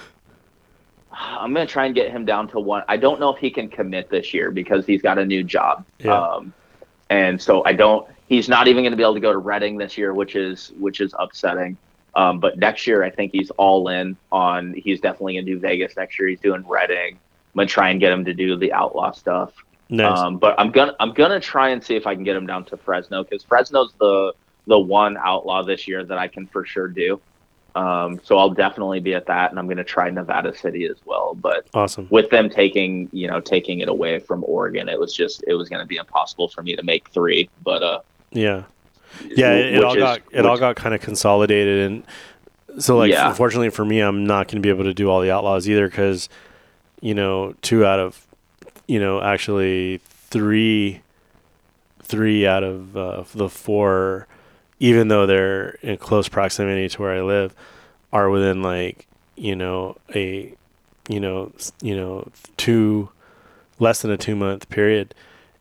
[1.11, 2.83] I'm gonna try and get him down to one.
[2.87, 5.85] I don't know if he can commit this year because he's got a new job.
[5.99, 6.19] Yeah.
[6.19, 6.53] Um,
[7.09, 8.07] and so I don't.
[8.27, 11.01] He's not even gonna be able to go to Reading this year, which is which
[11.01, 11.77] is upsetting.
[12.15, 14.73] Um, but next year, I think he's all in on.
[14.73, 16.27] He's definitely gonna do Vegas next year.
[16.27, 17.19] He's doing Reading.
[17.53, 19.53] I'm gonna try and get him to do the outlaw stuff.
[19.89, 20.17] Nice.
[20.17, 22.65] Um, but I'm gonna I'm gonna try and see if I can get him down
[22.65, 24.33] to Fresno because Fresno's the
[24.65, 27.19] the one outlaw this year that I can for sure do.
[27.75, 31.35] Um, so I'll definitely be at that, and I'm gonna try Nevada City as well.
[31.35, 32.07] But awesome.
[32.09, 35.69] with them taking you know taking it away from Oregon, it was just it was
[35.69, 37.49] gonna be impossible for me to make three.
[37.63, 37.99] But uh,
[38.31, 38.63] Yeah.
[39.35, 43.11] Yeah, it, it all is- got it all got kind of consolidated, and so like
[43.11, 43.29] Yeah.
[43.29, 45.87] unfortunately for me, I'm not going to be able to do all the outlaws either
[45.87, 46.29] because
[47.03, 48.25] you know two out of
[48.87, 51.01] you know actually three
[52.01, 54.27] three out of uh, the four,
[54.79, 57.53] even though they're in close proximity to where I live,
[58.13, 59.05] are within like
[59.35, 60.53] you know a
[61.09, 61.51] you know
[61.81, 63.09] you know two
[63.79, 65.13] less than a two month period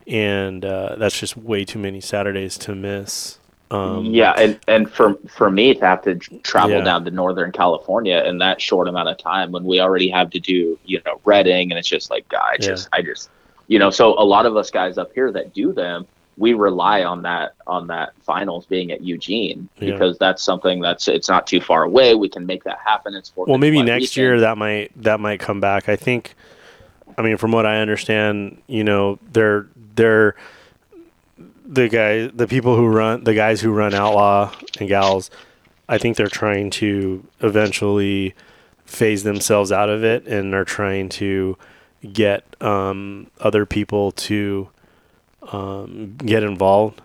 [0.06, 3.38] and uh, that's just way too many Saturdays to miss.
[3.72, 6.84] Um, yeah, and and for for me to have to travel Yeah.
[6.84, 10.40] down to Northern California in that short amount of time when we already have to
[10.40, 12.66] do you know Reading, and it's just like God, I Yeah.
[12.68, 13.30] just I just
[13.68, 16.06] you know so a lot of us guys up here that do them
[16.38, 19.92] we rely on that on that finals being at Eugene Yeah.
[19.92, 23.32] because that's something that's it's not too far away we can make that happen it's
[23.36, 25.88] well, maybe next year that might that might come back.
[25.88, 26.34] I think.
[27.18, 29.66] I mean, from what I understand, you know, they're
[29.96, 30.34] they're
[31.72, 35.30] the guy, the people who run, the guys who run Outlaw and Gals.
[35.88, 38.34] I think they're trying to eventually
[38.84, 41.56] phase themselves out of it, and are trying to
[42.12, 44.68] get um, other people to
[45.50, 47.00] um, get involved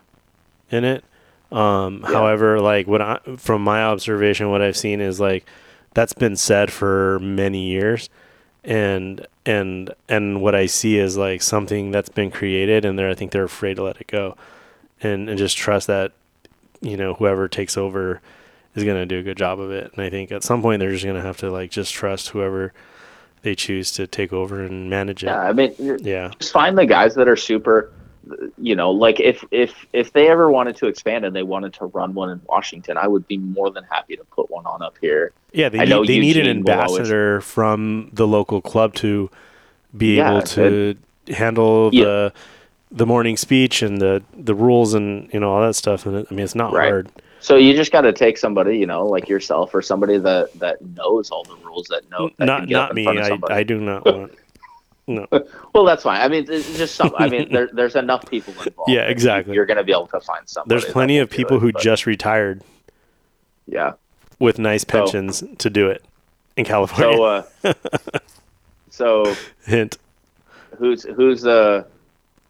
[0.70, 1.04] in it.
[1.52, 2.14] Um, Yeah.
[2.14, 5.46] However, like what I, from my observation, what I've seen is like
[5.94, 8.10] that's been said for many years,
[8.64, 13.16] and and and what I see is like something that's been created, and they're I
[13.16, 14.36] think they're afraid to let it go,
[15.02, 16.12] and and just trust that
[16.82, 18.22] you know whoever takes over
[18.76, 19.92] is going to do a good job of it.
[19.94, 22.30] And I think at some point they're just going to have to like just trust
[22.30, 22.74] whoever
[23.42, 25.28] they choose to take over and manage it.
[25.28, 26.32] yeah I mean Yeah.
[26.40, 27.92] just find the guys that are super
[28.58, 31.86] you know like if if if they ever wanted to expand and they wanted to
[31.86, 34.96] run one in Washington I would be more than happy to put one on up
[35.00, 38.94] here Yeah, they I need, they need an will always- ambassador from the local club
[38.96, 39.30] to
[39.96, 40.96] be Yeah, able to
[41.30, 42.30] handle Yeah.
[42.92, 46.06] The the morning speech and the the rules and you know all that stuff.
[46.06, 46.90] And it, I mean, it's not Right.
[46.90, 47.10] hard.
[47.40, 50.82] So you just got to take somebody, you know, like yourself or somebody that that
[50.82, 52.30] knows all the rules that know.
[52.38, 53.08] That not can get up not me.
[53.08, 53.40] I.
[53.50, 54.32] I do not want.
[55.08, 55.26] No.
[55.74, 56.20] Well, that's fine.
[56.20, 57.14] I mean, it's just some.
[57.18, 58.90] I mean, there, there's enough people involved.
[58.92, 59.54] Yeah, exactly.
[59.54, 60.70] You're going to be able to find somebody.
[60.82, 62.64] There's plenty of people it, who but, just retired
[63.68, 63.94] Yeah.
[64.40, 66.04] with nice pensions to do it
[66.58, 67.46] in California.
[67.62, 67.74] So, uh,
[68.90, 69.36] so
[69.66, 69.98] Hint.
[70.80, 71.84] who's who's uh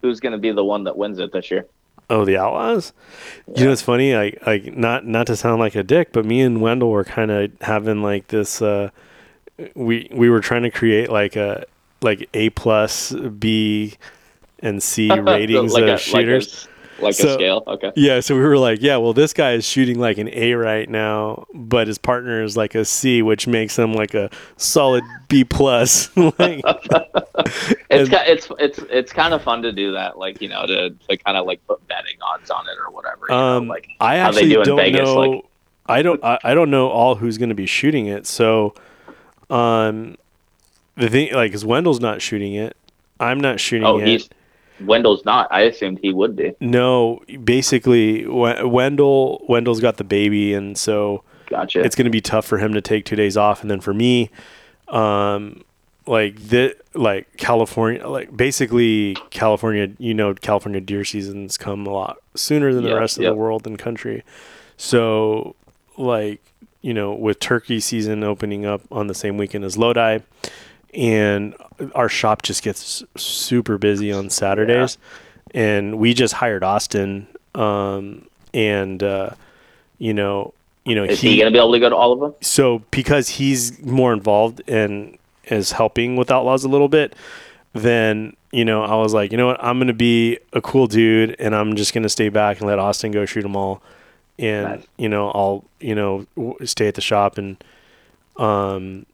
[0.02, 1.66] who's going to be the one that wins it this year?
[2.10, 2.92] Oh, the Outlaws.
[3.54, 4.14] You know, it's funny.
[4.14, 7.30] Like, like not not to sound like a dick, but me and Wendell were kind
[7.30, 8.62] of having like this.
[8.62, 8.90] Uh,
[9.74, 11.66] we we were trying to create like a
[12.00, 13.96] like A plus, B,
[14.60, 16.64] and C ratings like of a, shooters.
[16.64, 17.62] Like a, like So- a scale.
[17.66, 17.92] Okay.
[17.96, 20.88] Yeah, so we were like, yeah, well, this guy is shooting like an A right
[20.88, 25.44] now, but his partner is like a C, which makes him like a solid B
[25.44, 26.14] plus.
[26.16, 26.62] like,
[27.90, 31.16] It's it's it's it's kind of fun to do that, like you know, to, to
[31.16, 33.32] kind of like put betting odds on it or whatever.
[33.32, 35.14] Um, know, like I actually do don't Vegas, know.
[35.14, 35.44] like-
[35.88, 36.22] I don't.
[36.22, 38.26] I, I don't know all who's going to be shooting it.
[38.26, 38.74] So,
[39.48, 40.16] um,
[40.96, 42.76] the thing like, cause Wendell's not shooting it.
[43.18, 44.28] I'm not shooting oh, it.
[44.80, 45.48] Wendell's not.
[45.50, 46.54] I assumed he would be.
[46.60, 51.80] No, basically, W- Wendell Wendell's got the baby, and so Gotcha.
[51.82, 53.92] it's going to be tough for him to take two days off, and then for
[53.94, 54.30] me,
[54.88, 55.62] um,
[56.06, 62.18] like the like California, like basically California, you know, California deer seasons come a lot
[62.34, 63.32] sooner than the Yeah, rest of yep.
[63.32, 64.22] the world and country.
[64.76, 65.54] So,
[65.96, 66.40] like
[66.80, 70.20] you know, with turkey season opening up on the same weekend as Lodi,
[70.94, 71.54] and
[71.94, 74.98] our shop just gets super busy on Saturdays,
[75.52, 79.30] and we just hired Austin, um, and uh,
[79.98, 80.54] you know,
[80.84, 82.34] you know, Is he, going to be able to go to all of them?
[82.40, 87.14] so because he's more involved and is helping with outlaws a little bit
[87.74, 91.36] then you know i was like you know what i'm gonna be a cool dude
[91.38, 93.80] and i'm just gonna stay back and let austin go shoot them all
[94.38, 94.86] and Nice.
[94.96, 97.62] you know i'll you know w- stay at the shop and
[98.36, 99.04] um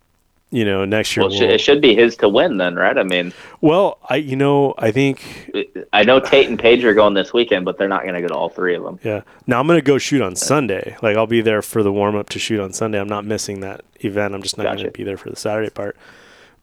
[0.51, 2.77] you know next year Well, it should, we'll, it should be his to win then,
[2.77, 2.97] right?
[2.97, 5.51] I mean, well i you know i think
[5.93, 8.29] I know Tate and Paige are going this weekend, but they're not going to go
[8.29, 8.99] to all three of them.
[9.03, 12.15] yeah now i'm gonna go shoot on sunday like i'll be there for the warm
[12.17, 14.77] up to shoot on sunday i'm not missing that event i'm just not Gotcha.
[14.85, 15.97] gonna be there for the saturday part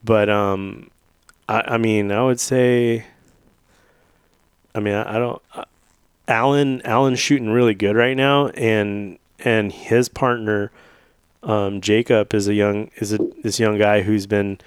[0.03, 0.89] but um
[1.49, 3.05] i, I mean i would say
[4.75, 5.65] i mean i, I don't uh,
[6.27, 10.71] alan alan's shooting really good right now and and his partner
[11.43, 14.59] um jacob is a young is a this young guy who's been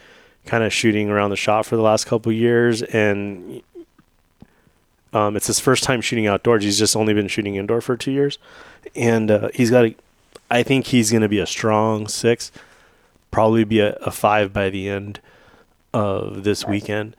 [0.44, 3.62] kind of shooting around the shop for the last couple years and
[5.14, 6.64] um, it's his first time shooting outdoors.
[6.64, 8.38] He's just only been shooting indoor for two years,
[8.96, 9.94] and uh, he's got a.
[10.50, 12.50] I think he's going to be a strong six,
[13.30, 15.20] probably be a, a five by the end
[15.94, 17.14] of this weekend,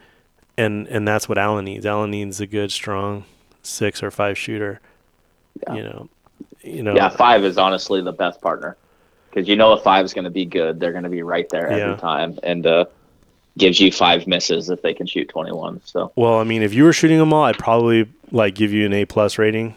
[0.58, 1.86] and and that's what Alan needs.
[1.86, 3.24] Alan needs a good strong
[3.64, 4.82] six or five shooter.
[5.66, 5.76] Yeah.
[5.76, 6.10] You know,
[6.62, 6.96] you know.
[6.96, 8.76] Yeah, five is honestly the best partner
[9.36, 11.48] because you know a five is going to be good, they're going to be right
[11.50, 11.98] there every Yeah.
[11.98, 12.86] time, and uh,
[13.58, 15.82] gives you five misses if they can shoot twenty one.
[15.84, 18.86] So Well, I mean, if you were shooting them all, I'd probably like give you
[18.86, 19.76] an A plus rating.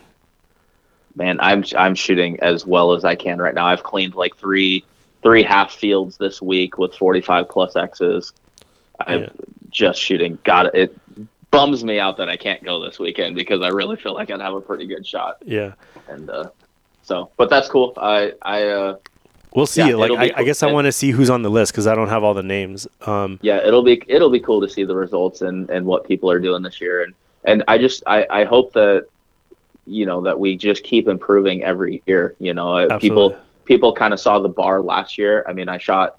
[1.17, 3.67] man, I'm I'm shooting as well as I can right now.
[3.67, 4.85] I've cleaned like three
[5.23, 8.33] three half fields this week with forty five plus X's.
[9.07, 9.29] I'm Yeah.
[9.71, 10.39] just shooting.
[10.45, 10.75] Got it.
[10.75, 14.31] It bums me out that I can't go this weekend because I really feel like
[14.31, 15.39] I'd have a pretty good shot.
[15.45, 15.73] Yeah.
[16.09, 16.51] And uh,
[17.03, 17.95] so, but that's cool.
[17.97, 18.97] I I uh,
[19.55, 19.89] We'll see.
[19.89, 21.87] Yeah, like, I, be I guess I want to see who's on the list because
[21.87, 22.87] I don't have all the names.
[23.07, 26.31] Um, yeah, it'll be it'll be cool to see the results and and what people
[26.31, 27.03] are doing this year.
[27.03, 27.15] And
[27.45, 29.07] and I just I I hope that
[29.87, 32.35] you know that we just keep improving every year.
[32.39, 33.09] You know, Uh, Absolutely.
[33.09, 35.45] people people kind of saw the bar last year.
[35.49, 36.19] I mean, I shot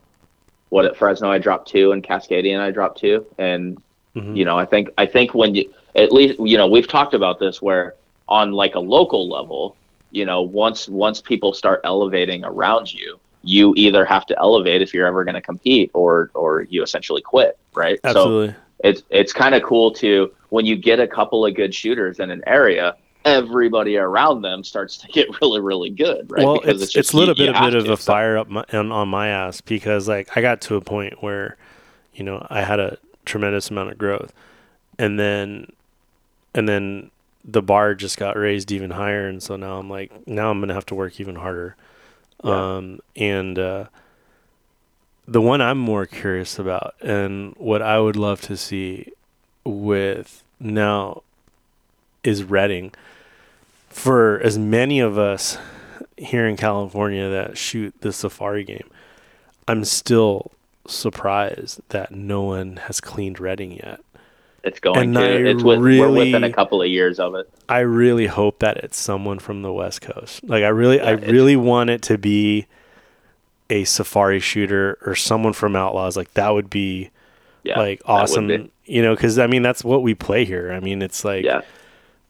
[0.69, 3.81] what at Fresno I dropped two and Cascadian I dropped two, and
[4.15, 4.35] mhm.
[4.35, 7.39] you know I think I think when you at least you know we've talked about
[7.39, 7.95] this where
[8.27, 9.75] on like a local level,
[10.11, 14.93] you know once once people start elevating around you, you either have to elevate if
[14.93, 17.99] you're ever going to compete or or you essentially quit, right?
[18.03, 18.55] So Absolutely.
[18.83, 22.31] it's it's kind of cool to when you get a couple of good shooters in
[22.31, 22.95] an area
[23.25, 27.35] everybody around them starts to get really really good right well, it's, it's, a little
[27.35, 30.35] bit, a bit of a so- fire up my, on, on my ass because like
[30.37, 31.57] I got to a point where,
[32.13, 34.33] you know, I had a tremendous amount of growth,
[34.97, 35.71] and then,
[36.53, 37.11] and then
[37.43, 40.73] the bar just got raised even higher, and so now I'm like, now I'm gonna
[40.73, 41.75] have to work even harder,
[42.43, 42.75] Yeah.
[42.77, 43.85] um, and uh,
[45.27, 49.11] the one I'm more curious about, and what I would love to see
[49.63, 51.23] with now
[52.23, 52.91] is Redding.
[53.89, 55.57] For as many of us
[56.17, 58.89] here in California that shoot the safari game,
[59.67, 60.51] I'm still
[60.87, 63.99] surprised that no one has cleaned Redding yet.
[64.63, 67.49] It's going and to I it's with, we're within a couple of years of it
[67.67, 70.43] I really hope that it's someone from the West Coast.
[70.43, 72.65] Like I really, I Yeah, it's- really want it to be
[73.69, 76.17] a safari shooter or someone from Outlaws.
[76.17, 77.11] Like that would be
[77.63, 78.47] yeah like awesome.
[78.47, 78.71] be.
[78.85, 80.71] You know, because I mean that's what we play here.
[80.71, 81.61] I mean, it's like yeah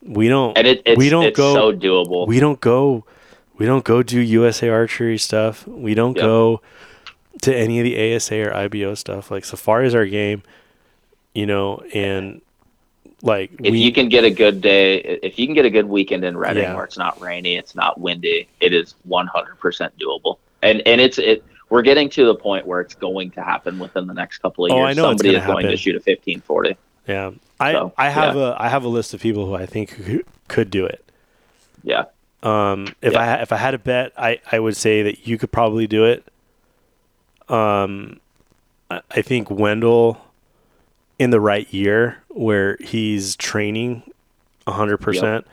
[0.02, 3.04] we don't and it, it's, we don't it's go so doable we don't go
[3.58, 5.66] we don't go do USA archery stuff.
[5.68, 6.24] We don't Yep.
[6.24, 6.62] go
[7.44, 9.32] to any of the ASA or IBO stuff.
[9.32, 10.44] Like Safari is our game,
[11.40, 12.42] you know, and
[13.22, 15.86] like if we you can get a good day if you can get a good
[15.86, 16.76] weekend in Reading Yeah.
[16.76, 21.44] where it's not rainy it's not windy it is 100% doable and and it's it
[21.70, 24.72] we're getting to the point where it's going to happen within the next couple of
[24.72, 27.32] Oh, years I know somebody is going to shoot a 1540 yeah.
[27.60, 30.22] I So, I have a I have a list of people who I think who
[30.48, 31.04] could do it.
[31.84, 32.06] yeah
[32.44, 33.20] Um, if Yeah.
[33.38, 36.06] I if I had a bet, I, I would say that you could probably do
[36.06, 36.24] it.
[37.50, 38.20] Um,
[38.90, 40.22] I, I think Wendell,
[41.20, 44.02] in the right year where he's training,
[44.68, 45.46] hundred percent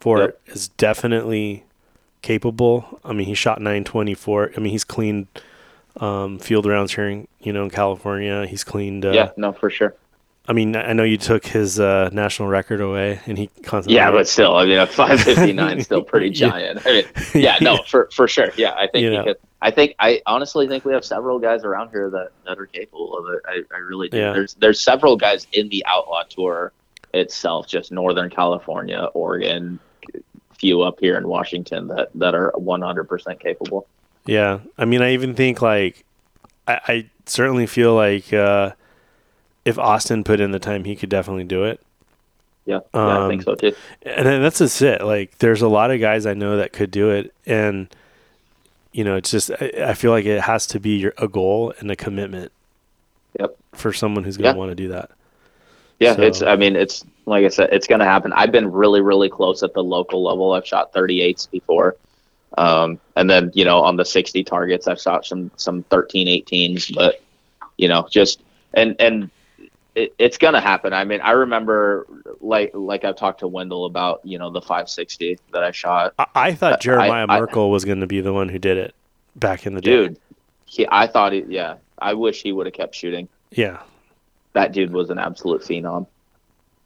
[0.00, 0.28] for Yep.
[0.46, 1.64] it, is definitely
[2.22, 3.00] capable.
[3.04, 4.50] I mean, he shot nine twenty four.
[4.56, 5.26] I mean, he's cleaned
[5.98, 8.46] um, field rounds here in you know in California.
[8.46, 9.04] He's cleaned.
[9.04, 9.94] Uh, yeah no for sure
[10.48, 13.94] I mean, I know you took his uh, national record away, and he constantly.
[13.94, 16.48] Yeah, but still, I mean, a 559 is still pretty Yeah.
[16.50, 16.80] giant.
[16.84, 18.50] I mean, yeah, no, for for sure.
[18.56, 19.22] Yeah, I think You he know.
[19.24, 19.36] could.
[19.62, 23.16] I think I honestly think we have several guys around here that, that are capable
[23.16, 23.40] of it.
[23.46, 24.18] I, I really do.
[24.18, 24.32] Yeah.
[24.32, 26.72] There's there's several guys in the Outlaw Tour
[27.14, 29.78] itself, just Northern California, Oregon,
[30.58, 33.86] few up here in Washington that that are 100% capable.
[34.26, 36.04] Yeah, I mean, I even think like,
[36.66, 38.72] I, I certainly feel like uh,
[39.64, 41.80] if Austin put in the time, he could definitely do it.
[42.66, 43.76] Yeah, yeah I think Um, so too.
[44.02, 45.02] And then that's just it.
[45.02, 47.92] Like, there's a lot of guys I know that could do it, and
[48.92, 51.72] you know, it's just I, I feel like it has to be your, a goal
[51.78, 52.52] and a commitment.
[53.38, 53.56] Yep.
[53.74, 54.58] For someone who's going to Yeah.
[54.58, 55.10] want to do that.
[55.98, 56.42] Yeah, So- it's.
[56.42, 58.32] I mean, it's like I said, it's going to happen.
[58.34, 60.52] I've been really, really close at the local level.
[60.52, 61.96] I've shot 38s before,
[62.58, 66.94] um, and then you know on the 60 targets, I've shot some some 13, 18s.
[66.94, 67.22] But
[67.78, 68.42] you know, just
[68.74, 69.30] and and
[69.94, 70.92] it, it's going to happen.
[70.92, 72.06] I mean, I remember
[72.40, 76.26] like like I've talked to Wendell about you know the 560 that I shot, I,
[76.34, 78.94] I thought I- Jeremiah I- Merkel was going to be the one who did it
[79.36, 79.90] back in the day.
[79.90, 80.18] dude.
[80.64, 83.28] He, I thought, he, yeah, I wish he would have kept shooting.
[83.50, 83.82] Yeah,
[84.54, 86.06] That dude was an absolute phenom.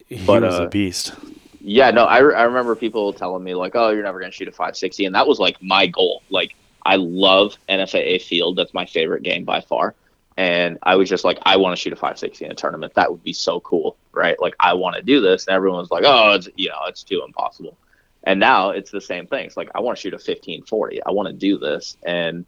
[0.09, 1.13] he But, was uh, a beast.
[1.61, 4.35] Yeah, no, I, re- I remember people telling me like, "Oh, you're never going to
[4.35, 6.21] shoot a 560," and that was like my goal.
[6.29, 6.55] Like,
[6.85, 9.95] I love NFAA field; that's my favorite game by far.
[10.37, 12.93] And I was just like, I want to shoot a 560 in a tournament.
[12.93, 14.39] That would be so cool, right?
[14.39, 17.03] Like, I want to do this, and everyone was like, "Oh, it's you know, it's
[17.03, 17.75] too impossible."
[18.23, 19.45] And now it's the same thing.
[19.45, 21.03] It's like I want to shoot a 1540.
[21.03, 22.45] I want to do this, and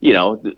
[0.00, 0.56] you know, th-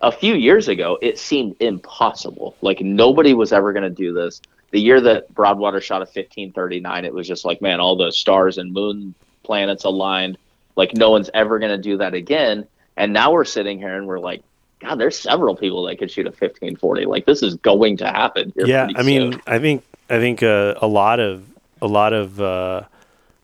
[0.00, 2.56] a few years ago, it seemed impossible.
[2.62, 4.40] Like nobody was ever going to do this
[4.70, 8.58] the year that Broadwater shot a 1539, it was just like, man, all the stars
[8.58, 10.38] and moon planets aligned.
[10.74, 12.66] Like no one's ever going to do that again.
[12.96, 14.42] And now we're sitting here and we're like,
[14.86, 17.06] God, there's several people that could shoot a 1540.
[17.06, 18.52] Like this is going to happen.
[18.56, 19.42] yeah i mean soon.
[19.46, 21.44] i think i think uh, a lot of
[21.82, 22.82] a lot of uh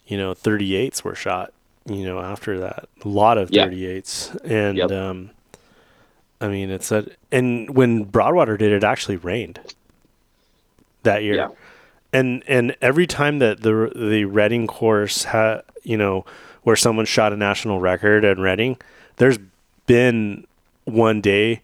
[0.06, 1.52] you know 38s were shot
[1.86, 3.66] you know after that a lot of Yeah.
[3.66, 4.90] 38s and Yep.
[4.92, 5.30] um
[6.40, 9.58] i mean it's that and when broadwater did it actually rained
[11.02, 11.48] that year Yeah.
[12.12, 16.24] and and every time that the the reading course had you know
[16.62, 18.76] where someone shot a national record at reading
[19.16, 19.38] there's
[19.86, 20.46] been
[20.84, 21.62] one day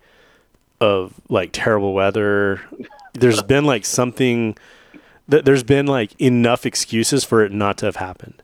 [0.81, 2.61] of like terrible weather.
[3.15, 4.57] There's been like something
[5.31, 8.43] th- there's been like enough excuses for it not to have happened.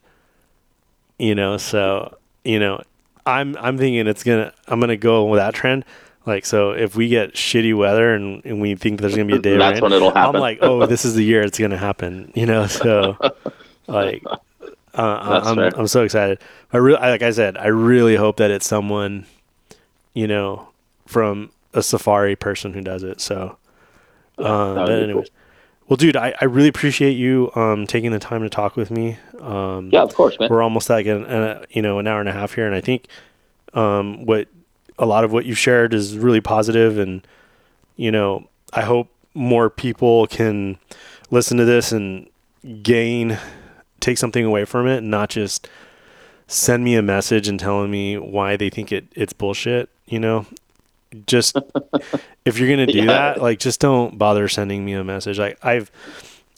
[1.17, 2.81] You know, so you know,
[3.25, 5.85] I'm I'm thinking it's gonna I'm gonna go with that trend.
[6.25, 9.39] Like so, if we get shitty weather and, and we think there's gonna be a
[9.39, 10.35] day That's rain, when it'll happen.
[10.35, 12.31] I'm like, oh, this is the year it's gonna happen.
[12.35, 13.15] You know, so
[13.87, 14.23] like,
[14.93, 15.71] uh, I'm fair.
[15.77, 16.39] I'm so excited.
[16.73, 19.27] I really, like I said, I really hope that it's someone,
[20.15, 20.69] you know,
[21.05, 23.21] from a safari person who does it.
[23.21, 23.57] So,
[24.39, 25.29] um, but anyways,
[25.87, 29.19] well, dude, I, I really appreciate you um taking the time to talk with me.
[29.39, 30.49] Um, Yeah, of course, man.
[30.49, 32.81] we're almost like an, an you know an hour and a half here, and I
[32.81, 33.07] think
[33.75, 34.47] um, what
[34.97, 37.27] a lot of what you've shared is really positive, and
[37.97, 40.77] you know I hope more people can
[41.29, 42.27] listen to this and
[42.81, 43.37] gain
[43.99, 45.67] take something away from it, and not just
[46.47, 49.89] send me a message and telling me why they think it it's bullshit.
[50.07, 50.45] You know,
[51.25, 51.55] just
[52.45, 53.05] if you're gonna do Yeah.
[53.05, 55.39] that, like just don't bother sending me a message.
[55.39, 55.91] Like I've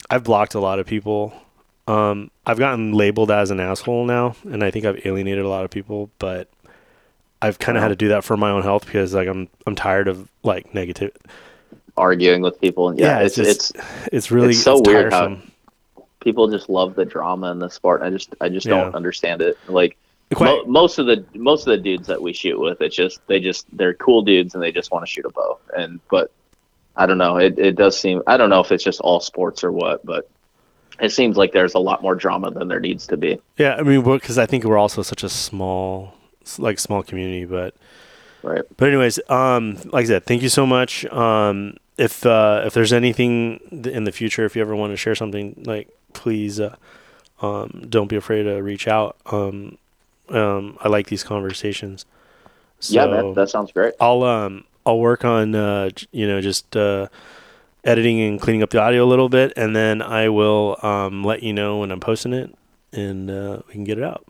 [0.10, 1.34] I've blocked a lot of people.
[1.88, 5.64] Um, I've gotten labeled as an asshole now, and I think I've alienated a lot
[5.64, 6.10] of people.
[6.20, 6.50] But
[7.42, 9.76] I've kind of had to do that for my own health because like I'm I'm
[9.76, 11.12] tired of like negative.
[11.96, 12.94] Arguing with people.
[13.00, 15.38] Yeah, it's it's, just- It's really it's so weird how-
[16.20, 18.02] people just love the drama in the sport.
[18.02, 18.82] I just I just Yeah.
[18.82, 19.58] don't understand it.
[19.70, 19.96] Like
[20.40, 23.40] Mo- most of the most of the dudes that we shoot with, it's just they
[23.40, 25.58] just they're cool dudes and they just want to shoot a bow.
[25.76, 26.32] And but
[26.96, 27.38] I don't know.
[27.38, 30.30] It it does seem I don't know if it's just all sports or what, but
[31.00, 33.40] it seems like there's a lot more drama than there needs to be.
[33.58, 36.14] Yeah, I mean, because I think we're also such a small,
[36.58, 37.46] like small community.
[37.46, 37.76] But
[38.44, 38.64] Right.
[38.78, 41.06] but anyways, um, like I said, thank you so much.
[41.06, 45.16] Um, if uh, if there's anything in the future, if you ever want to share
[45.16, 46.76] something, like please, uh,
[47.42, 49.18] um, don't be afraid to reach out.
[49.28, 49.78] Um,
[50.30, 52.06] um, I like these conversations.
[52.80, 53.94] So yeah, man, that sounds great.
[54.00, 57.08] I'll um I'll work on uh you know just uh
[57.84, 61.44] editing and cleaning up the audio a little bit, and then I will um let
[61.44, 62.54] you know when I'm posting it,
[62.94, 64.26] and uh, we can get it out.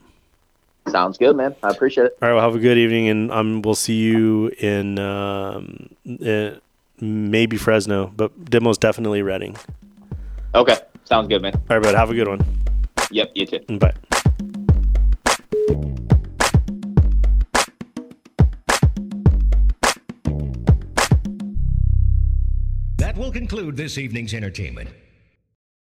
[0.89, 1.55] Sounds good, man.
[1.63, 2.17] I appreciate it.
[2.21, 5.89] All right, well, have a good evening, and um, we'll see you in um,
[6.25, 6.51] uh,
[7.01, 9.57] maybe Fresno, but most definitely Reading.
[10.55, 10.77] Okay.
[11.03, 11.53] Sounds good, man.
[11.69, 11.95] All right, bud.
[11.95, 12.41] have a good one.
[13.11, 13.59] Yep, you too.
[13.77, 13.93] Bye.
[23.17, 24.89] Will conclude this evening's entertainment.